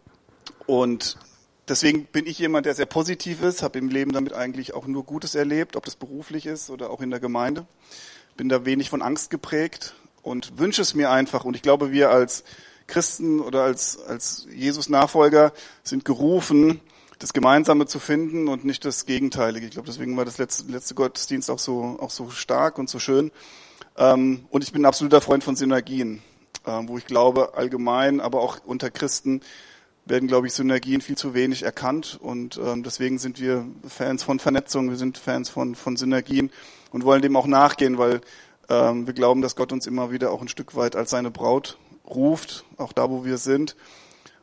und 0.65 1.17
deswegen 1.67 2.05
bin 2.05 2.27
ich 2.27 2.39
jemand, 2.39 2.65
der 2.65 2.75
sehr 2.75 2.85
positiv 2.85 3.41
ist, 3.41 3.63
habe 3.63 3.79
im 3.79 3.89
Leben 3.89 4.11
damit 4.11 4.33
eigentlich 4.33 4.73
auch 4.73 4.87
nur 4.87 5.03
Gutes 5.03 5.35
erlebt, 5.35 5.75
ob 5.75 5.85
das 5.85 5.95
beruflich 5.95 6.45
ist 6.45 6.69
oder 6.69 6.89
auch 6.89 7.01
in 7.01 7.09
der 7.09 7.19
Gemeinde. 7.19 7.65
Bin 8.37 8.49
da 8.49 8.65
wenig 8.65 8.89
von 8.89 9.01
Angst 9.01 9.29
geprägt, 9.29 9.95
und 10.23 10.57
wünsche 10.57 10.81
es 10.81 10.95
mir 10.95 11.11
einfach. 11.11 11.45
Und 11.45 11.55
ich 11.55 11.61
glaube, 11.61 11.91
wir 11.91 12.09
als 12.09 12.43
Christen 12.87 13.39
oder 13.39 13.63
als, 13.63 13.99
als 14.01 14.47
Jesus-Nachfolger 14.51 15.53
sind 15.83 16.05
gerufen, 16.05 16.79
das 17.19 17.33
Gemeinsame 17.33 17.85
zu 17.85 17.99
finden 17.99 18.47
und 18.47 18.65
nicht 18.65 18.85
das 18.85 19.05
Gegenteilige. 19.05 19.65
Ich 19.65 19.71
glaube, 19.73 19.87
deswegen 19.87 20.17
war 20.17 20.25
das 20.25 20.37
letzte, 20.37 20.71
letzte 20.71 20.95
Gottesdienst 20.95 21.49
auch 21.49 21.59
so, 21.59 21.97
auch 21.99 22.09
so 22.09 22.29
stark 22.29 22.77
und 22.79 22.89
so 22.89 22.99
schön. 22.99 23.31
Ähm, 23.97 24.45
und 24.49 24.63
ich 24.63 24.71
bin 24.71 24.81
ein 24.81 24.85
absoluter 24.85 25.21
Freund 25.21 25.43
von 25.43 25.55
Synergien, 25.55 26.21
ähm, 26.65 26.87
wo 26.89 26.97
ich 26.97 27.05
glaube, 27.05 27.53
allgemein, 27.55 28.19
aber 28.19 28.41
auch 28.41 28.57
unter 28.65 28.89
Christen 28.89 29.41
werden, 30.05 30.27
glaube 30.27 30.47
ich, 30.47 30.53
Synergien 30.53 31.01
viel 31.01 31.17
zu 31.17 31.33
wenig 31.33 31.63
erkannt. 31.63 32.19
Und 32.21 32.59
ähm, 32.63 32.83
deswegen 32.83 33.19
sind 33.19 33.39
wir 33.39 33.65
Fans 33.87 34.23
von 34.23 34.39
Vernetzung, 34.39 34.89
wir 34.89 34.97
sind 34.97 35.17
Fans 35.17 35.49
von, 35.49 35.75
von 35.75 35.95
Synergien 35.95 36.51
und 36.91 37.05
wollen 37.05 37.21
dem 37.21 37.35
auch 37.35 37.47
nachgehen, 37.47 37.97
weil 37.97 38.21
ähm, 38.69 39.07
wir 39.07 39.13
glauben, 39.13 39.41
dass 39.41 39.55
Gott 39.55 39.71
uns 39.71 39.87
immer 39.87 40.11
wieder 40.11 40.31
auch 40.31 40.41
ein 40.41 40.47
Stück 40.47 40.75
weit 40.75 40.95
als 40.95 41.11
seine 41.11 41.31
Braut 41.31 41.77
ruft, 42.05 42.65
auch 42.77 42.93
da, 42.93 43.09
wo 43.09 43.25
wir 43.25 43.37
sind. 43.37 43.75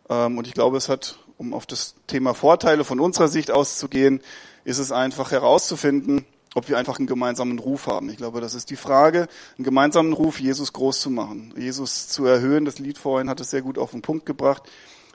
Ähm, 0.09 0.39
und 0.39 0.47
ich 0.47 0.55
glaube, 0.55 0.77
es 0.77 0.89
hat, 0.89 1.19
um 1.41 1.55
auf 1.55 1.65
das 1.65 1.95
Thema 2.07 2.35
Vorteile 2.35 2.85
von 2.85 3.01
unserer 3.01 3.29
Sicht 3.29 3.51
auszugehen, 3.51 4.21
ist 4.65 4.77
es 4.77 4.93
einfach 4.93 5.31
herauszufinden, 5.31 6.27
ob 6.55 6.69
wir 6.69 6.77
einfach 6.77 6.99
einen 6.99 7.07
gemeinsamen 7.07 7.59
Ruf 7.59 7.87
haben. 7.87 8.11
Ich 8.11 8.19
glaube, 8.19 8.43
das 8.43 8.55
ist 8.55 8.69
die 8.69 8.77
Frage, 8.77 9.27
einen 9.57 9.65
gemeinsamen 9.65 10.13
Ruf, 10.13 10.39
Jesus 10.39 10.75
groß 10.75 11.01
zu 11.01 11.09
machen, 11.09 11.55
Jesus 11.57 12.09
zu 12.09 12.27
erhöhen. 12.27 12.67
Das 12.67 12.79
Lied 12.79 12.99
vorhin 12.99 13.31
hat 13.31 13.41
es 13.41 13.51
sehr 13.51 13.63
gut 13.63 13.79
auf 13.79 13.93
den 13.93 14.03
Punkt 14.03 14.27
gebracht. 14.27 14.65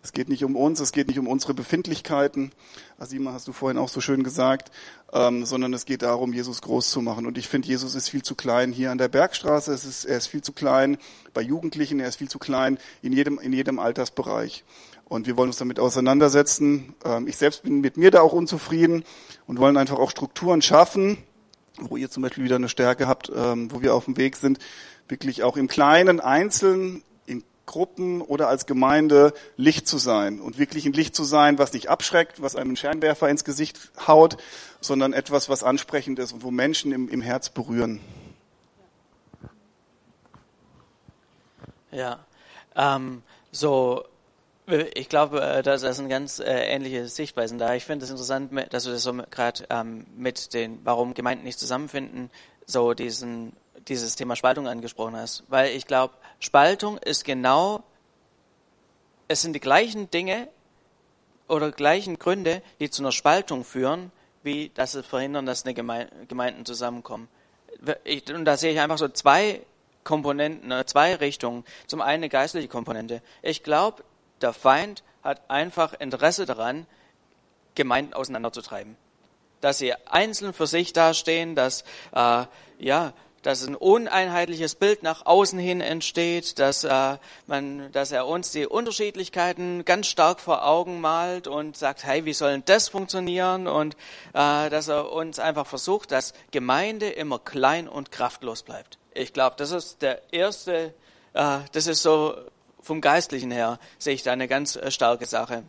Es 0.01 0.13
geht 0.13 0.29
nicht 0.29 0.43
um 0.43 0.55
uns, 0.55 0.79
es 0.79 0.91
geht 0.91 1.07
nicht 1.07 1.19
um 1.19 1.27
unsere 1.27 1.55
Befindlichkeiten, 1.55 2.51
Asima 2.99 3.33
hast 3.33 3.47
du 3.47 3.53
vorhin 3.53 3.79
auch 3.79 3.89
so 3.89 4.01
schön 4.01 4.23
gesagt, 4.23 4.71
ähm, 5.11 5.45
sondern 5.45 5.73
es 5.73 5.85
geht 5.85 6.03
darum, 6.03 6.31
Jesus 6.31 6.61
groß 6.61 6.91
zu 6.91 7.01
machen. 7.01 7.25
Und 7.25 7.39
ich 7.39 7.47
finde, 7.47 7.67
Jesus 7.67 7.95
ist 7.95 8.09
viel 8.09 8.21
zu 8.21 8.35
klein 8.35 8.71
hier 8.71 8.91
an 8.91 8.99
der 8.99 9.07
Bergstraße, 9.07 9.73
es 9.73 9.83
ist, 9.83 10.05
er 10.05 10.17
ist 10.17 10.27
viel 10.27 10.43
zu 10.43 10.53
klein 10.53 10.97
bei 11.33 11.41
Jugendlichen, 11.41 11.99
er 11.99 12.07
ist 12.07 12.17
viel 12.17 12.29
zu 12.29 12.37
klein 12.37 12.77
in 13.01 13.13
jedem, 13.13 13.39
in 13.39 13.51
jedem 13.51 13.79
Altersbereich. 13.79 14.63
Und 15.07 15.27
wir 15.27 15.37
wollen 15.37 15.49
uns 15.49 15.57
damit 15.57 15.79
auseinandersetzen. 15.79 16.95
Ähm, 17.03 17.27
ich 17.27 17.37
selbst 17.37 17.63
bin 17.63 17.81
mit 17.81 17.97
mir 17.97 18.11
da 18.11 18.21
auch 18.21 18.33
unzufrieden 18.33 19.03
und 19.47 19.59
wollen 19.59 19.77
einfach 19.77 19.99
auch 19.99 20.11
Strukturen 20.11 20.61
schaffen, 20.61 21.17
wo 21.79 21.97
ihr 21.97 22.09
zum 22.09 22.23
Beispiel 22.23 22.43
wieder 22.43 22.55
eine 22.55 22.69
Stärke 22.69 23.07
habt, 23.07 23.31
ähm, 23.35 23.71
wo 23.71 23.81
wir 23.81 23.93
auf 23.93 24.05
dem 24.05 24.17
Weg 24.17 24.35
sind, 24.35 24.59
wirklich 25.07 25.43
auch 25.43 25.57
im 25.57 25.67
Kleinen, 25.67 26.19
einzeln 26.19 27.03
Gruppen 27.65 28.21
oder 28.21 28.47
als 28.47 28.65
Gemeinde 28.65 29.33
Licht 29.57 29.87
zu 29.87 29.97
sein 29.97 30.39
und 30.39 30.57
wirklich 30.57 30.85
ein 30.85 30.93
Licht 30.93 31.15
zu 31.15 31.23
sein, 31.23 31.57
was 31.57 31.73
nicht 31.73 31.89
abschreckt, 31.89 32.41
was 32.41 32.55
einem 32.55 32.69
einen 32.69 32.77
Scheinwerfer 32.77 33.29
ins 33.29 33.43
Gesicht 33.43 33.91
haut, 34.07 34.37
sondern 34.81 35.13
etwas, 35.13 35.49
was 35.49 35.63
ansprechend 35.63 36.19
ist 36.19 36.33
und 36.33 36.43
wo 36.43 36.51
Menschen 36.51 36.91
im, 36.91 37.09
im 37.09 37.21
Herz 37.21 37.49
berühren. 37.49 37.99
Ja, 41.91 42.19
ähm, 42.75 43.23
so, 43.51 44.03
ich 44.67 45.09
glaube, 45.09 45.41
äh, 45.41 45.63
das 45.63 45.81
sind 45.81 46.09
ganz 46.09 46.39
äh, 46.39 46.45
ähnliche 46.45 47.07
Sichtweisen 47.07 47.57
da. 47.57 47.75
Ich 47.75 47.85
finde 47.85 48.05
es 48.05 48.11
interessant, 48.11 48.51
dass 48.71 48.83
du 48.83 48.91
das 48.91 49.03
so 49.03 49.13
gerade 49.13 49.65
ähm, 49.69 50.05
mit 50.17 50.53
den, 50.53 50.79
warum 50.83 51.13
Gemeinden 51.13 51.43
nicht 51.43 51.59
zusammenfinden, 51.59 52.29
so 52.65 52.93
diesen 52.93 53.53
dieses 53.87 54.15
Thema 54.15 54.35
Spaltung 54.35 54.67
angesprochen 54.67 55.15
hast, 55.15 55.43
weil 55.47 55.75
ich 55.75 55.85
glaube, 55.87 56.13
Spaltung 56.39 56.97
ist 56.97 57.23
genau, 57.23 57.83
es 59.27 59.41
sind 59.41 59.53
die 59.53 59.59
gleichen 59.59 60.09
Dinge 60.09 60.47
oder 61.47 61.71
gleichen 61.71 62.17
Gründe, 62.19 62.61
die 62.79 62.89
zu 62.89 63.01
einer 63.01 63.11
Spaltung 63.11 63.63
führen, 63.63 64.11
wie 64.43 64.69
dass 64.69 64.93
sie 64.93 65.03
verhindern, 65.03 65.45
dass 65.45 65.65
eine 65.65 65.73
Geme 65.73 66.07
Gemeinden 66.27 66.65
zusammenkommen. 66.65 67.27
Ich, 68.03 68.31
und 68.33 68.45
da 68.45 68.57
sehe 68.57 68.71
ich 68.71 68.79
einfach 68.79 68.97
so 68.97 69.07
zwei 69.07 69.61
Komponenten, 70.03 70.71
äh, 70.71 70.85
zwei 70.85 71.15
Richtungen. 71.15 71.65
Zum 71.87 72.01
einen 72.01 72.23
eine 72.23 72.29
geistliche 72.29 72.67
Komponente. 72.67 73.21
Ich 73.41 73.63
glaube, 73.63 74.03
der 74.41 74.53
Feind 74.53 75.03
hat 75.23 75.49
einfach 75.49 75.93
Interesse 75.93 76.45
daran, 76.45 76.85
Gemeinden 77.75 78.13
auseinanderzutreiben. 78.13 78.95
Dass 79.61 79.79
sie 79.79 79.93
einzeln 80.05 80.53
für 80.53 80.67
sich 80.67 80.93
dastehen, 80.93 81.55
dass 81.55 81.83
äh, 82.13 82.45
ja 82.77 83.13
dass 83.45 83.67
ein 83.67 83.75
uneinheitliches 83.75 84.73
Bild 84.73 85.03
nach 85.03 85.27
außen 85.27 85.59
hin 85.59 85.79
entsteht, 85.79 86.57
dass, 86.57 86.83
äh, 86.83 87.17
man, 87.45 87.91
dass 87.91 88.11
er 88.11 88.25
uns 88.25 88.51
die 88.51 88.65
Unterschiedlichkeiten 88.65 89.85
ganz 89.85 90.07
stark 90.07 90.39
vor 90.39 90.65
Augen 90.65 90.99
malt 90.99 91.47
und 91.47 91.77
sagt, 91.77 92.03
hey, 92.03 92.25
wie 92.25 92.33
soll 92.33 92.53
denn 92.53 92.63
das 92.65 92.89
funktionieren? 92.89 93.67
Und 93.67 93.95
äh, 94.33 94.69
dass 94.71 94.87
er 94.87 95.11
uns 95.11 95.37
einfach 95.37 95.67
versucht, 95.67 96.11
dass 96.11 96.33
Gemeinde 96.49 97.07
immer 97.07 97.37
klein 97.37 97.87
und 97.87 98.11
kraftlos 98.11 98.63
bleibt. 98.63 98.97
Ich 99.13 99.31
glaube, 99.31 99.55
das 99.59 99.69
ist 99.69 100.01
der 100.01 100.33
erste, 100.33 100.95
äh, 101.33 101.59
das 101.71 101.85
ist 101.85 102.01
so 102.01 102.35
vom 102.85 103.01
Geistlichen 103.01 103.49
her, 103.49 103.79
sehe 103.97 104.13
ich 104.13 104.21
da 104.21 104.31
eine 104.31 104.47
ganz 104.47 104.75
äh, 104.75 104.91
starke 104.91 105.25
Sache. 105.25 105.63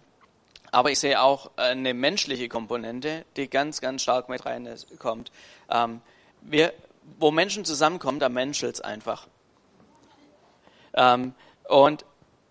Aber 0.70 0.90
ich 0.90 0.98
sehe 0.98 1.20
auch 1.22 1.50
eine 1.56 1.94
menschliche 1.94 2.48
Komponente, 2.48 3.24
die 3.36 3.48
ganz, 3.48 3.80
ganz 3.80 4.02
stark 4.02 4.28
mit 4.28 4.44
reinkommt. 4.44 5.32
Ähm, 5.70 6.02
wir, 6.42 6.74
wo 7.18 7.30
Menschen 7.30 7.64
zusammenkommen, 7.64 8.20
da 8.20 8.28
menschelt's 8.28 8.82
einfach. 8.82 9.28
Ähm, 10.92 11.34
und 11.68 12.04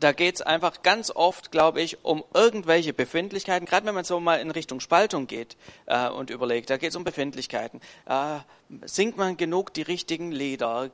da 0.05 0.11
geht's 0.11 0.43
einfach 0.43 0.83
ganz 0.83 1.09
oft, 1.09 1.51
glaube 1.51 1.81
ich, 1.81 2.05
um 2.05 2.23
irgendwelche 2.35 2.93
Befindlichkeiten, 2.93 3.65
gerade 3.65 3.87
wenn 3.87 3.95
man 3.95 4.03
so 4.03 4.19
mal 4.19 4.39
in 4.39 4.51
Richtung 4.51 4.79
Spaltung 4.79 5.25
geht 5.25 5.57
äh, 5.87 6.07
und 6.09 6.29
überlegt, 6.29 6.69
da 6.69 6.77
geht's 6.77 6.95
um 6.95 7.03
Befindlichkeiten. 7.03 7.81
Äh, 8.05 8.37
singt 8.85 9.17
man 9.17 9.35
genug 9.35 9.73
die 9.73 9.81
richtigen 9.81 10.31
Lieder? 10.31 10.91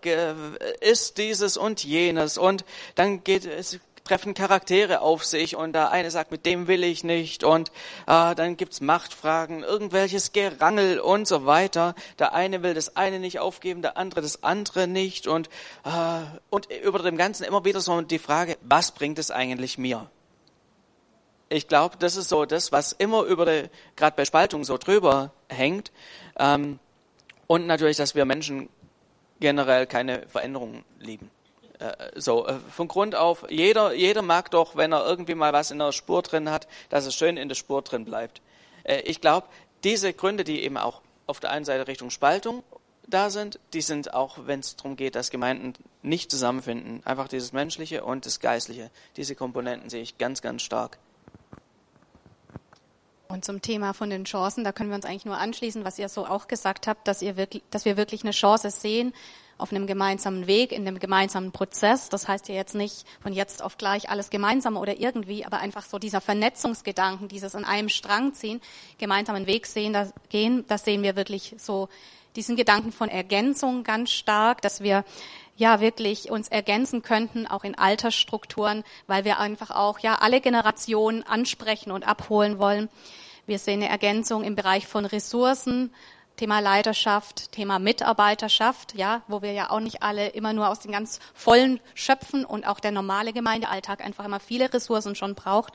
ist 0.80 1.18
dieses 1.18 1.58
und 1.58 1.84
jenes? 1.84 2.38
Und 2.38 2.64
dann 2.96 3.22
geht 3.22 3.46
es 3.46 3.82
treffen 4.04 4.34
Charaktere 4.34 5.02
auf 5.02 5.24
sich 5.26 5.56
und 5.56 5.74
der 5.74 5.92
eine 5.92 6.12
sagt, 6.12 6.32
mit 6.32 6.46
dem 6.46 6.68
will 6.68 6.84
ich 6.84 7.04
nicht 7.04 7.44
und 7.44 7.70
äh, 8.08 8.36
dann 8.36 8.58
gibt's 8.58 8.82
Machtfragen, 8.82 9.64
irgendwelches 9.64 10.32
Gerangel 10.32 11.00
und 11.00 11.28
so 11.28 11.46
weiter. 11.46 11.96
Der 12.20 12.34
eine 12.34 12.64
will 12.64 12.74
das 12.74 12.96
eine 12.96 13.20
nicht 13.20 13.40
aufgeben, 13.40 13.82
der 13.82 13.98
andere 13.98 14.22
das 14.22 14.44
andere 14.44 14.88
nicht 14.88 15.28
und, 15.28 15.50
äh, 15.84 16.22
und 16.50 16.68
über 16.84 17.00
dem 17.00 17.18
Ganzen 17.18 17.44
immer 17.44 17.66
wieder 17.66 17.82
so 17.82 18.02
die 18.02 18.20
Frage, 18.20 18.58
was 18.62 18.92
bringt 18.92 19.20
es 19.20 19.32
eigentlich 19.32 19.78
mir? 19.78 20.10
Ich 21.50 21.68
glaube, 21.68 21.98
das 22.00 22.16
ist 22.16 22.30
so 22.30 22.46
das, 22.46 22.72
was 22.72 22.94
immer 22.94 23.24
über 23.24 23.46
gerade 23.98 24.16
bei 24.16 24.24
Spaltung 24.24 24.64
so 24.64 24.78
drüber 24.78 25.32
hängt. 25.50 25.92
Ähm, 26.40 26.80
und 27.46 27.68
natürlich, 27.68 27.98
dass 27.98 28.16
wir 28.16 28.24
Menschen 28.24 28.70
generell 29.42 29.86
keine 29.86 30.26
Veränderungen 30.30 30.86
lieben. 31.00 31.30
Äh, 31.82 32.12
so, 32.16 32.48
äh, 32.48 32.60
von 32.72 32.88
Grund 32.88 33.16
auf, 33.16 33.46
jeder, 33.50 33.94
jeder 33.94 34.22
mag 34.22 34.52
doch, 34.52 34.76
wenn 34.76 34.92
er 34.92 35.06
irgendwie 35.06 35.36
mal 35.36 35.52
was 35.52 35.72
in 35.72 35.80
der 35.80 35.92
Spur 35.92 36.22
drin 36.22 36.52
hat, 36.52 36.68
dass 36.90 37.06
es 37.06 37.16
schön 37.16 37.38
in 37.38 37.50
der 37.50 37.56
Spur 37.56 37.82
drin 37.82 38.06
bleibt. 38.06 38.42
Äh, 38.84 39.02
ich 39.02 39.20
glaube, 39.20 39.48
diese 39.84 40.14
Gründe, 40.14 40.44
die 40.44 40.64
eben 40.64 40.78
auch 40.78 41.02
auf 41.26 41.40
der 41.40 41.50
einen 41.50 41.66
Seite 41.66 41.88
Richtung 41.88 42.12
Spaltung 42.12 42.64
da 43.08 43.32
sind, 43.32 43.60
die 43.74 43.82
sind 43.82 44.14
auch, 44.14 44.38
wenn 44.46 44.60
es 44.60 44.76
darum 44.76 44.96
geht, 44.96 45.16
dass 45.16 45.32
Gemeinden 45.32 45.74
nicht 46.04 46.30
zusammenfinden, 46.30 47.02
einfach 47.04 47.28
dieses 47.28 47.52
Menschliche 47.52 48.04
und 48.04 48.26
das 48.26 48.40
Geistliche. 48.40 48.92
Diese 49.18 49.36
Komponenten 49.36 49.90
sehe 49.90 50.04
ich 50.04 50.18
ganz, 50.20 50.42
ganz 50.42 50.62
stark. 50.62 51.00
Und 53.28 53.44
zum 53.44 53.62
Thema 53.62 53.94
von 53.94 54.10
den 54.10 54.26
Chancen, 54.26 54.64
da 54.64 54.72
können 54.72 54.90
wir 54.90 54.96
uns 54.96 55.06
eigentlich 55.06 55.26
nur 55.26 55.38
anschließen, 55.38 55.84
was 55.84 55.98
ihr 55.98 56.10
so 56.10 56.28
auch 56.28 56.48
gesagt 56.48 56.86
habt, 56.86 57.08
dass, 57.08 57.22
ihr 57.22 57.38
wirklich, 57.38 57.64
dass 57.72 57.86
wir 57.86 57.98
wirklich 57.98 58.24
eine 58.24 58.32
Chance 58.32 58.70
sehen, 58.70 59.14
auf 59.62 59.72
einem 59.72 59.88
gemeinsamen 59.88 60.48
Weg, 60.48 60.72
in 60.72 60.88
einem 60.88 61.00
gemeinsamen 61.00 61.52
Prozess. 61.52 62.10
Das 62.10 62.28
heißt 62.28 62.50
ja 62.50 62.56
jetzt 62.56 62.76
nicht 62.76 63.06
von 63.22 63.34
jetzt 63.34 63.64
auf 63.64 63.78
gleich 63.78 64.10
alles 64.10 64.30
gemeinsam 64.30 64.78
oder 64.78 65.00
irgendwie, 65.00 65.46
aber 65.46 65.60
einfach 65.60 65.86
so 65.86 66.00
dieser 66.00 66.22
Vernetzungsgedanken, 66.22 67.28
dieses 67.28 67.56
an 67.56 67.66
einem 67.66 67.90
Strang 67.90 68.34
ziehen, 68.34 68.62
gemeinsamen 68.98 69.48
Weg 69.48 69.68
sehen, 69.68 69.94
das, 69.94 70.14
gehen, 70.30 70.66
das 70.68 70.84
sehen 70.84 71.04
wir 71.04 71.16
wirklich 71.16 71.56
so, 71.58 71.90
diesen 72.36 72.56
Gedanken 72.56 72.92
von 72.92 73.10
Ergänzung 73.10 73.84
ganz 73.84 74.12
stark, 74.12 74.62
dass 74.62 74.82
wir 74.82 75.04
ja 75.58 75.80
wirklich 75.80 76.32
uns 76.32 76.48
ergänzen 76.48 77.02
könnten, 77.02 77.46
auch 77.46 77.64
in 77.64 77.78
Altersstrukturen, 77.78 78.84
weil 79.08 79.26
wir 79.26 79.40
einfach 79.40 79.70
auch 79.70 80.00
ja 80.00 80.16
alle 80.16 80.42
Generationen 80.42 81.24
ansprechen 81.24 81.92
und 81.92 82.08
abholen 82.08 82.58
wollen. 82.58 82.90
Wir 83.46 83.60
sehen 83.60 83.82
eine 83.82 83.90
Ergänzung 83.90 84.44
im 84.44 84.56
Bereich 84.56 84.88
von 84.88 85.06
Ressourcen, 85.06 85.94
Thema 86.42 86.60
Leiterschaft, 86.60 87.52
Thema 87.52 87.78
Mitarbeiterschaft, 87.78 88.96
ja, 88.96 89.22
wo 89.28 89.44
wir 89.44 89.52
ja 89.52 89.70
auch 89.70 89.80
nicht 89.80 90.02
alle 90.02 90.30
immer 90.30 90.54
nur 90.54 90.70
aus 90.70 90.80
den 90.80 90.92
ganz 90.92 91.20
vollen 91.36 91.80
schöpfen 91.94 92.46
und 92.46 92.66
auch 92.66 92.80
der 92.80 92.90
normale 92.90 93.32
Gemeindealltag 93.32 94.04
einfach 94.04 94.26
immer 94.26 94.40
viele 94.40 94.74
Ressourcen 94.74 95.14
schon 95.14 95.36
braucht. 95.36 95.74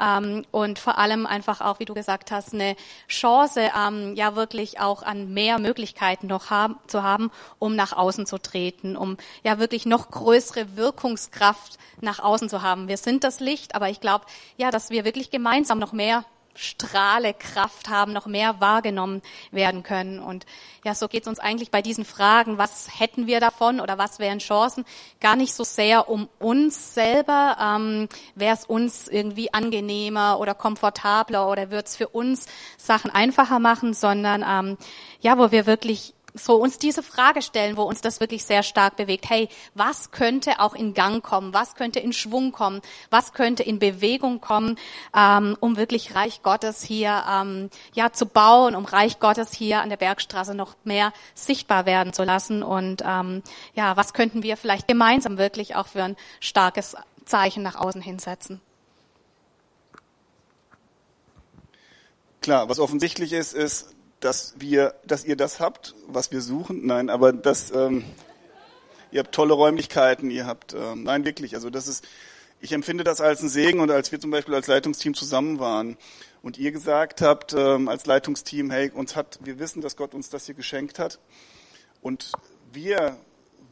Ähm, 0.00 0.46
und 0.50 0.78
vor 0.78 0.96
allem 0.96 1.26
einfach 1.26 1.60
auch, 1.60 1.78
wie 1.78 1.84
du 1.84 1.92
gesagt 1.92 2.30
hast, 2.30 2.54
eine 2.54 2.74
Chance, 3.06 3.70
ähm, 3.78 4.14
ja 4.14 4.34
wirklich 4.34 4.80
auch 4.80 5.02
an 5.02 5.34
mehr 5.34 5.58
Möglichkeiten 5.58 6.26
noch 6.26 6.48
haben, 6.48 6.78
zu 6.86 7.02
haben, 7.02 7.30
um 7.58 7.76
nach 7.76 7.92
außen 7.92 8.24
zu 8.24 8.38
treten, 8.38 8.96
um 8.96 9.18
ja 9.44 9.58
wirklich 9.58 9.84
noch 9.84 10.10
größere 10.10 10.74
Wirkungskraft 10.74 11.76
nach 12.00 12.18
außen 12.18 12.48
zu 12.48 12.62
haben. 12.62 12.88
Wir 12.88 12.96
sind 12.96 13.24
das 13.24 13.40
Licht, 13.40 13.74
aber 13.74 13.90
ich 13.90 14.00
glaube, 14.00 14.24
ja, 14.56 14.70
dass 14.70 14.88
wir 14.88 15.04
wirklich 15.04 15.30
gemeinsam 15.30 15.78
noch 15.78 15.92
mehr 15.92 16.24
Strahle, 16.54 17.34
Kraft 17.34 17.88
haben, 17.88 18.12
noch 18.12 18.26
mehr 18.26 18.60
wahrgenommen 18.60 19.22
werden 19.50 19.82
können. 19.82 20.18
Und 20.18 20.46
ja, 20.84 20.94
so 20.94 21.08
geht 21.08 21.22
es 21.22 21.28
uns 21.28 21.38
eigentlich 21.38 21.70
bei 21.70 21.82
diesen 21.82 22.04
Fragen, 22.04 22.58
was 22.58 22.88
hätten 22.98 23.26
wir 23.26 23.40
davon 23.40 23.80
oder 23.80 23.98
was 23.98 24.18
wären 24.18 24.38
Chancen, 24.38 24.84
gar 25.20 25.36
nicht 25.36 25.54
so 25.54 25.64
sehr 25.64 26.08
um 26.08 26.28
uns 26.38 26.94
selber, 26.94 27.56
ähm, 27.60 28.08
wäre 28.34 28.54
es 28.54 28.64
uns 28.64 29.08
irgendwie 29.08 29.52
angenehmer 29.52 30.38
oder 30.40 30.54
komfortabler 30.54 31.48
oder 31.48 31.70
wird 31.70 31.86
es 31.86 31.96
für 31.96 32.08
uns 32.08 32.46
Sachen 32.76 33.10
einfacher 33.10 33.58
machen, 33.58 33.94
sondern 33.94 34.44
ähm, 34.46 34.78
ja, 35.20 35.38
wo 35.38 35.50
wir 35.50 35.66
wirklich 35.66 36.14
so 36.34 36.56
uns 36.56 36.78
diese 36.78 37.02
Frage 37.02 37.42
stellen, 37.42 37.76
wo 37.76 37.82
uns 37.82 38.00
das 38.00 38.20
wirklich 38.20 38.44
sehr 38.44 38.62
stark 38.62 38.96
bewegt. 38.96 39.28
Hey, 39.28 39.48
was 39.74 40.10
könnte 40.10 40.60
auch 40.60 40.74
in 40.74 40.94
Gang 40.94 41.22
kommen? 41.22 41.52
Was 41.52 41.74
könnte 41.74 42.00
in 42.00 42.12
Schwung 42.12 42.52
kommen? 42.52 42.80
Was 43.10 43.32
könnte 43.32 43.62
in 43.62 43.78
Bewegung 43.78 44.40
kommen, 44.40 44.78
ähm, 45.14 45.56
um 45.60 45.76
wirklich 45.76 46.14
Reich 46.14 46.42
Gottes 46.42 46.82
hier 46.82 47.24
ähm, 47.28 47.70
ja 47.92 48.12
zu 48.12 48.26
bauen, 48.26 48.74
um 48.74 48.84
Reich 48.84 49.20
Gottes 49.20 49.52
hier 49.52 49.80
an 49.80 49.90
der 49.90 49.96
Bergstraße 49.96 50.54
noch 50.54 50.74
mehr 50.84 51.12
sichtbar 51.34 51.86
werden 51.86 52.12
zu 52.12 52.24
lassen? 52.24 52.62
Und 52.62 53.02
ähm, 53.04 53.42
ja, 53.74 53.96
was 53.96 54.14
könnten 54.14 54.42
wir 54.42 54.56
vielleicht 54.56 54.88
gemeinsam 54.88 55.38
wirklich 55.38 55.76
auch 55.76 55.86
für 55.86 56.02
ein 56.02 56.16
starkes 56.40 56.96
Zeichen 57.24 57.62
nach 57.62 57.76
außen 57.76 58.00
hinsetzen? 58.00 58.60
Klar, 62.40 62.68
was 62.68 62.80
offensichtlich 62.80 63.32
ist, 63.32 63.52
ist, 63.52 63.94
dass 64.22 64.54
wir, 64.58 64.94
dass 65.04 65.24
ihr 65.24 65.36
das 65.36 65.60
habt, 65.60 65.94
was 66.06 66.30
wir 66.30 66.40
suchen. 66.40 66.86
Nein, 66.86 67.10
aber 67.10 67.32
das, 67.32 67.72
ähm, 67.72 68.04
ihr 69.10 69.20
habt 69.20 69.34
tolle 69.34 69.52
Räumlichkeiten, 69.52 70.30
ihr 70.30 70.46
habt, 70.46 70.74
ähm, 70.74 71.02
nein, 71.02 71.24
wirklich. 71.24 71.54
Also 71.54 71.70
das 71.70 71.88
ist, 71.88 72.06
ich 72.60 72.72
empfinde 72.72 73.02
das 73.02 73.20
als 73.20 73.40
einen 73.40 73.48
Segen 73.48 73.80
und 73.80 73.90
als 73.90 74.12
wir 74.12 74.20
zum 74.20 74.30
Beispiel 74.30 74.54
als 74.54 74.68
Leitungsteam 74.68 75.14
zusammen 75.14 75.58
waren 75.58 75.96
und 76.40 76.56
ihr 76.56 76.70
gesagt 76.70 77.20
habt 77.20 77.52
ähm, 77.52 77.88
als 77.88 78.06
Leitungsteam, 78.06 78.70
hey, 78.70 78.90
uns 78.90 79.16
hat, 79.16 79.40
wir 79.42 79.58
wissen, 79.58 79.82
dass 79.82 79.96
Gott 79.96 80.14
uns 80.14 80.30
das 80.30 80.46
hier 80.46 80.54
geschenkt 80.54 81.00
hat 81.00 81.18
und 82.00 82.30
wir 82.72 83.16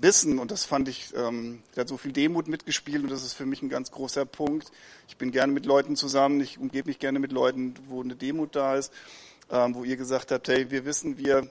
wissen, 0.00 0.40
und 0.40 0.50
das 0.50 0.64
fand 0.64 0.88
ich, 0.88 1.14
ähm, 1.14 1.62
da 1.74 1.82
hat 1.82 1.88
so 1.88 1.96
viel 1.96 2.12
Demut 2.12 2.48
mitgespielt 2.48 3.04
und 3.04 3.10
das 3.10 3.22
ist 3.22 3.34
für 3.34 3.46
mich 3.46 3.62
ein 3.62 3.68
ganz 3.68 3.92
großer 3.92 4.24
Punkt. 4.24 4.72
Ich 5.06 5.16
bin 5.16 5.30
gerne 5.30 5.52
mit 5.52 5.66
Leuten 5.66 5.94
zusammen, 5.94 6.40
ich 6.40 6.58
umgebe 6.58 6.88
mich 6.88 6.98
gerne 6.98 7.20
mit 7.20 7.30
Leuten, 7.30 7.74
wo 7.86 8.02
eine 8.02 8.16
Demut 8.16 8.56
da 8.56 8.74
ist 8.76 8.92
wo 9.50 9.84
ihr 9.84 9.96
gesagt 9.96 10.30
habt, 10.30 10.48
hey, 10.48 10.70
wir 10.70 10.84
wissen, 10.84 11.18
wir, 11.18 11.48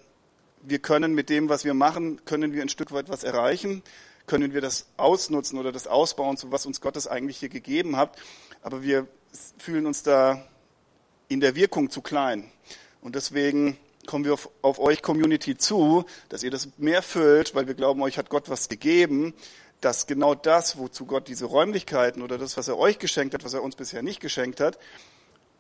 wir 0.62 0.80
können 0.80 1.14
mit 1.14 1.30
dem, 1.30 1.50
was 1.50 1.66
wir 1.66 1.74
machen, 1.74 2.24
können 2.26 2.54
wir 2.54 2.62
ein 2.62 2.70
Stück 2.70 2.92
weit 2.92 3.10
was 3.10 3.24
erreichen, 3.24 3.84
können 4.26 4.54
wir 4.54 4.62
das 4.62 4.88
ausnutzen 4.98 5.60
oder 5.60 5.72
das 5.72 5.88
ausbauen, 5.88 6.38
so 6.38 6.52
was 6.52 6.66
uns 6.66 6.82
Gottes 6.82 7.08
eigentlich 7.08 7.38
hier 7.38 7.50
gegeben 7.50 7.98
hat, 7.98 8.18
aber 8.62 8.84
wir 8.84 9.08
fühlen 9.58 9.86
uns 9.86 10.04
da 10.04 10.46
in 11.28 11.40
der 11.40 11.56
Wirkung 11.56 11.90
zu 11.90 12.02
klein. 12.02 12.52
Und 13.02 13.16
deswegen 13.16 13.78
kommen 14.06 14.26
wir 14.26 14.34
auf, 14.34 14.50
auf 14.62 14.80
euch 14.80 15.02
Community 15.02 15.58
zu, 15.58 16.06
dass 16.30 16.44
ihr 16.44 16.52
das 16.52 16.70
mehr 16.78 17.02
füllt, 17.02 17.54
weil 17.54 17.68
wir 17.68 17.76
glauben, 17.76 18.02
euch 18.02 18.18
hat 18.18 18.30
Gott 18.30 18.50
was 18.50 18.70
gegeben, 18.70 19.34
dass 19.82 20.08
genau 20.08 20.36
das, 20.36 20.78
wozu 20.78 21.06
Gott 21.06 21.28
diese 21.28 21.46
Räumlichkeiten 21.46 22.22
oder 22.22 22.38
das, 22.38 22.58
was 22.58 22.68
er 22.68 22.78
euch 22.78 23.00
geschenkt 23.00 23.34
hat, 23.34 23.44
was 23.44 23.54
er 23.54 23.64
uns 23.64 23.76
bisher 23.76 24.02
nicht 24.02 24.20
geschenkt 24.20 24.60
hat, 24.60 24.78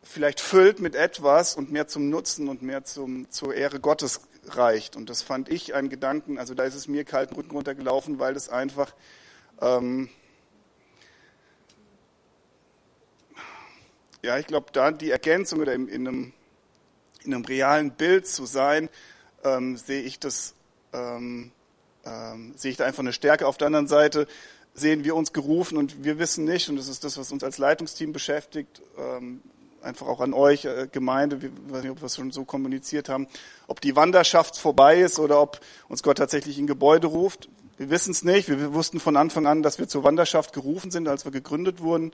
vielleicht 0.03 0.39
füllt 0.39 0.79
mit 0.79 0.95
etwas 0.95 1.55
und 1.55 1.71
mehr 1.71 1.87
zum 1.87 2.09
Nutzen 2.09 2.47
und 2.47 2.61
mehr 2.61 2.83
zum, 2.83 3.29
zur 3.29 3.53
Ehre 3.53 3.79
Gottes 3.79 4.21
reicht. 4.47 4.95
Und 4.95 5.09
das 5.09 5.21
fand 5.21 5.49
ich 5.49 5.73
einen 5.75 5.89
Gedanken, 5.89 6.37
also 6.37 6.53
da 6.53 6.63
ist 6.63 6.75
es 6.75 6.87
mir 6.87 7.03
kalten 7.03 7.35
Rücken 7.35 7.51
runtergelaufen, 7.51 8.19
weil 8.19 8.33
das 8.33 8.49
einfach 8.49 8.93
ähm, 9.61 10.09
ja, 14.21 14.37
ich 14.37 14.47
glaube, 14.47 14.67
da 14.71 14.91
die 14.91 15.11
Ergänzung 15.11 15.59
oder 15.59 15.73
in, 15.73 15.87
in, 15.87 16.07
einem, 16.07 16.33
in 17.23 17.33
einem 17.33 17.45
realen 17.45 17.91
Bild 17.91 18.27
zu 18.27 18.45
sein, 18.45 18.89
ähm, 19.43 19.77
sehe 19.77 20.01
ich 20.01 20.19
das, 20.19 20.55
ähm, 20.93 21.51
ähm, 22.05 22.53
sehe 22.55 22.71
ich 22.71 22.77
da 22.77 22.85
einfach 22.85 22.99
eine 22.99 23.13
Stärke. 23.13 23.47
Auf 23.47 23.57
der 23.57 23.67
anderen 23.67 23.87
Seite 23.87 24.27
sehen 24.73 25.03
wir 25.03 25.15
uns 25.15 25.33
gerufen 25.33 25.77
und 25.77 26.03
wir 26.03 26.19
wissen 26.19 26.45
nicht, 26.45 26.69
und 26.69 26.75
das 26.75 26.87
ist 26.87 27.03
das, 27.03 27.17
was 27.17 27.31
uns 27.31 27.43
als 27.43 27.57
Leitungsteam 27.57 28.13
beschäftigt, 28.13 28.81
ähm, 28.97 29.41
einfach 29.81 30.07
auch 30.07 30.21
an 30.21 30.33
euch, 30.33 30.65
äh, 30.65 30.87
Gemeinde, 30.91 31.37
ich 31.37 31.71
weiß 31.71 31.83
nicht, 31.83 31.91
ob 31.91 32.01
wir 32.01 32.05
es 32.05 32.15
schon 32.15 32.31
so 32.31 32.45
kommuniziert 32.45 33.09
haben, 33.09 33.27
ob 33.67 33.81
die 33.81 33.95
Wanderschaft 33.95 34.57
vorbei 34.57 34.99
ist 34.99 35.19
oder 35.19 35.41
ob 35.41 35.59
uns 35.87 36.03
Gott 36.03 36.17
tatsächlich 36.17 36.57
in 36.57 36.67
Gebäude 36.67 37.07
ruft. 37.07 37.49
Wir 37.77 37.89
wissen 37.89 38.11
es 38.11 38.23
nicht. 38.23 38.49
Wir 38.49 38.73
wussten 38.73 38.99
von 38.99 39.15
Anfang 39.15 39.47
an, 39.47 39.63
dass 39.63 39.79
wir 39.79 39.87
zur 39.87 40.03
Wanderschaft 40.03 40.53
gerufen 40.53 40.91
sind, 40.91 41.07
als 41.07 41.23
wir 41.23 41.31
gegründet 41.31 41.81
wurden. 41.81 42.11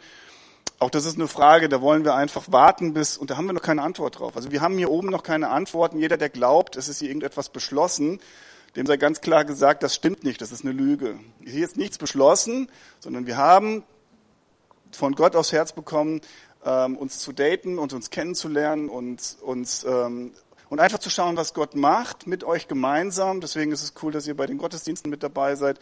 Auch 0.78 0.90
das 0.90 1.06
ist 1.06 1.16
eine 1.16 1.28
Frage, 1.28 1.70
da 1.70 1.82
wollen 1.82 2.04
wir 2.04 2.16
einfach 2.16 2.52
warten 2.52 2.94
bis, 2.94 3.18
und 3.18 3.30
da 3.30 3.38
haben 3.38 3.46
wir 3.46 3.54
noch 3.54 3.62
keine 3.62 3.82
Antwort 3.82 4.20
drauf. 4.20 4.36
Also 4.36 4.52
wir 4.52 4.62
haben 4.62 4.78
hier 4.78 4.92
oben 4.92 5.10
noch 5.10 5.24
keine 5.24 5.50
Antworten. 5.50 6.00
Jeder, 6.00 6.18
der 6.18 6.30
glaubt, 6.30 6.76
es 6.76 6.90
ist 6.90 7.00
hier 7.00 7.08
irgendetwas 7.08 7.50
beschlossen, 7.50 8.20
dem 8.76 8.86
sei 8.86 8.98
ganz 8.98 9.22
klar 9.22 9.46
gesagt, 9.46 9.84
das 9.84 9.96
stimmt 9.96 10.26
nicht, 10.26 10.42
das 10.42 10.52
ist 10.52 10.66
eine 10.66 10.74
Lüge. 10.74 11.18
Hier 11.46 11.64
ist 11.64 11.78
nichts 11.78 11.98
beschlossen, 11.98 12.70
sondern 13.00 13.26
wir 13.26 13.38
haben 13.38 13.84
von 14.92 15.16
Gott 15.16 15.36
aufs 15.36 15.52
Herz 15.52 15.72
bekommen, 15.72 16.22
ähm, 16.66 16.98
uns 16.98 17.20
zu 17.20 17.32
daten 17.32 17.78
und 17.80 17.94
uns 17.94 18.10
kennenzulernen 18.10 18.90
und 18.90 19.38
uns 19.42 19.86
ähm, 19.88 20.32
und 20.70 20.80
einfach 20.80 21.00
zu 21.00 21.10
schauen, 21.10 21.38
was 21.38 21.54
Gott 21.54 21.76
macht 21.76 22.26
mit 22.26 22.44
euch 22.44 22.68
gemeinsam. 22.68 23.40
Deswegen 23.40 23.72
ist 23.72 23.84
es 23.84 23.94
cool, 24.02 24.12
dass 24.12 24.28
ihr 24.28 24.36
bei 24.36 24.48
den 24.48 24.58
Gottesdiensten 24.58 25.12
mit 25.12 25.22
dabei 25.22 25.56
seid 25.56 25.80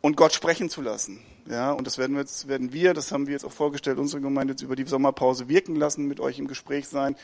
und 0.00 0.16
Gott 0.16 0.32
sprechen 0.32 0.68
zu 0.68 0.82
lassen. 0.82 1.22
Ja, 1.48 1.72
und 1.72 1.86
das 1.86 1.96
werden 1.96 2.14
wir 2.14 2.20
jetzt, 2.20 2.48
werden 2.48 2.72
wir, 2.72 2.92
das 2.92 3.12
haben 3.12 3.26
wir 3.26 3.32
jetzt 3.32 3.44
auch 3.44 3.52
vorgestellt, 3.52 3.98
unsere 3.98 4.20
Gemeinde 4.20 4.52
jetzt 4.52 4.62
über 4.62 4.76
die 4.76 4.84
Sommerpause 4.84 5.48
wirken 5.48 5.76
lassen, 5.76 6.06
mit 6.06 6.20
euch 6.20 6.38
im 6.38 6.48
Gespräch 6.48 6.88
sein. 6.88 7.16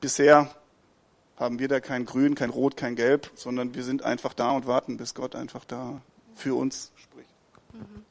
Bisher 0.00 0.50
haben 1.36 1.58
wir 1.58 1.68
da 1.68 1.80
kein 1.80 2.04
Grün, 2.04 2.34
kein 2.34 2.50
Rot, 2.50 2.76
kein 2.76 2.96
Gelb, 2.96 3.30
sondern 3.34 3.74
wir 3.74 3.82
sind 3.82 4.02
einfach 4.02 4.34
da 4.34 4.50
und 4.52 4.66
warten, 4.66 4.96
bis 4.96 5.14
Gott 5.14 5.34
einfach 5.34 5.64
da 5.64 6.00
für 6.34 6.54
uns 6.54 6.92
spricht. 6.96 7.34
Mhm. 7.72 8.04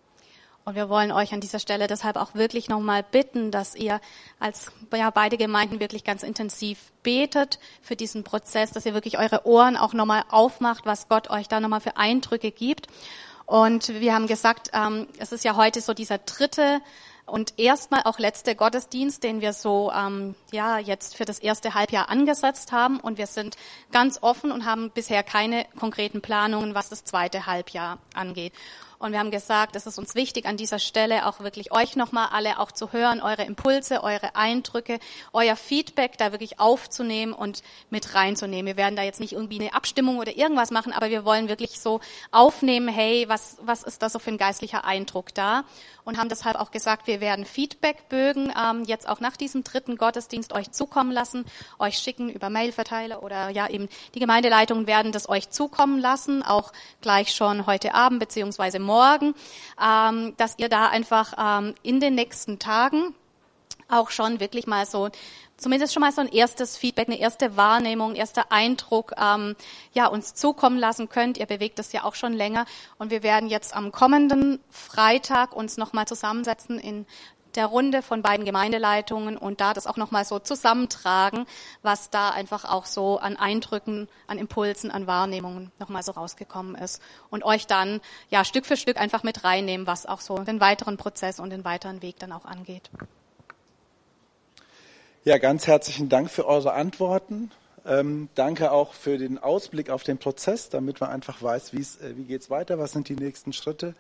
Und 0.65 0.75
wir 0.75 0.87
wollen 0.87 1.11
euch 1.11 1.33
an 1.33 1.41
dieser 1.41 1.59
Stelle 1.59 1.87
deshalb 1.87 2.15
auch 2.15 2.35
wirklich 2.35 2.69
nochmal 2.69 3.03
bitten, 3.03 3.51
dass 3.51 3.75
ihr 3.75 3.99
als 4.39 4.71
ja, 4.93 5.09
beide 5.09 5.37
Gemeinden 5.37 5.81
wirklich 5.81 6.05
ganz 6.05 6.23
intensiv 6.23 6.91
betet 7.03 7.59
für 7.81 7.97
diesen 7.97 8.23
Prozess, 8.23 8.71
dass 8.71 8.85
ihr 8.85 8.93
wirklich 8.93 9.17
eure 9.17 9.45
Ohren 9.45 9.75
auch 9.75 9.93
nochmal 9.93 10.23
aufmacht, 10.29 10.85
was 10.85 11.09
Gott 11.09 11.29
euch 11.29 11.49
da 11.49 11.59
nochmal 11.59 11.81
für 11.81 11.97
Eindrücke 11.97 12.51
gibt. 12.51 12.87
Und 13.45 13.89
wir 13.89 14.13
haben 14.13 14.27
gesagt, 14.27 14.69
ähm, 14.73 15.07
es 15.17 15.33
ist 15.33 15.43
ja 15.43 15.57
heute 15.57 15.81
so 15.81 15.93
dieser 15.93 16.17
dritte 16.17 16.81
und 17.25 17.57
erstmal 17.57 18.03
auch 18.03 18.19
letzte 18.19 18.55
Gottesdienst, 18.55 19.23
den 19.23 19.41
wir 19.41 19.53
so 19.53 19.91
ähm, 19.93 20.35
ja 20.51 20.77
jetzt 20.77 21.15
für 21.15 21.25
das 21.25 21.39
erste 21.39 21.73
Halbjahr 21.73 22.09
angesetzt 22.09 22.71
haben. 22.71 22.99
Und 22.99 23.17
wir 23.17 23.27
sind 23.27 23.55
ganz 23.91 24.19
offen 24.21 24.51
und 24.51 24.65
haben 24.65 24.91
bisher 24.91 25.23
keine 25.23 25.65
konkreten 25.79 26.21
Planungen, 26.21 26.73
was 26.75 26.89
das 26.89 27.05
zweite 27.05 27.45
Halbjahr 27.45 27.99
angeht. 28.13 28.53
Und 29.03 29.11
wir 29.11 29.19
haben 29.19 29.31
gesagt, 29.31 29.75
es 29.75 29.85
ist 29.85 29.99
uns 29.99 30.15
wichtig, 30.15 30.45
an 30.45 30.55
dieser 30.55 30.79
Stelle 30.79 31.25
auch 31.25 31.41
wirklich 31.41 31.73
euch 31.73 31.97
nochmal 31.97 32.29
alle 32.31 32.57
auch 32.57 32.71
zu 32.71 32.93
hören, 32.93 33.19
eure 33.19 33.43
Impulse, 33.43 34.01
eure 34.01 34.37
Eindrücke, 34.37 34.97
euer 35.33 35.57
Feedback 35.57 36.17
da 36.17 36.31
wirklich 36.31 36.61
aufzunehmen 36.61 37.33
und 37.33 37.63
mit 37.89 38.15
reinzunehmen. 38.15 38.65
Wir 38.65 38.77
werden 38.77 38.95
da 38.95 39.03
jetzt 39.03 39.19
nicht 39.19 39.33
irgendwie 39.33 39.59
eine 39.59 39.73
Abstimmung 39.73 40.19
oder 40.19 40.37
irgendwas 40.37 40.71
machen, 40.71 40.93
aber 40.93 41.09
wir 41.09 41.25
wollen 41.25 41.49
wirklich 41.49 41.81
so 41.81 41.99
aufnehmen, 42.31 42.87
hey, 42.87 43.25
was, 43.27 43.57
was 43.61 43.83
ist 43.83 44.01
da 44.01 44.07
so 44.07 44.19
für 44.19 44.31
ein 44.31 44.37
geistlicher 44.37 44.85
Eindruck 44.85 45.33
da? 45.33 45.65
Und 46.05 46.17
haben 46.17 46.29
deshalb 46.29 46.57
auch 46.57 46.71
gesagt, 46.71 47.07
wir 47.07 47.21
werden 47.21 47.45
Feedbackbögen 47.45 48.51
ähm, 48.61 48.83
jetzt 48.85 49.07
auch 49.07 49.19
nach 49.19 49.37
diesem 49.37 49.63
dritten 49.63 49.97
Gottesdienst 49.97 50.53
euch 50.53 50.71
zukommen 50.71 51.11
lassen, 51.11 51.45
euch 51.79 51.97
schicken 51.97 52.29
über 52.29 52.49
Mailverteiler 52.49 53.23
oder 53.23 53.49
ja 53.49 53.69
eben 53.69 53.87
die 54.13 54.19
Gemeindeleitungen 54.19 54.87
werden 54.87 55.11
das 55.11 55.29
euch 55.29 55.49
zukommen 55.49 55.99
lassen, 55.99 56.43
auch 56.43 56.73
gleich 57.01 57.33
schon 57.33 57.65
heute 57.65 57.93
Abend 57.93 58.19
beziehungsweise 58.19 58.79
morgen 58.79 59.33
ähm, 59.81 60.33
dass 60.37 60.57
ihr 60.57 60.69
da 60.69 60.87
einfach 60.87 61.33
ähm, 61.37 61.75
in 61.83 61.99
den 61.99 62.15
nächsten 62.15 62.59
Tagen 62.59 63.15
auch 63.89 64.09
schon 64.09 64.39
wirklich 64.39 64.65
mal 64.65 64.85
so 64.85 65.09
zumindest 65.57 65.93
schon 65.93 66.01
mal 66.01 66.11
so 66.11 66.21
ein 66.21 66.27
erstes 66.27 66.77
Feedback, 66.77 67.07
eine 67.07 67.19
erste 67.19 67.57
Wahrnehmung, 67.57 68.11
ein 68.11 68.15
erster 68.15 68.51
Eindruck 68.51 69.13
ähm, 69.17 69.55
ja, 69.93 70.07
uns 70.07 70.33
zukommen 70.33 70.77
lassen 70.77 71.09
könnt. 71.09 71.37
Ihr 71.37 71.45
bewegt 71.45 71.79
das 71.79 71.91
ja 71.93 72.03
auch 72.03 72.15
schon 72.15 72.33
länger. 72.33 72.65
Und 72.97 73.11
wir 73.11 73.23
werden 73.23 73.49
jetzt 73.49 73.75
am 73.75 73.91
kommenden 73.91 74.59
Freitag 74.69 75.55
uns 75.55 75.77
nochmal 75.77 76.07
zusammensetzen 76.07 76.79
in 76.79 77.05
der 77.55 77.67
Runde 77.67 78.01
von 78.01 78.21
beiden 78.21 78.45
Gemeindeleitungen 78.45 79.37
und 79.37 79.61
da 79.61 79.73
das 79.73 79.87
auch 79.87 79.97
nochmal 79.97 80.25
so 80.25 80.39
zusammentragen, 80.39 81.45
was 81.81 82.09
da 82.09 82.29
einfach 82.31 82.65
auch 82.65 82.85
so 82.85 83.19
an 83.19 83.37
Eindrücken, 83.37 84.07
an 84.27 84.37
Impulsen, 84.37 84.91
an 84.91 85.07
Wahrnehmungen 85.07 85.71
nochmal 85.79 86.03
so 86.03 86.13
rausgekommen 86.13 86.75
ist. 86.75 87.01
Und 87.29 87.43
euch 87.43 87.67
dann 87.67 88.01
ja 88.29 88.43
Stück 88.43 88.65
für 88.65 88.77
Stück 88.77 88.97
einfach 88.97 89.23
mit 89.23 89.43
reinnehmen, 89.43 89.87
was 89.87 90.05
auch 90.05 90.21
so 90.21 90.37
den 90.39 90.59
weiteren 90.59 90.97
Prozess 90.97 91.39
und 91.39 91.49
den 91.49 91.65
weiteren 91.65 92.01
Weg 92.01 92.19
dann 92.19 92.31
auch 92.31 92.45
angeht. 92.45 92.89
Ja, 95.25 95.37
ganz 95.37 95.67
herzlichen 95.67 96.09
Dank 96.09 96.29
für 96.29 96.45
eure 96.45 96.73
Antworten. 96.73 97.49
Ähm, 97.85 98.27
danke 98.35 98.73
auch 98.73 98.93
für 98.93 99.17
den 99.17 99.37
Ausblick 99.37 99.89
auf 99.89 100.03
den 100.03 100.17
Prozess, 100.17 100.67
damit 100.67 100.99
man 100.99 101.11
einfach 101.11 101.41
weiß, 101.41 101.71
äh, 101.73 102.17
wie 102.17 102.25
geht's 102.25 102.49
weiter, 102.49 102.77
was 102.77 102.91
sind 102.91 103.07
die 103.07 103.15
nächsten 103.15 103.53
Schritte. 103.53 103.95